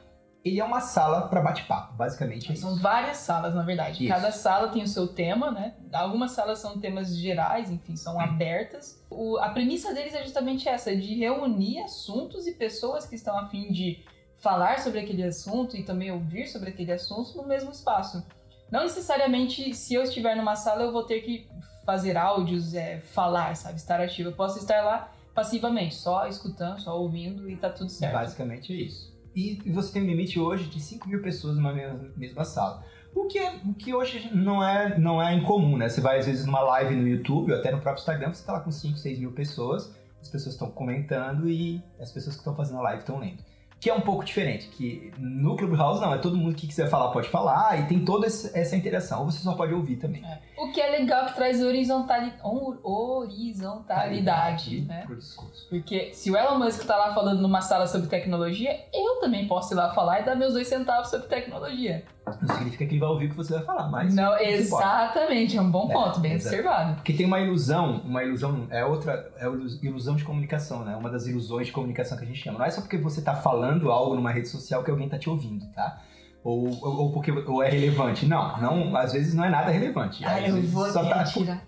Ele 0.45 0.61
é 0.61 0.65
uma 0.65 0.81
sala 0.81 1.27
para 1.27 1.41
bate-papo, 1.41 1.95
basicamente 1.95 2.51
é 2.51 2.53
isso. 2.53 2.63
São 2.63 2.77
várias 2.77 3.17
salas, 3.17 3.53
na 3.53 3.63
verdade. 3.65 4.05
Isso. 4.05 4.13
Cada 4.15 4.31
sala 4.31 4.69
tem 4.69 4.83
o 4.83 4.87
seu 4.87 5.09
tema, 5.09 5.51
né? 5.51 5.75
Algumas 5.93 6.31
salas 6.33 6.61
são 6.61 6.79
temas 6.79 7.17
gerais, 7.17 7.69
enfim, 7.69 7.97
são 7.97 8.21
abertas. 8.21 9.03
O- 9.11 9.39
a 9.39 9.49
premissa 9.49 9.93
deles 9.93 10.15
é 10.15 10.23
justamente 10.23 10.69
essa, 10.69 10.95
de 10.95 11.15
reunir 11.19 11.81
assuntos 11.83 12.47
e 12.47 12.53
pessoas 12.53 13.07
que 13.07 13.17
estão 13.17 13.37
a 13.37 13.47
fim 13.47 13.73
de 13.73 14.05
falar 14.41 14.79
sobre 14.81 15.01
aquele 15.01 15.23
assunto 15.23 15.77
e 15.77 15.83
também 15.83 16.11
ouvir 16.11 16.47
sobre 16.47 16.71
aquele 16.71 16.93
assunto 16.93 17.37
no 17.37 17.47
mesmo 17.47 17.71
espaço. 17.71 18.25
Não 18.71 18.83
necessariamente, 18.83 19.75
se 19.75 19.95
eu 19.95 20.03
estiver 20.03 20.37
numa 20.37 20.57
sala, 20.57 20.83
eu 20.83 20.93
vou 20.93 21.05
ter 21.05 21.21
que 21.21 21.49
fazer 21.85 22.17
áudios, 22.17 22.75
é, 22.75 22.99
falar, 22.99 23.55
sabe? 23.55 23.77
Estar 23.77 24.01
ativo. 24.01 24.31
Eu 24.31 24.35
posso 24.35 24.59
estar 24.59 24.83
lá 24.83 25.13
passivamente, 25.35 25.95
só 25.95 26.27
escutando, 26.27 26.81
só 26.81 26.99
ouvindo 27.01 27.49
e 27.49 27.57
tá 27.57 27.71
tudo 27.71 27.91
certo. 27.91 28.15
Basicamente 28.15 28.73
é 28.73 28.77
isso. 28.77 29.15
E 29.35 29.61
você 29.71 29.93
tem 29.93 30.03
um 30.03 30.07
limite 30.07 30.41
hoje 30.41 30.65
de 30.65 30.81
5 30.81 31.07
mil 31.09 31.21
pessoas 31.21 31.57
numa 31.57 31.73
mesma, 31.73 32.11
mesma 32.17 32.45
sala. 32.45 32.83
O 33.15 33.27
que, 33.27 33.39
é, 33.39 33.53
o 33.65 33.75
que 33.75 33.95
hoje 33.95 34.31
não 34.35 34.67
é, 34.67 34.99
não 34.99 35.23
é 35.23 35.35
incomum, 35.35 35.77
né? 35.77 35.89
Você 35.89 36.01
vai 36.01 36.19
às 36.19 36.27
vezes 36.27 36.47
numa 36.47 36.61
live 36.61 36.95
no 36.97 37.07
YouTube 37.07 37.53
ou 37.53 37.59
até 37.59 37.71
no 37.71 37.81
próprio 37.81 38.01
Instagram, 38.01 38.33
você 38.33 38.45
tá 38.45 38.55
lá 38.55 38.61
com 38.61 38.71
5, 38.71 38.97
6 38.97 39.19
mil 39.19 39.33
pessoas, 39.33 39.95
as 40.21 40.29
pessoas 40.29 40.55
estão 40.55 40.71
comentando 40.71 41.49
e 41.49 41.83
as 42.01 42.11
pessoas 42.11 42.35
que 42.35 42.41
estão 42.41 42.55
fazendo 42.55 42.79
a 42.79 42.83
live 42.83 43.01
estão 43.01 43.19
lendo. 43.19 43.43
Que 43.87 43.91
é 43.91 43.95
um 43.95 44.01
pouco 44.01 44.25
diferente, 44.25 44.67
que 44.67 45.13
no 45.17 45.55
Clubhouse 45.57 46.01
não, 46.01 46.13
é 46.13 46.19
todo 46.19 46.37
mundo 46.37 46.57
que 46.57 46.67
quiser 46.67 46.89
falar 46.91 47.13
pode 47.13 47.29
falar 47.29 47.79
e 47.79 47.87
tem 47.87 48.05
toda 48.05 48.27
essa 48.27 48.75
interação, 48.75 49.21
ou 49.21 49.31
você 49.31 49.39
só 49.39 49.55
pode 49.55 49.73
ouvir 49.73 49.95
também. 49.95 50.25
É. 50.27 50.41
O 50.59 50.73
que 50.73 50.81
é 50.81 50.91
legal 50.91 51.27
que 51.27 51.37
traz 51.37 51.63
horizontali... 51.63 52.33
hor- 52.43 52.81
horizontalidade, 52.83 54.81
né? 54.81 55.03
pro 55.07 55.15
discurso. 55.15 55.69
Porque 55.69 56.13
se 56.13 56.33
o 56.33 56.37
Elon 56.37 56.59
Musk 56.59 56.85
tá 56.85 56.97
lá 56.97 57.15
falando 57.15 57.41
numa 57.41 57.61
sala 57.61 57.87
sobre 57.87 58.09
tecnologia, 58.09 58.77
eu 58.93 59.21
também 59.21 59.47
posso 59.47 59.73
ir 59.73 59.77
lá 59.77 59.95
falar 59.95 60.21
e 60.21 60.25
dar 60.25 60.35
meus 60.35 60.55
dois 60.55 60.67
centavos 60.67 61.09
sobre 61.09 61.29
tecnologia. 61.29 62.05
Não 62.43 62.55
significa 62.57 62.85
que 62.85 62.93
ele 62.93 62.99
vai 63.01 63.09
ouvir 63.09 63.27
o 63.27 63.31
que 63.31 63.37
você 63.37 63.55
vai 63.55 63.63
falar, 63.63 63.89
mas 63.89 64.13
Não, 64.15 64.37
exatamente, 64.37 65.57
é 65.57 65.61
um 65.63 65.71
bom 65.71 65.89
É, 65.91 65.93
ponto, 65.95 66.19
bem 66.19 66.33
exato. 66.33 66.57
observado. 66.57 66.95
Porque 66.97 67.13
tem 67.13 67.25
uma 67.25 67.41
ilusão, 67.41 68.01
uma 68.05 68.25
ilusão, 68.25 68.67
é 68.69 68.85
outra, 68.85 69.31
é 69.39 69.47
ilusão 69.87 70.17
de 70.17 70.25
comunicação, 70.25 70.85
né? 70.85 70.97
Uma 70.97 71.09
das 71.09 71.27
ilusões 71.29 71.69
de 71.69 71.73
comunicação 71.73 72.19
que 72.19 72.25
a 72.25 72.27
gente 72.27 72.41
chama. 72.43 72.59
Não 72.59 72.67
é 72.67 72.71
só 72.71 72.81
porque 72.81 72.99
você 72.99 73.23
tá 73.23 73.35
falando 73.35 73.93
algo 73.93 74.17
numa 74.17 74.33
rede 74.33 74.49
social 74.49 74.83
que 74.83 74.91
alguém 74.91 75.09
tá 75.09 75.19
te 75.19 75.31
ouvindo, 75.31 75.67
tá? 75.73 76.01
Ou, 76.43 76.67
ou, 76.85 76.97
ou 77.03 77.13
porque 77.13 77.31
ou 77.31 77.63
é 77.63 77.69
relevante. 77.71 78.27
Não, 78.27 78.61
não, 78.61 78.97
às 78.97 79.13
vezes 79.13 79.33
não 79.33 79.45
é 79.45 79.49
nada 79.49 79.71
relevante. 79.71 80.25
Ah, 80.25 80.41
eu 80.41 80.61
vou 80.63 80.87
só 80.91 81.05
tá- 81.05 81.23
retirar. 81.23 81.63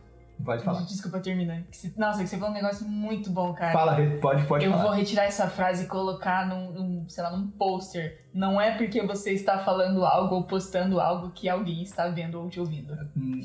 Pode 0.49 0.65
falar. 0.65 0.81
Desculpa 0.87 1.21
terminar. 1.21 1.63
Nossa, 1.95 2.23
que 2.23 2.29
você 2.31 2.39
falou 2.39 2.53
um 2.53 2.57
negócio 2.57 2.89
muito 2.89 3.29
bom, 3.29 3.53
cara. 3.53 3.71
Fala, 3.71 3.97
pode, 4.19 4.47
pode 4.47 4.65
eu 4.65 4.71
falar. 4.71 4.83
vou 4.85 4.93
retirar 4.93 5.25
essa 5.25 5.47
frase 5.47 5.85
e 5.85 5.87
colocar 5.87 6.47
num, 6.49 6.73
num, 6.73 7.09
sei 7.09 7.23
lá, 7.23 7.31
num 7.37 7.49
pôster. 7.49 8.25
Não 8.33 8.59
é 8.59 8.71
porque 8.79 9.03
você 9.07 9.33
está 9.33 9.59
falando 9.59 10.07
algo 10.07 10.37
ou 10.37 10.45
postando 10.45 11.01
algo 11.01 11.33
que 11.33 11.51
alguém 11.51 11.83
está 11.83 12.09
vendo 12.09 12.41
ou 12.41 12.49
te 12.49 12.59
ouvindo. 12.59 12.97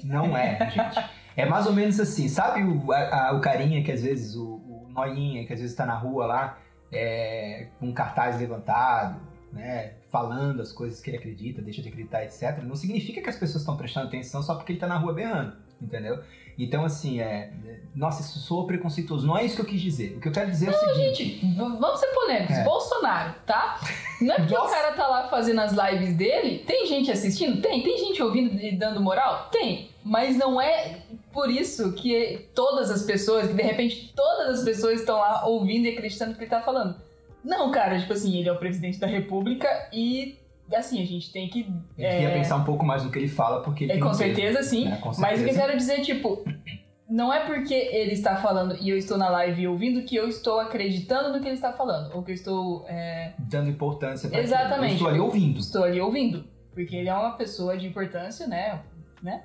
Não 0.05 0.37
é, 0.37 0.57
gente. 0.71 1.05
É 1.35 1.45
mais 1.45 1.65
ou 1.67 1.73
menos 1.73 1.99
assim. 1.99 2.29
Sabe 2.29 2.63
o, 2.63 2.91
a- 2.93 3.29
a- 3.29 3.33
o 3.33 3.41
carinha 3.41 3.83
que 3.83 3.91
às 3.91 4.01
vezes, 4.01 4.35
o, 4.35 4.45
o 4.45 4.87
noinha 4.89 5.45
que 5.45 5.51
às 5.51 5.59
vezes 5.59 5.75
tá 5.75 5.85
na 5.85 5.95
rua 5.97 6.25
lá, 6.25 6.57
é, 6.89 7.67
com 7.79 7.87
um 7.87 7.93
cartaz 7.93 8.39
levantado, 8.39 9.19
né? 9.51 9.93
Falando 10.09 10.61
as 10.61 10.71
coisas 10.71 11.01
que 11.01 11.09
ele 11.09 11.17
acredita, 11.17 11.61
deixa 11.61 11.81
de 11.81 11.89
acreditar, 11.89 12.23
etc. 12.23 12.59
Não 12.63 12.75
significa 12.75 13.21
que 13.21 13.29
as 13.29 13.35
pessoas 13.35 13.61
estão 13.63 13.75
prestando 13.75 14.07
atenção 14.07 14.41
só 14.41 14.55
porque 14.55 14.71
ele 14.71 14.79
tá 14.79 14.87
na 14.87 14.97
rua 14.97 15.11
berrando, 15.13 15.57
entendeu? 15.81 16.23
Então, 16.57 16.85
assim, 16.85 17.19
é. 17.19 17.51
Nossa, 17.95 18.21
isso 18.21 18.39
soa 18.39 18.65
preconceituoso. 18.65 19.25
Não 19.27 19.37
é 19.37 19.45
isso 19.45 19.55
que 19.55 19.61
eu 19.61 19.65
quis 19.65 19.81
dizer. 19.81 20.15
O 20.17 20.19
que 20.19 20.27
eu 20.27 20.31
quero 20.31 20.49
dizer 20.49 20.67
é 20.67 20.69
o 20.71 20.73
seguinte. 20.73 21.23
Gente, 21.23 21.55
vamos 21.55 21.99
ser 21.99 22.07
polêmicos. 22.07 22.55
É. 22.55 22.63
Bolsonaro, 22.63 23.35
tá? 23.45 23.79
Não 24.19 24.33
é 24.33 24.37
porque 24.37 24.55
o 24.55 24.65
cara 24.69 24.93
tá 24.93 25.07
lá 25.07 25.27
fazendo 25.27 25.61
as 25.61 25.71
lives 25.71 26.15
dele. 26.15 26.63
Tem 26.65 26.87
gente 26.87 27.11
assistindo? 27.11 27.61
Tem. 27.61 27.83
Tem 27.83 27.97
gente 27.97 28.21
ouvindo 28.21 28.59
e 28.59 28.75
dando 28.75 28.99
moral? 28.99 29.49
Tem. 29.51 29.89
Mas 30.03 30.35
não 30.37 30.59
é 30.59 31.01
por 31.31 31.49
isso 31.49 31.93
que 31.93 32.47
todas 32.53 32.89
as 32.89 33.03
pessoas, 33.03 33.47
que 33.47 33.53
de 33.53 33.63
repente 33.63 34.11
todas 34.15 34.59
as 34.59 34.65
pessoas 34.65 34.99
estão 34.99 35.17
lá 35.17 35.45
ouvindo 35.45 35.85
e 35.85 35.91
acreditando 35.91 36.31
no 36.31 36.37
que 36.37 36.43
ele 36.43 36.49
tá 36.49 36.61
falando. 36.61 36.95
Não, 37.43 37.71
cara, 37.71 37.99
tipo 37.99 38.13
assim, 38.13 38.37
ele 38.39 38.47
é 38.47 38.51
o 38.51 38.57
presidente 38.57 38.99
da 38.99 39.07
república 39.07 39.67
e, 39.91 40.37
assim, 40.75 41.01
a 41.01 41.05
gente 41.05 41.31
tem 41.31 41.49
que. 41.49 41.61
Ele 41.97 42.07
é, 42.07 42.33
pensar 42.33 42.57
um 42.57 42.63
pouco 42.63 42.85
mais 42.85 43.03
no 43.03 43.11
que 43.11 43.19
ele 43.19 43.27
fala, 43.27 43.61
porque 43.61 43.85
ele 43.85 43.91
é, 43.91 43.95
tem 43.95 44.03
com 44.03 44.09
um 44.09 44.17
peso, 44.17 44.23
certeza, 44.23 44.63
sim. 44.63 44.85
né? 44.85 44.97
Com 44.97 45.09
Mas 45.09 45.17
o 45.17 45.19
que 45.19 45.49
eu 45.49 45.53
certeza. 45.53 45.59
quero 45.61 45.77
dizer, 45.77 46.01
tipo, 46.01 46.43
não 47.09 47.33
é 47.33 47.41
porque 47.45 47.73
ele 47.73 48.13
está 48.13 48.35
falando 48.37 48.75
e 48.79 48.89
eu 48.89 48.97
estou 48.97 49.17
na 49.17 49.29
live 49.29 49.67
ouvindo 49.67 50.03
que 50.03 50.15
eu 50.15 50.27
estou 50.27 50.59
acreditando 50.59 51.31
no 51.31 51.39
que 51.39 51.47
ele 51.47 51.55
está 51.55 51.71
falando. 51.71 52.13
Ou 52.15 52.23
que 52.23 52.31
eu 52.31 52.35
estou. 52.35 52.85
é, 52.87 53.33
Dando 53.37 53.69
importância 53.69 54.29
pra. 54.29 54.39
Exatamente. 54.39 54.91
Eu 54.91 54.93
estou 54.95 55.07
ali 55.09 55.19
ouvindo. 55.19 55.59
estou 55.59 55.83
ali 55.83 56.01
ouvindo. 56.01 56.45
Porque 56.73 56.95
ele 56.95 57.07
é 57.09 57.13
uma 57.13 57.33
pessoa 57.33 57.77
de 57.77 57.85
importância, 57.85 58.47
né? 58.47 58.81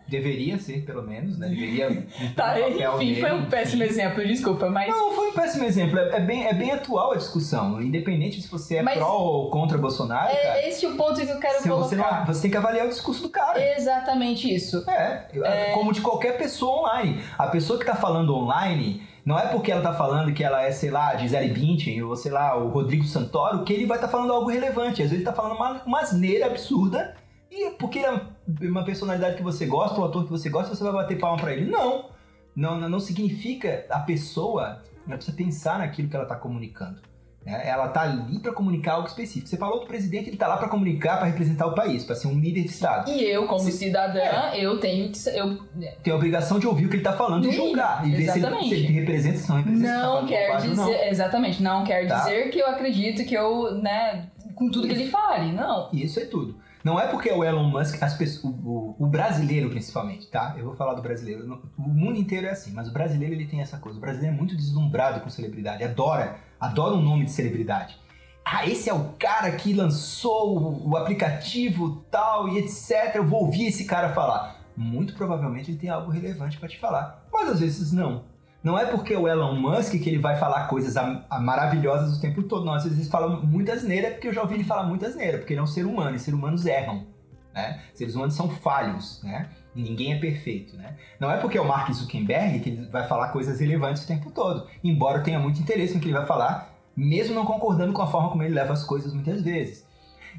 Deveria 0.08 0.58
ser, 0.58 0.84
pelo 0.84 1.02
menos, 1.02 1.38
né? 1.38 1.48
Deveria. 1.48 2.06
Tá, 2.34 2.56
enfim, 2.60 3.20
foi 3.20 3.32
um 3.32 3.46
péssimo 3.46 3.82
exemplo, 3.84 4.26
desculpa, 4.26 4.68
mas. 4.68 4.88
Não, 4.88 5.12
foi 5.12 5.28
um 5.30 5.32
péssimo 5.32 5.64
exemplo. 5.64 5.98
É, 5.98 6.16
é 6.16 6.20
bem, 6.20 6.46
é 6.46 6.52
bem 6.52 6.72
atual 6.72 7.12
a 7.12 7.16
discussão. 7.16 7.80
Independente 7.80 8.40
se 8.42 8.48
você 8.48 8.76
é 8.76 8.82
Mas- 8.82 8.96
pró 8.98 9.12
ou 9.18 9.50
contra 9.50 9.78
Bolsonaro, 9.78 10.28
cara. 10.34 10.58
É 10.58 10.68
esse 10.68 10.86
o 10.86 10.96
ponto 10.96 11.14
que 11.20 11.30
eu 11.30 11.38
quero 11.40 11.62
se 11.62 11.68
você, 11.68 11.96
colocar. 11.96 12.18
não, 12.20 12.26
você 12.26 12.42
tem 12.42 12.50
que 12.50 12.56
avaliar 12.56 12.86
o 12.86 12.88
discurso 12.88 13.22
do 13.22 13.28
cara. 13.30 13.58
Exatamente 13.76 14.52
isso. 14.52 14.84
É, 14.90 15.72
como 15.74 15.92
de 15.92 16.00
qualquer 16.00 16.36
pessoa 16.36 16.80
online. 16.80 17.20
A 17.38 17.46
pessoa 17.46 17.78
que 17.78 17.84
tá 17.84 17.94
falando 17.94 18.34
online, 18.34 19.02
não 19.24 19.38
é 19.38 19.46
porque 19.48 19.70
ela 19.70 19.82
tá 19.82 19.92
falando 19.94 20.32
que 20.32 20.42
ela 20.42 20.62
é, 20.62 20.70
sei 20.70 20.90
lá, 20.90 21.16
Gisele 21.16 21.48
Bündchen 21.52 22.02
ou, 22.02 22.16
sei 22.16 22.32
lá, 22.32 22.56
o 22.56 22.68
Rodrigo 22.68 23.04
Santoro, 23.04 23.62
que 23.64 23.72
ele 23.72 23.86
vai 23.86 23.96
estar 23.96 24.08
falando 24.08 24.32
algo 24.32 24.50
relevante. 24.50 25.02
Às 25.02 25.10
vezes 25.10 25.12
ele 25.14 25.24
tá 25.24 25.32
falando 25.32 25.56
uma, 25.56 25.82
uma 25.84 26.00
asneira 26.00 26.46
absurda 26.46 27.14
e 27.50 27.70
porque 27.70 27.98
ele 28.00 28.06
é 28.06 28.20
uma 28.62 28.84
personalidade 28.84 29.36
que 29.36 29.42
você 29.42 29.66
gosta, 29.66 30.00
um 30.00 30.04
ator 30.04 30.24
que 30.24 30.30
você 30.30 30.48
gosta, 30.48 30.74
você 30.74 30.82
vai 30.82 30.92
bater 30.92 31.18
palma 31.18 31.38
pra 31.40 31.52
ele. 31.52 31.70
Não. 31.70 32.06
Não, 32.56 32.78
não, 32.80 32.88
não 32.88 33.00
significa 33.00 33.84
a 33.90 34.00
pessoa, 34.00 34.82
ela 35.06 35.16
precisa 35.16 35.36
pensar 35.36 35.78
naquilo 35.78 36.08
que 36.08 36.16
ela 36.16 36.24
tá 36.26 36.34
comunicando. 36.34 37.00
né? 37.46 37.62
Ela 37.68 37.86
tá 37.88 38.02
ali 38.02 38.40
pra 38.40 38.52
comunicar 38.52 38.94
algo 38.94 39.06
específico. 39.06 39.46
Você 39.48 39.56
falou 39.56 39.78
do 39.80 39.86
presidente, 39.86 40.28
ele 40.28 40.36
tá 40.36 40.48
lá 40.48 40.56
pra 40.56 40.68
comunicar, 40.68 41.18
pra 41.18 41.26
representar 41.26 41.66
o 41.66 41.74
país, 41.74 42.02
pra 42.04 42.16
ser 42.16 42.26
um 42.26 42.38
líder 42.38 42.62
de 42.62 42.68
Estado 42.68 43.10
E 43.12 43.22
eu, 43.24 43.46
como 43.46 43.60
Se- 43.60 43.70
cidadã, 43.72 44.18
É. 44.20 44.58
eu 44.64 44.80
tenho 44.80 45.10
que. 45.12 45.18
Eu 45.28 45.56
tem 46.02 46.12
a 46.12 46.16
obrigação 46.16 46.58
de 46.58 46.66
ouvir 46.66 46.86
o 46.86 46.88
que 46.88 46.96
ele 46.96 47.02
tá 47.04 47.12
falando 47.12 47.46
e 47.46 47.52
julgar. 47.52 48.04
E 48.06 48.10
ver 48.10 48.16
se 48.16 48.22
ele, 48.22 48.38
exatamente. 48.40 48.68
se 48.68 48.74
ele 48.74 48.92
representa, 48.92 49.38
se 49.38 49.48
não 49.48 49.56
representa. 49.58 49.86
se 49.88 49.92
tá 49.94 50.02
não 50.02 50.08
falando 50.14 50.28
quer 50.28 50.56
dizer. 50.56 50.74
não. 50.76 50.92
Exatamente, 50.92 51.62
não 51.62 51.84
quer 51.84 52.08
Tá. 52.08 52.18
dizer 52.18 52.50
que 52.50 52.58
eu 52.58 52.66
acredito 52.66 53.24
que 53.24 53.34
eu, 53.36 53.74
né, 53.76 54.26
com 54.56 54.68
tudo 54.68 54.88
que 54.88 54.94
ele 54.94 55.08
fale. 55.08 55.52
Não. 55.52 55.88
Isso 55.92 56.18
é 56.18 56.24
tudo. 56.24 56.56
Não 56.88 56.98
é 56.98 57.06
porque 57.06 57.28
é 57.28 57.34
o 57.36 57.44
Elon 57.44 57.64
Musk, 57.68 58.02
as 58.02 58.14
pessoas, 58.14 58.54
o, 58.64 58.94
o- 58.98 59.06
brasileiro 59.06 59.68
principalmente, 59.68 60.26
tá? 60.28 60.54
Eu 60.56 60.64
vou 60.64 60.74
falar 60.74 60.94
do 60.94 61.02
brasileiro. 61.02 61.60
O 61.76 61.82
mundo 61.82 62.18
inteiro 62.18 62.46
é 62.46 62.50
assim, 62.50 62.72
mas 62.72 62.88
o 62.88 62.92
brasileiro 62.92 63.34
ele 63.34 63.46
tem 63.46 63.60
essa 63.60 63.76
coisa. 63.78 63.98
O 63.98 64.00
brasileiro 64.00 64.34
é 64.34 64.38
muito 64.38 64.56
deslumbrado 64.56 65.20
com 65.20 65.28
celebridade, 65.28 65.84
adora, 65.84 66.36
adora 66.58 66.94
o 66.94 67.02
nome 67.02 67.26
de 67.26 67.30
celebridade. 67.32 67.98
ah, 68.44 68.66
esse 68.66 68.88
é 68.88 68.94
o 68.94 69.10
cara 69.18 69.50
que 69.52 69.74
lançou 69.74 70.58
o, 70.58 70.90
o 70.90 70.96
aplicativo 70.96 72.02
tal 72.10 72.48
e 72.48 72.58
etc. 72.58 73.16
Eu 73.16 73.26
vou 73.26 73.44
ouvir 73.44 73.66
esse 73.66 73.84
cara 73.84 74.14
falar. 74.14 74.56
Muito 74.76 75.12
provavelmente 75.14 75.70
ele 75.70 75.78
tem 75.78 75.90
algo 75.90 76.10
relevante 76.10 76.56
para 76.58 76.68
te 76.68 76.78
falar, 76.78 77.26
mas 77.32 77.50
às 77.50 77.60
vezes 77.60 77.92
não. 77.92 78.24
Não 78.68 78.78
é 78.78 78.84
porque 78.84 79.16
o 79.16 79.26
Elon 79.26 79.54
Musk 79.54 79.92
que 79.92 80.10
ele 80.10 80.18
vai 80.18 80.36
falar 80.36 80.66
coisas 80.66 80.94
a, 80.94 81.24
a 81.30 81.40
maravilhosas 81.40 82.18
o 82.18 82.20
tempo 82.20 82.42
todo. 82.42 82.66
Não, 82.66 82.74
às 82.74 82.84
vezes 82.84 82.98
ele 82.98 83.08
fala 83.08 83.40
muita 83.40 83.72
asneira 83.72 84.10
porque 84.10 84.28
eu 84.28 84.32
já 84.34 84.42
ouvi 84.42 84.56
ele 84.56 84.64
falar 84.64 84.82
muita 84.82 85.06
asneira, 85.06 85.38
porque 85.38 85.54
ele 85.54 85.60
é 85.60 85.62
um 85.62 85.66
ser 85.66 85.86
humano 85.86 86.14
e 86.14 86.18
seres 86.18 86.38
humanos 86.38 86.66
erram. 86.66 87.06
Né? 87.54 87.80
Seres 87.94 88.14
humanos 88.14 88.34
são 88.34 88.50
falhos, 88.50 89.22
né? 89.22 89.48
Ninguém 89.74 90.12
é 90.12 90.18
perfeito, 90.18 90.76
né? 90.76 90.98
Não 91.18 91.30
é 91.30 91.38
porque 91.38 91.56
é 91.56 91.60
o 91.62 91.66
Mark 91.66 91.90
Zuckerberg 91.90 92.60
que 92.60 92.68
ele 92.68 92.86
vai 92.90 93.08
falar 93.08 93.28
coisas 93.28 93.58
relevantes 93.58 94.04
o 94.04 94.06
tempo 94.06 94.30
todo, 94.30 94.66
embora 94.84 95.20
eu 95.20 95.22
tenha 95.22 95.38
muito 95.38 95.58
interesse 95.58 95.94
no 95.94 96.00
que 96.00 96.06
ele 96.06 96.18
vai 96.18 96.26
falar, 96.26 96.76
mesmo 96.94 97.34
não 97.34 97.46
concordando 97.46 97.94
com 97.94 98.02
a 98.02 98.06
forma 98.06 98.28
como 98.28 98.42
ele 98.42 98.52
leva 98.52 98.74
as 98.74 98.84
coisas 98.84 99.14
muitas 99.14 99.40
vezes. 99.40 99.88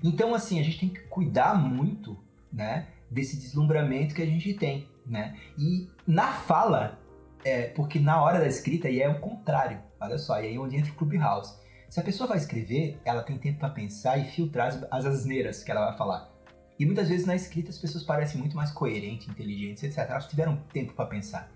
Então, 0.04 0.36
assim, 0.36 0.60
a 0.60 0.64
gente 0.64 0.80
tem 0.82 0.90
que 0.90 1.00
cuidar 1.10 1.56
muito, 1.56 2.16
né, 2.54 2.86
desse 3.10 3.38
deslumbramento 3.38 4.14
que 4.14 4.22
a 4.22 4.26
gente 4.28 4.54
tem, 4.54 4.88
né? 5.04 5.36
E 5.58 5.88
na 6.06 6.28
fala, 6.28 7.00
é, 7.44 7.68
porque 7.68 8.00
na 8.00 8.22
hora 8.22 8.40
da 8.40 8.48
escrita 8.48 8.90
e 8.90 9.02
é 9.02 9.10
o 9.10 9.20
contrário. 9.20 9.80
Olha 10.00 10.18
só, 10.18 10.40
e 10.40 10.48
aí 10.48 10.56
é 10.56 10.60
onde 10.60 10.76
entra 10.76 10.92
o 10.92 10.96
Clubhouse. 10.96 11.54
Se 11.90 12.00
a 12.00 12.04
pessoa 12.04 12.28
vai 12.28 12.38
escrever, 12.38 13.00
ela 13.04 13.24
tem 13.24 13.38
tempo 13.38 13.60
para 13.60 13.70
pensar 13.70 14.18
e 14.18 14.26
filtrar 14.26 14.68
as, 14.68 14.88
as 14.92 15.06
asneiras 15.06 15.64
que 15.64 15.72
ela 15.72 15.88
vai 15.88 15.98
falar. 15.98 16.30
E 16.78 16.86
muitas 16.86 17.10
vezes 17.10 17.26
na 17.26 17.36
escrita 17.36 17.70
as 17.70 17.78
pessoas 17.78 18.04
parecem 18.04 18.40
muito 18.40 18.56
mais 18.56 18.72
coerentes, 18.72 19.28
inteligentes, 19.28 19.84
etc. 19.84 20.10
Elas 20.10 20.28
tiveram 20.28 20.58
tempo 20.72 20.94
para 20.94 21.06
pensar. 21.06 21.52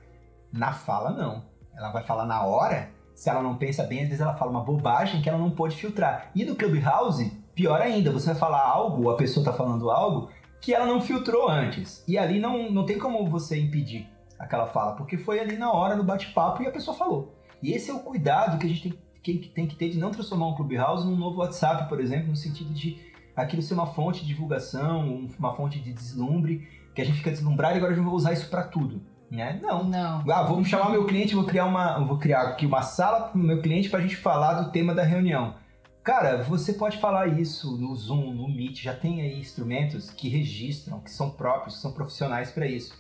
Na 0.52 0.74
fala, 0.74 1.12
não. 1.12 1.46
Ela 1.76 1.92
vai 1.92 2.04
falar 2.04 2.26
na 2.26 2.44
hora, 2.44 2.90
se 3.16 3.30
ela 3.30 3.42
não 3.42 3.56
pensa 3.56 3.84
bem, 3.84 4.02
às 4.04 4.10
vezes 4.10 4.22
ela 4.22 4.36
fala 4.36 4.52
uma 4.52 4.64
bobagem 4.64 5.22
que 5.22 5.30
ela 5.30 5.38
não 5.38 5.52
pode 5.52 5.76
filtrar. 5.76 6.32
E 6.36 6.44
no 6.44 6.56
Clubhouse, 6.56 7.32
pior 7.54 7.82
ainda, 7.82 8.12
você 8.12 8.28
vai 8.28 8.36
falar 8.36 8.62
algo, 8.62 9.10
a 9.10 9.16
pessoa 9.16 9.42
está 9.42 9.54
falando 9.54 9.90
algo, 9.90 10.30
que 10.60 10.74
ela 10.74 10.86
não 10.86 11.02
filtrou 11.02 11.50
antes. 11.50 12.04
E 12.08 12.18
ali 12.18 12.40
não, 12.40 12.72
não 12.72 12.86
tem 12.86 12.98
como 12.98 13.26
você 13.28 13.60
impedir 13.60 14.13
aquela 14.44 14.68
fala, 14.68 14.94
porque 14.94 15.18
foi 15.18 15.40
ali 15.40 15.58
na 15.58 15.72
hora, 15.72 15.96
no 15.96 16.04
bate-papo, 16.04 16.62
e 16.62 16.68
a 16.68 16.72
pessoa 16.72 16.96
falou. 16.96 17.34
E 17.62 17.72
esse 17.72 17.90
é 17.90 17.94
o 17.94 18.00
cuidado 18.00 18.60
que 18.60 18.66
a 18.66 18.70
gente 18.70 18.90
tem 18.90 19.04
que, 19.24 19.38
tem 19.48 19.66
que 19.66 19.76
ter 19.76 19.90
de 19.90 19.98
não 19.98 20.12
transformar 20.12 20.48
um 20.48 20.56
Clubhouse 20.56 21.06
num 21.06 21.16
novo 21.16 21.40
WhatsApp, 21.40 21.88
por 21.88 22.02
exemplo, 22.02 22.28
no 22.28 22.36
sentido 22.36 22.74
de 22.74 23.00
aquilo 23.34 23.62
ser 23.62 23.74
uma 23.74 23.88
fonte 23.88 24.22
de 24.22 24.28
divulgação, 24.28 25.30
uma 25.40 25.54
fonte 25.54 25.80
de 25.80 25.94
deslumbre, 25.94 26.68
que 26.94 27.02
a 27.02 27.06
gente 27.06 27.18
fica 27.18 27.32
deslumbrado 27.32 27.76
e 27.76 27.78
agora 27.78 27.94
eu 27.94 28.04
vou 28.04 28.14
usar 28.14 28.34
isso 28.34 28.50
para 28.50 28.64
tudo. 28.64 29.02
Né? 29.32 29.60
Não. 29.64 29.86
Não. 29.86 30.24
Ah, 30.30 30.44
vou 30.44 30.64
chamar 30.64 30.92
meu 30.92 31.06
cliente, 31.06 31.34
vou 31.34 31.46
criar 31.46 31.66
uma, 31.66 32.00
vou 32.00 32.18
criar 32.18 32.42
aqui 32.42 32.66
uma 32.66 32.82
sala 32.82 33.30
para 33.30 33.40
o 33.40 33.44
meu 33.44 33.62
cliente 33.62 33.90
para 33.90 34.00
a 34.00 34.02
gente 34.02 34.18
falar 34.18 34.62
do 34.62 34.72
tema 34.72 34.94
da 34.94 35.04
reunião. 35.04 35.56
Cara, 36.04 36.44
você 36.44 36.74
pode 36.74 36.98
falar 36.98 37.28
isso 37.40 37.78
no 37.78 37.96
Zoom, 37.96 38.34
no 38.34 38.48
Meet, 38.50 38.84
já 38.84 38.94
tem 38.94 39.22
aí 39.22 39.40
instrumentos 39.40 40.10
que 40.12 40.28
registram, 40.28 41.00
que 41.00 41.10
são 41.10 41.32
próprios, 41.32 41.76
que 41.76 41.82
são 41.82 41.94
profissionais 41.94 42.52
para 42.52 42.68
isso. 42.68 42.94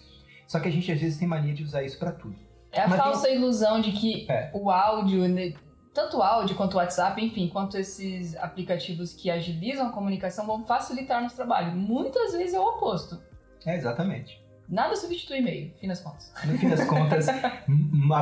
Só 0.47 0.59
que 0.59 0.67
a 0.67 0.71
gente 0.71 0.91
às 0.91 0.99
vezes 0.99 1.17
tem 1.17 1.27
mania 1.27 1.53
de 1.53 1.63
usar 1.63 1.83
isso 1.83 1.97
para 1.97 2.11
tudo. 2.11 2.35
É 2.71 2.81
a 2.81 2.87
Mas 2.87 2.99
falsa 2.99 3.29
ilusão 3.29 3.79
de 3.81 3.91
que 3.91 4.25
É. 4.29 4.49
o 4.53 4.69
áudio, 4.71 5.27
né, 5.27 5.53
tanto 5.93 6.17
o 6.17 6.23
áudio 6.23 6.55
quanto 6.55 6.73
o 6.73 6.77
WhatsApp, 6.77 7.23
enfim, 7.23 7.47
quanto 7.47 7.77
esses 7.77 8.35
aplicativos 8.37 9.13
que 9.13 9.29
agilizam 9.29 9.87
a 9.87 9.91
comunicação 9.91 10.45
vão 10.45 10.65
facilitar 10.65 11.21
nosso 11.21 11.35
trabalho. 11.35 11.71
Muitas 11.75 12.33
vezes 12.33 12.53
é 12.55 12.59
o 12.59 12.63
oposto. 12.63 13.21
É, 13.65 13.75
exatamente. 13.75 14.41
Nada 14.67 14.95
substitui 14.95 15.37
e-mail, 15.37 15.71
fim 15.79 15.87
das 15.87 15.99
contas. 15.99 16.31
No 16.45 16.57
fim 16.57 16.69
das 16.69 16.83
contas, 16.87 17.27
a 17.29 17.61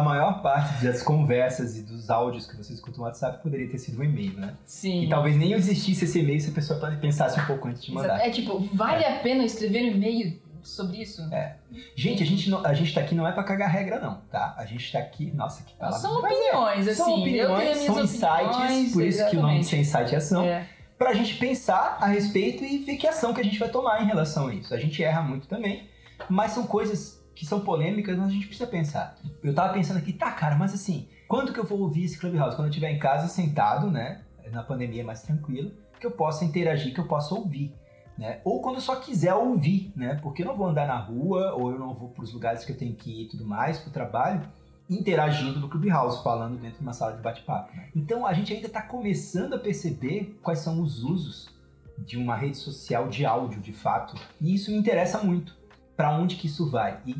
maior 0.03 0.41
parte 0.41 0.83
das 0.83 1.01
conversas 1.01 1.77
e 1.77 1.83
dos 1.83 2.09
áudios 2.09 2.45
que 2.45 2.57
você 2.57 2.73
escuta 2.73 2.97
no 2.97 3.03
WhatsApp 3.03 3.41
poderia 3.41 3.69
ter 3.69 3.77
sido 3.77 4.01
um 4.01 4.03
e-mail, 4.03 4.33
né? 4.33 4.53
Sim. 4.65 5.03
E 5.05 5.09
talvez 5.09 5.37
nem 5.37 5.53
existisse 5.53 6.03
esse 6.03 6.19
e-mail 6.19 6.41
se 6.41 6.49
a 6.49 6.53
pessoa 6.53 6.79
pensasse 6.99 7.39
um 7.39 7.45
pouco 7.45 7.67
antes 7.67 7.83
de 7.85 7.93
mandar. 7.93 8.19
É 8.19 8.29
tipo, 8.31 8.59
vale 8.73 9.05
a 9.05 9.19
pena 9.19 9.45
escrever 9.45 9.83
um 9.83 9.95
e-mail 9.95 10.41
sobre 10.63 10.97
isso? 11.01 11.21
É. 11.33 11.55
Gente, 11.95 12.23
a 12.23 12.25
gente, 12.25 12.49
não, 12.49 12.65
a 12.65 12.73
gente 12.73 12.93
tá 12.93 13.01
aqui 13.01 13.15
não 13.15 13.27
é 13.27 13.31
pra 13.31 13.43
cagar 13.43 13.69
regra, 13.69 13.99
não, 13.99 14.21
tá? 14.31 14.55
A 14.57 14.65
gente 14.65 14.91
tá 14.91 14.99
aqui. 14.99 15.31
Nossa, 15.31 15.63
que 15.63 15.73
palavra. 15.75 15.99
São 15.99 16.15
é, 16.15 16.19
opiniões, 16.19 16.87
assim. 16.87 16.95
São 16.95 17.19
opiniões, 17.19 17.77
são 17.77 17.95
opiniões. 17.95 18.13
insights, 18.13 18.93
por 18.93 19.03
isso 19.03 19.29
que 19.29 19.37
o 19.37 19.41
nome 19.41 19.59
exatamente. 19.59 19.61
de 19.61 19.65
ser 19.65 19.77
insight 19.77 20.13
é 20.13 20.17
ação. 20.17 20.43
É. 20.43 20.67
Pra 20.97 21.13
gente 21.13 21.35
pensar 21.35 21.97
a 21.99 22.05
respeito 22.05 22.63
e 22.63 22.77
ver 22.79 22.95
que 22.97 23.07
ação 23.07 23.33
que 23.33 23.41
a 23.41 23.43
gente 23.43 23.57
vai 23.57 23.69
tomar 23.69 24.03
em 24.03 24.05
relação 24.05 24.47
a 24.47 24.53
isso. 24.53 24.73
A 24.73 24.77
gente 24.77 25.03
erra 25.03 25.21
muito 25.21 25.47
também, 25.47 25.89
mas 26.29 26.51
são 26.51 26.67
coisas 26.67 27.19
que 27.33 27.45
são 27.45 27.61
polêmicas, 27.61 28.17
mas 28.17 28.27
a 28.27 28.31
gente 28.31 28.45
precisa 28.45 28.69
pensar. 28.69 29.17
Eu 29.43 29.53
tava 29.53 29.73
pensando 29.73 29.97
aqui, 29.97 30.13
tá, 30.13 30.31
cara, 30.31 30.55
mas 30.55 30.73
assim, 30.73 31.07
quando 31.27 31.53
que 31.53 31.59
eu 31.59 31.63
vou 31.63 31.79
ouvir 31.79 32.03
esse 32.03 32.19
Clubhouse? 32.19 32.55
Quando 32.55 32.67
eu 32.67 32.69
estiver 32.69 32.91
em 32.91 32.99
casa, 32.99 33.27
sentado, 33.27 33.89
né? 33.89 34.21
Na 34.51 34.61
pandemia, 34.63 35.03
mais 35.03 35.21
tranquilo, 35.21 35.71
que 35.99 36.05
eu 36.05 36.11
possa 36.11 36.43
interagir, 36.43 36.93
que 36.93 36.99
eu 36.99 37.07
possa 37.07 37.33
ouvir. 37.33 37.73
Né? 38.17 38.39
Ou 38.43 38.61
quando 38.61 38.75
eu 38.75 38.81
só 38.81 38.97
quiser 38.97 39.33
ouvir, 39.33 39.91
né? 39.95 40.19
Porque 40.21 40.43
eu 40.43 40.45
não 40.45 40.55
vou 40.55 40.67
andar 40.67 40.87
na 40.87 40.97
rua, 40.97 41.53
ou 41.53 41.71
eu 41.71 41.79
não 41.79 41.93
vou 41.93 42.09
para 42.09 42.23
os 42.23 42.33
lugares 42.33 42.63
que 42.63 42.71
eu 42.71 42.77
tenho 42.77 42.93
que 42.93 43.09
ir 43.09 43.23
e 43.23 43.27
tudo 43.29 43.45
mais, 43.45 43.79
para 43.79 43.89
o 43.89 43.93
trabalho, 43.93 44.41
interagindo 44.89 45.59
no 45.59 45.69
Clubhouse, 45.69 46.21
falando 46.23 46.59
dentro 46.59 46.77
de 46.77 46.83
uma 46.83 46.93
sala 46.93 47.15
de 47.15 47.21
bate-papo. 47.21 47.75
né? 47.75 47.89
Então 47.95 48.25
a 48.25 48.33
gente 48.33 48.53
ainda 48.53 48.67
está 48.67 48.81
começando 48.81 49.53
a 49.53 49.59
perceber 49.59 50.37
quais 50.43 50.59
são 50.59 50.81
os 50.81 51.03
usos 51.03 51.49
de 51.97 52.17
uma 52.17 52.35
rede 52.35 52.57
social 52.57 53.07
de 53.07 53.25
áudio, 53.25 53.61
de 53.61 53.73
fato. 53.73 54.15
E 54.39 54.53
isso 54.53 54.71
me 54.71 54.77
interessa 54.77 55.19
muito. 55.19 55.55
Para 55.95 56.17
onde 56.17 56.35
que 56.35 56.47
isso 56.47 56.69
vai? 56.69 56.99
E 57.05 57.15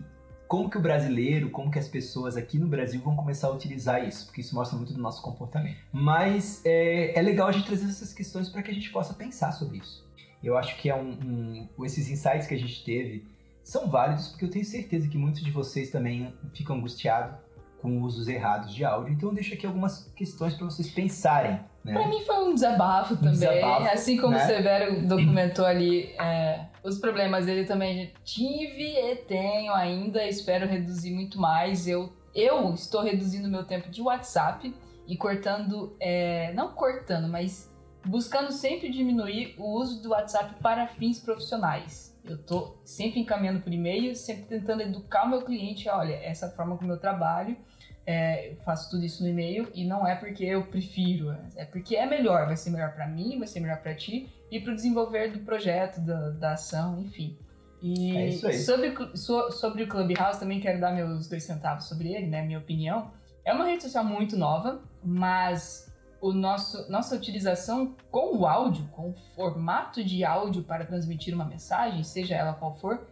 como 0.47 0.69
que 0.69 0.77
o 0.77 0.81
brasileiro, 0.81 1.49
como 1.49 1.71
que 1.71 1.79
as 1.79 1.87
pessoas 1.87 2.35
aqui 2.35 2.59
no 2.59 2.67
Brasil 2.67 2.99
vão 2.99 3.15
começar 3.15 3.47
a 3.47 3.51
utilizar 3.51 4.05
isso? 4.05 4.25
Porque 4.25 4.41
isso 4.41 4.53
mostra 4.53 4.77
muito 4.77 4.91
do 4.91 4.99
nosso 4.99 5.21
comportamento. 5.21 5.77
Mas 5.93 6.61
é, 6.65 7.17
é 7.17 7.21
legal 7.21 7.47
a 7.47 7.53
gente 7.53 7.65
trazer 7.65 7.85
essas 7.85 8.11
questões 8.11 8.49
para 8.49 8.61
que 8.61 8.69
a 8.69 8.73
gente 8.73 8.89
possa 8.89 9.13
pensar 9.13 9.53
sobre 9.53 9.77
isso. 9.77 10.05
Eu 10.43 10.57
acho 10.57 10.75
que 10.77 10.89
é 10.89 10.95
um, 10.95 11.67
um- 11.77 11.85
esses 11.85 12.09
insights 12.09 12.47
que 12.47 12.53
a 12.53 12.57
gente 12.57 12.83
teve 12.83 13.25
são 13.63 13.87
válidos 13.89 14.29
porque 14.29 14.45
eu 14.45 14.49
tenho 14.49 14.65
certeza 14.65 15.07
que 15.07 15.17
muitos 15.17 15.41
de 15.43 15.51
vocês 15.51 15.89
também 15.91 16.33
ficam 16.53 16.75
angustiados 16.77 17.35
com 17.81 18.01
usos 18.01 18.27
errados 18.27 18.73
de 18.73 18.85
áudio. 18.85 19.13
Então 19.13 19.29
eu 19.29 19.35
deixo 19.35 19.53
aqui 19.55 19.65
algumas 19.65 20.11
questões 20.15 20.53
para 20.53 20.65
vocês 20.65 20.89
pensarem. 20.91 21.59
Né? 21.83 21.93
Pra 21.93 22.07
mim 22.07 22.21
foi 22.21 22.35
um 22.47 22.53
desabafo 22.53 23.15
também. 23.15 23.31
desabafo, 23.31 23.87
assim 23.87 24.17
como 24.17 24.33
né? 24.35 24.43
o 24.43 24.47
Severo 24.47 25.07
documentou 25.07 25.65
ali 25.65 26.13
é, 26.19 26.65
os 26.83 26.99
problemas 26.99 27.47
dele 27.47 27.65
também 27.65 28.11
tive 28.23 28.83
e 28.83 29.15
tenho 29.15 29.73
ainda. 29.73 30.23
Espero 30.27 30.67
reduzir 30.67 31.11
muito 31.11 31.39
mais. 31.39 31.87
Eu, 31.87 32.13
eu 32.35 32.71
estou 32.73 33.01
reduzindo 33.01 33.49
meu 33.49 33.63
tempo 33.63 33.89
de 33.89 33.99
WhatsApp 34.01 34.73
e 35.07 35.17
cortando, 35.17 35.95
é, 35.99 36.53
não 36.53 36.73
cortando, 36.73 37.27
mas 37.27 37.70
buscando 38.05 38.51
sempre 38.51 38.89
diminuir 38.91 39.55
o 39.57 39.79
uso 39.79 40.01
do 40.01 40.09
WhatsApp 40.09 40.55
para 40.61 40.87
fins 40.87 41.19
profissionais. 41.19 42.11
Eu 42.23 42.37
tô 42.37 42.77
sempre 42.85 43.19
encaminhando 43.19 43.61
por 43.61 43.73
e-mail, 43.73 44.15
sempre 44.15 44.43
tentando 44.45 44.81
educar 44.83 45.25
o 45.25 45.29
meu 45.29 45.41
cliente. 45.43 45.89
Olha, 45.89 46.13
essa 46.15 46.45
é 46.45 46.49
a 46.49 46.51
forma 46.51 46.77
como 46.77 46.91
eu 46.91 46.97
trabalho. 46.99 47.57
É, 48.05 48.51
eu 48.51 48.55
faço 48.57 48.89
tudo 48.89 49.05
isso 49.05 49.23
no 49.23 49.29
e-mail 49.29 49.69
e 49.75 49.85
não 49.85 50.07
é 50.07 50.15
porque 50.15 50.43
eu 50.43 50.65
prefiro, 50.65 51.35
é 51.55 51.63
porque 51.65 51.95
é 51.95 52.05
melhor, 52.07 52.47
vai 52.47 52.57
ser 52.57 52.71
melhor 52.71 52.93
para 52.95 53.07
mim, 53.07 53.37
vai 53.37 53.47
ser 53.47 53.59
melhor 53.59 53.77
para 53.77 53.93
ti 53.93 54.27
e 54.49 54.59
para 54.59 54.71
o 54.71 54.75
desenvolver 54.75 55.31
do 55.31 55.39
projeto, 55.41 56.01
da, 56.01 56.29
da 56.31 56.53
ação, 56.53 56.99
enfim. 56.99 57.37
E 57.81 58.17
É 58.17 58.27
isso 58.29 58.47
aí. 58.47 58.57
Sobre, 58.57 58.95
so- 59.15 59.51
sobre 59.51 59.83
o 59.83 59.87
Clubhouse, 59.87 60.39
também 60.39 60.59
quero 60.59 60.79
dar 60.79 60.91
meus 60.93 61.27
dois 61.27 61.43
centavos 61.43 61.85
sobre 61.85 62.11
ele, 62.13 62.25
né? 62.27 62.41
Minha 62.43 62.59
opinião. 62.59 63.11
É 63.45 63.53
uma 63.53 63.65
rede 63.65 63.83
social 63.83 64.03
muito 64.03 64.35
nova, 64.35 64.81
mas 65.03 65.90
o 66.21 66.31
nosso, 66.31 66.89
nossa 66.89 67.15
utilização 67.15 67.95
com 68.11 68.37
o 68.37 68.45
áudio, 68.45 68.87
com 68.91 69.09
o 69.09 69.13
formato 69.35 70.03
de 70.03 70.23
áudio 70.23 70.63
para 70.63 70.85
transmitir 70.85 71.33
uma 71.33 71.43
mensagem, 71.43 72.03
seja 72.03 72.35
ela 72.35 72.53
qual 72.53 72.75
for, 72.75 73.07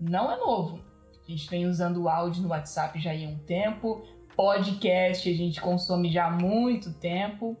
não 0.00 0.32
é 0.32 0.36
novo. 0.38 0.80
A 1.26 1.30
gente 1.30 1.48
vem 1.48 1.66
usando 1.66 2.02
o 2.02 2.08
áudio 2.08 2.42
no 2.42 2.48
WhatsApp 2.48 2.98
já 2.98 3.12
há 3.12 3.28
um 3.28 3.38
tempo, 3.38 4.02
podcast 4.34 5.28
a 5.28 5.34
gente 5.34 5.60
consome 5.60 6.10
já 6.10 6.26
há 6.26 6.30
muito 6.30 6.92
tempo. 6.94 7.56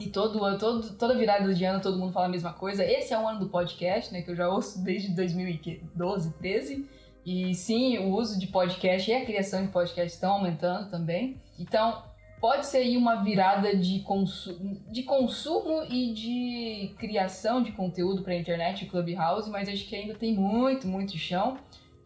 E 0.00 0.06
todo, 0.06 0.38
todo, 0.58 0.96
toda 0.96 1.16
virada 1.16 1.52
de 1.52 1.64
ano 1.64 1.80
todo 1.80 1.98
mundo 1.98 2.12
fala 2.12 2.26
a 2.26 2.28
mesma 2.28 2.52
coisa. 2.52 2.84
Esse 2.84 3.12
é 3.12 3.18
o 3.18 3.26
ano 3.26 3.40
do 3.40 3.48
podcast, 3.48 4.12
né? 4.12 4.22
Que 4.22 4.30
eu 4.30 4.36
já 4.36 4.48
ouço 4.48 4.82
desde 4.82 5.12
2012, 5.12 6.34
13. 6.34 6.88
E 7.26 7.52
sim, 7.54 7.98
o 7.98 8.10
uso 8.10 8.38
de 8.38 8.46
podcast 8.46 9.10
e 9.10 9.14
a 9.14 9.24
criação 9.24 9.66
de 9.66 9.72
podcast 9.72 10.14
estão 10.14 10.34
aumentando 10.34 10.88
também. 10.88 11.36
Então, 11.58 12.04
pode 12.40 12.66
ser 12.66 12.78
aí 12.78 12.96
uma 12.96 13.22
virada 13.22 13.76
de, 13.76 14.00
consu 14.00 14.58
de 14.90 15.02
consumo 15.02 15.84
e 15.84 16.12
de 16.12 16.94
criação 16.98 17.62
de 17.62 17.72
conteúdo 17.72 18.22
para 18.22 18.32
a 18.32 18.36
internet 18.36 18.84
e 18.84 18.88
Clubhouse, 18.88 19.50
mas 19.50 19.68
acho 19.68 19.86
que 19.86 19.96
ainda 19.96 20.14
tem 20.14 20.34
muito, 20.34 20.86
muito 20.86 21.16
chão. 21.16 21.58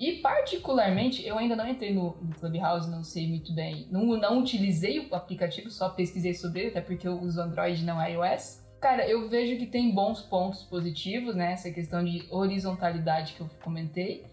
E 0.02 0.16
particularmente, 0.16 1.24
eu 1.24 1.38
ainda 1.38 1.54
não 1.54 1.68
entrei 1.68 1.94
no, 1.94 2.16
no 2.20 2.34
Clubhouse, 2.34 2.90
não 2.90 3.04
sei 3.04 3.28
muito 3.28 3.54
bem. 3.54 3.86
Não, 3.88 4.04
não 4.16 4.40
utilizei 4.40 4.98
o 4.98 5.14
aplicativo, 5.14 5.70
só 5.70 5.90
pesquisei 5.90 6.34
sobre 6.34 6.60
ele, 6.60 6.68
até 6.70 6.80
porque 6.80 7.06
eu 7.06 7.20
uso 7.20 7.40
Android 7.40 7.84
não 7.84 8.04
iOS. 8.04 8.60
Cara, 8.80 9.08
eu 9.08 9.28
vejo 9.28 9.56
que 9.58 9.66
tem 9.66 9.94
bons 9.94 10.20
pontos 10.20 10.64
positivos, 10.64 11.36
né? 11.36 11.52
Essa 11.52 11.70
questão 11.70 12.04
de 12.04 12.26
horizontalidade 12.30 13.34
que 13.34 13.42
eu 13.42 13.50
comentei. 13.62 14.26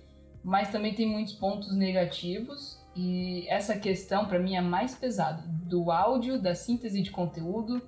Mas 0.44 0.70
também 0.70 0.96
tem 0.96 1.06
muitos 1.06 1.34
pontos 1.34 1.72
negativos. 1.72 2.79
E 2.96 3.48
essa 3.48 3.78
questão, 3.78 4.26
para 4.26 4.40
mim, 4.40 4.56
é 4.56 4.62
mais 4.62 4.96
pesada. 4.96 5.44
Do 5.48 5.92
áudio, 5.92 6.42
da 6.42 6.56
síntese 6.56 7.02
de 7.02 7.12
conteúdo, 7.12 7.82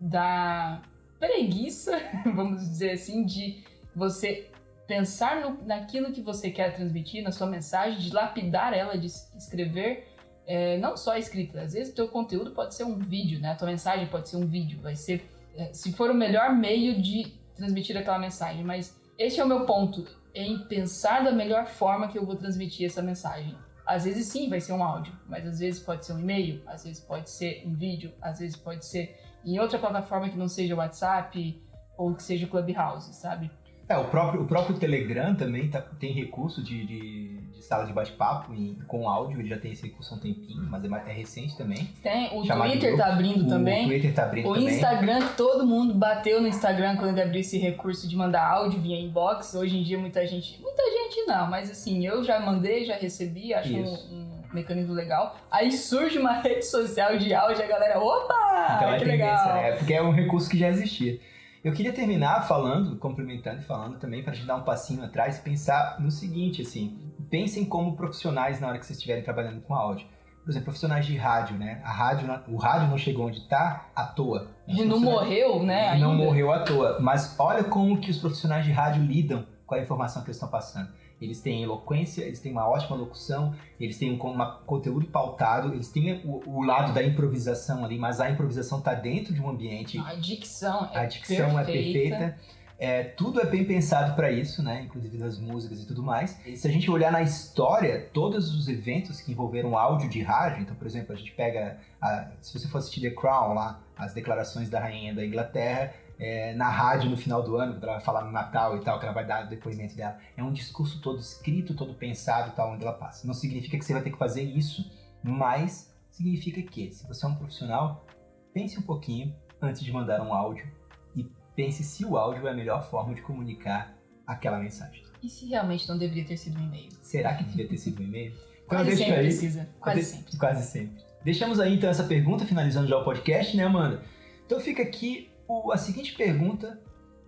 da 0.00 0.82
preguiça, 1.18 1.98
vamos 2.34 2.60
dizer 2.60 2.92
assim, 2.92 3.24
de 3.24 3.62
você 3.94 4.50
pensar 4.86 5.40
no, 5.40 5.62
naquilo 5.64 6.12
que 6.12 6.20
você 6.20 6.50
quer 6.50 6.74
transmitir, 6.74 7.22
na 7.22 7.32
sua 7.32 7.46
mensagem, 7.46 7.98
de 7.98 8.12
lapidar 8.12 8.72
ela, 8.72 8.96
de 8.96 9.06
escrever, 9.06 10.08
é, 10.46 10.78
não 10.78 10.96
só 10.96 11.16
escrita. 11.16 11.62
Às 11.62 11.72
vezes 11.72 11.92
teu 11.92 12.08
conteúdo 12.08 12.52
pode 12.52 12.74
ser 12.74 12.84
um 12.84 12.98
vídeo, 12.98 13.40
né? 13.40 13.50
A 13.50 13.54
tua 13.56 13.68
mensagem 13.68 14.06
pode 14.06 14.28
ser 14.28 14.36
um 14.36 14.46
vídeo, 14.46 14.80
vai 14.80 14.94
ser, 14.94 15.28
é, 15.56 15.72
se 15.72 15.92
for 15.92 16.10
o 16.10 16.14
melhor 16.14 16.54
meio 16.54 17.00
de 17.00 17.32
transmitir 17.54 17.96
aquela 17.96 18.18
mensagem. 18.18 18.62
Mas 18.62 18.96
este 19.18 19.40
é 19.40 19.44
o 19.44 19.48
meu 19.48 19.66
ponto, 19.66 20.06
em 20.34 20.58
pensar 20.66 21.24
da 21.24 21.32
melhor 21.32 21.66
forma 21.66 22.08
que 22.08 22.18
eu 22.18 22.24
vou 22.24 22.36
transmitir 22.36 22.86
essa 22.86 23.02
mensagem. 23.02 23.56
Às 23.86 24.04
vezes 24.04 24.26
sim, 24.26 24.48
vai 24.50 24.60
ser 24.60 24.72
um 24.72 24.82
áudio, 24.82 25.12
mas 25.28 25.46
às 25.46 25.60
vezes 25.60 25.80
pode 25.80 26.04
ser 26.04 26.12
um 26.12 26.18
e-mail, 26.18 26.60
às 26.66 26.84
vezes 26.84 27.00
pode 27.00 27.30
ser 27.30 27.62
um 27.64 27.72
vídeo, 27.72 28.12
às 28.20 28.40
vezes 28.40 28.56
pode 28.56 28.84
ser 28.84 29.16
em 29.44 29.60
outra 29.60 29.78
plataforma 29.78 30.28
que 30.28 30.36
não 30.36 30.48
seja 30.48 30.74
o 30.74 30.78
WhatsApp 30.78 31.62
ou 31.96 32.12
que 32.14 32.22
seja 32.22 32.46
o 32.46 32.48
Clubhouse, 32.48 33.14
sabe? 33.14 33.50
É, 33.88 33.96
o 33.96 34.04
próprio, 34.04 34.42
o 34.42 34.46
próprio 34.46 34.76
Telegram 34.76 35.34
também 35.34 35.68
tá, 35.68 35.80
tem 35.80 36.12
recurso 36.12 36.60
de, 36.60 36.84
de, 36.84 37.28
de 37.52 37.62
sala 37.62 37.86
de 37.86 37.92
bate-papo 37.92 38.52
com 38.88 39.08
áudio, 39.08 39.40
ele 39.40 39.48
já 39.48 39.58
tem 39.58 39.70
esse 39.70 39.86
recurso 39.86 40.12
há 40.12 40.16
um 40.16 40.20
tempinho, 40.20 40.68
mas 40.68 40.82
é, 40.84 41.10
é 41.10 41.12
recente 41.12 41.56
também. 41.56 41.88
Tem, 42.02 42.26
o 42.36 42.42
Twitter 42.44 42.96
tá 42.96 43.06
abrindo 43.06 43.46
o, 43.46 43.48
também. 43.48 43.84
O 43.84 43.88
Twitter 43.88 44.12
tá 44.12 44.24
abrindo 44.24 44.48
o 44.48 44.54
também. 44.54 44.68
Instagram, 44.74 45.28
todo 45.36 45.64
mundo 45.64 45.94
bateu 45.94 46.40
no 46.40 46.48
Instagram 46.48 46.96
quando 46.96 47.10
ele 47.10 47.22
abriu 47.22 47.40
esse 47.40 47.58
recurso 47.58 48.08
de 48.08 48.16
mandar 48.16 48.44
áudio 48.44 48.80
via 48.80 48.98
inbox. 48.98 49.54
Hoje 49.54 49.78
em 49.78 49.84
dia 49.84 49.98
muita 49.98 50.26
gente, 50.26 50.60
muita 50.60 50.82
gente 50.82 51.24
não, 51.26 51.48
mas 51.48 51.70
assim, 51.70 52.04
eu 52.04 52.24
já 52.24 52.40
mandei, 52.40 52.84
já 52.84 52.96
recebi, 52.96 53.54
acho 53.54 53.72
um, 53.72 53.84
um 53.84 54.42
mecanismo 54.52 54.94
legal. 54.94 55.36
Aí 55.48 55.70
surge 55.70 56.18
uma 56.18 56.32
rede 56.42 56.64
social 56.66 57.16
de 57.16 57.32
áudio, 57.32 57.62
a 57.62 57.68
galera, 57.68 58.00
opa, 58.00 58.74
então 58.76 58.90
é 58.90 58.98
que 58.98 59.04
legal. 59.04 59.54
Né? 59.54 59.68
É, 59.68 59.72
porque 59.76 59.94
é 59.94 60.02
um 60.02 60.10
recurso 60.10 60.50
que 60.50 60.58
já 60.58 60.70
existia. 60.70 61.20
Eu 61.66 61.72
queria 61.72 61.92
terminar 61.92 62.46
falando, 62.46 62.94
complementando 62.94 63.58
e 63.58 63.64
falando 63.64 63.98
também 63.98 64.22
para 64.22 64.30
a 64.30 64.36
gente 64.36 64.46
dar 64.46 64.54
um 64.54 64.62
passinho 64.62 65.02
atrás 65.02 65.38
e 65.38 65.42
pensar 65.42 65.96
no 65.98 66.12
seguinte, 66.12 66.62
assim, 66.62 66.96
pensem 67.28 67.64
como 67.64 67.96
profissionais 67.96 68.60
na 68.60 68.68
hora 68.68 68.78
que 68.78 68.86
vocês 68.86 68.96
estiverem 68.96 69.24
trabalhando 69.24 69.60
com 69.62 69.74
áudio. 69.74 70.06
Por 70.44 70.50
exemplo, 70.50 70.66
profissionais 70.66 71.04
de 71.04 71.16
rádio, 71.16 71.58
né? 71.58 71.82
A 71.84 71.90
rádio, 71.90 72.28
o 72.46 72.56
rádio 72.56 72.86
não 72.88 72.96
chegou 72.96 73.26
onde 73.26 73.38
está 73.38 73.90
à 73.96 74.04
toa. 74.04 74.46
E 74.68 74.84
não 74.84 75.00
morreu, 75.00 75.60
né? 75.64 75.96
E 75.96 76.00
não 76.00 76.14
morreu 76.14 76.52
à 76.52 76.60
toa. 76.60 77.00
Mas 77.00 77.34
olha 77.36 77.64
como 77.64 78.00
que 78.00 78.12
os 78.12 78.18
profissionais 78.18 78.64
de 78.64 78.70
rádio 78.70 79.02
lidam 79.02 79.44
com 79.66 79.74
a 79.74 79.80
informação 79.80 80.22
que 80.22 80.28
eles 80.28 80.36
estão 80.36 80.48
passando 80.48 80.88
eles 81.20 81.40
têm 81.40 81.62
eloquência, 81.62 82.22
eles 82.22 82.40
têm 82.40 82.52
uma 82.52 82.68
ótima 82.68 82.96
locução, 82.96 83.54
eles 83.80 83.98
têm 83.98 84.12
um 84.12 84.22
uma, 84.22 84.58
conteúdo 84.66 85.06
pautado, 85.06 85.72
eles 85.72 85.88
têm 85.88 86.20
o, 86.24 86.42
o, 86.46 86.62
lado 86.62 86.92
da 86.92 87.02
improvisação 87.02 87.84
ali, 87.84 87.98
mas 87.98 88.20
a 88.20 88.30
improvisação 88.30 88.78
está 88.78 88.94
dentro 88.94 89.32
de 89.32 89.40
um 89.40 89.48
ambiente. 89.48 89.98
A 89.98 90.14
dicção 90.14 90.90
é 90.92 90.98
A 90.98 91.06
dicção 91.06 91.54
perfeita. 91.54 91.70
é 91.70 91.74
perfeita. 91.74 92.38
É, 92.78 93.02
tudo 93.04 93.40
é 93.40 93.46
bem 93.46 93.64
pensado 93.64 94.14
para 94.14 94.30
isso, 94.30 94.62
né? 94.62 94.82
Inclusive 94.82 95.16
das 95.16 95.38
músicas 95.38 95.82
e 95.82 95.86
tudo 95.86 96.02
mais. 96.02 96.38
E 96.46 96.56
se 96.56 96.68
a 96.68 96.70
gente 96.70 96.90
olhar 96.90 97.10
na 97.10 97.22
história, 97.22 98.10
todos 98.12 98.54
os 98.54 98.68
eventos 98.68 99.20
que 99.20 99.32
envolveram 99.32 99.78
áudio 99.78 100.10
de 100.10 100.20
rádio, 100.20 100.62
então, 100.62 100.76
por 100.76 100.86
exemplo, 100.86 101.14
a 101.14 101.16
gente 101.16 101.32
pega, 101.32 101.78
a, 102.00 102.28
se 102.42 102.58
você 102.58 102.68
for 102.68 102.78
assistir 102.78 103.00
The 103.00 103.10
Crown 103.10 103.54
lá, 103.54 103.80
as 103.96 104.12
declarações 104.12 104.68
da 104.68 104.78
rainha 104.78 105.14
da 105.14 105.24
Inglaterra, 105.24 105.94
é, 106.18 106.54
na 106.54 106.68
rádio 106.68 107.10
no 107.10 107.16
final 107.16 107.42
do 107.42 107.56
ano, 107.56 107.78
ela 107.82 107.94
vai 107.94 108.00
falar 108.00 108.24
no 108.24 108.32
Natal 108.32 108.76
e 108.76 108.80
tal, 108.80 108.98
que 108.98 109.04
ela 109.04 109.14
vai 109.14 109.26
dar 109.26 109.46
o 109.46 109.48
depoimento 109.48 109.94
dela. 109.94 110.18
É 110.36 110.42
um 110.42 110.52
discurso 110.52 111.00
todo 111.00 111.18
escrito, 111.18 111.74
todo 111.74 111.94
pensado 111.94 112.50
e 112.50 112.52
tal, 112.52 112.72
onde 112.72 112.82
ela 112.82 112.92
passa. 112.92 113.26
Não 113.26 113.34
significa 113.34 113.78
que 113.78 113.84
você 113.84 113.92
vai 113.92 114.02
ter 114.02 114.10
que 114.10 114.18
fazer 114.18 114.42
isso, 114.42 114.90
mas 115.22 115.94
significa 116.10 116.62
que, 116.62 116.90
se 116.92 117.06
você 117.06 117.26
é 117.26 117.28
um 117.28 117.34
profissional, 117.34 118.06
pense 118.52 118.78
um 118.78 118.82
pouquinho 118.82 119.34
antes 119.60 119.82
de 119.82 119.92
mandar 119.92 120.20
um 120.22 120.32
áudio 120.32 120.66
e 121.14 121.24
pense 121.54 121.82
se 121.84 122.04
o 122.04 122.16
áudio 122.16 122.46
é 122.46 122.50
a 122.50 122.54
melhor 122.54 122.88
forma 122.88 123.14
de 123.14 123.20
comunicar 123.20 123.94
aquela 124.26 124.58
mensagem. 124.58 125.02
E 125.22 125.28
se 125.28 125.46
realmente 125.46 125.88
não 125.88 125.98
deveria 125.98 126.24
ter 126.24 126.36
sido 126.36 126.58
um 126.58 126.64
e-mail? 126.64 126.88
Será 127.02 127.34
que 127.34 127.44
deveria 127.44 127.68
ter 127.68 127.78
sido 127.78 128.00
um 128.00 128.04
e-mail? 128.04 128.34
Então, 128.66 128.78
quase 128.78 128.96
sempre 128.96 129.14
aí, 129.14 129.22
precisa. 129.26 129.68
Quase 129.78 130.02
sempre. 130.02 130.36
Quase 130.38 130.66
sempre. 130.66 131.04
Deixamos 131.22 131.60
aí 131.60 131.76
então 131.76 131.88
essa 131.88 132.02
pergunta, 132.02 132.44
finalizando 132.44 132.88
já 132.88 132.98
o 132.98 133.04
podcast, 133.04 133.56
né, 133.56 133.62
Amanda? 133.62 134.02
Então 134.44 134.58
fica 134.58 134.82
aqui 134.82 135.30
o, 135.48 135.72
a 135.72 135.76
seguinte 135.76 136.14
pergunta 136.14 136.80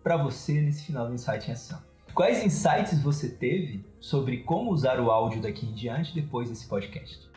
para 0.02 0.16
você 0.16 0.60
nesse 0.60 0.84
final 0.84 1.06
do 1.06 1.14
Insight 1.14 1.48
em 1.48 1.52
Ação. 1.52 1.82
Quais 2.14 2.44
insights 2.44 3.00
você 3.00 3.28
teve 3.28 3.84
sobre 4.00 4.38
como 4.38 4.72
usar 4.72 4.98
o 5.00 5.10
áudio 5.10 5.40
daqui 5.40 5.66
em 5.66 5.72
diante 5.72 6.14
depois 6.14 6.48
desse 6.48 6.66
podcast? 6.66 7.28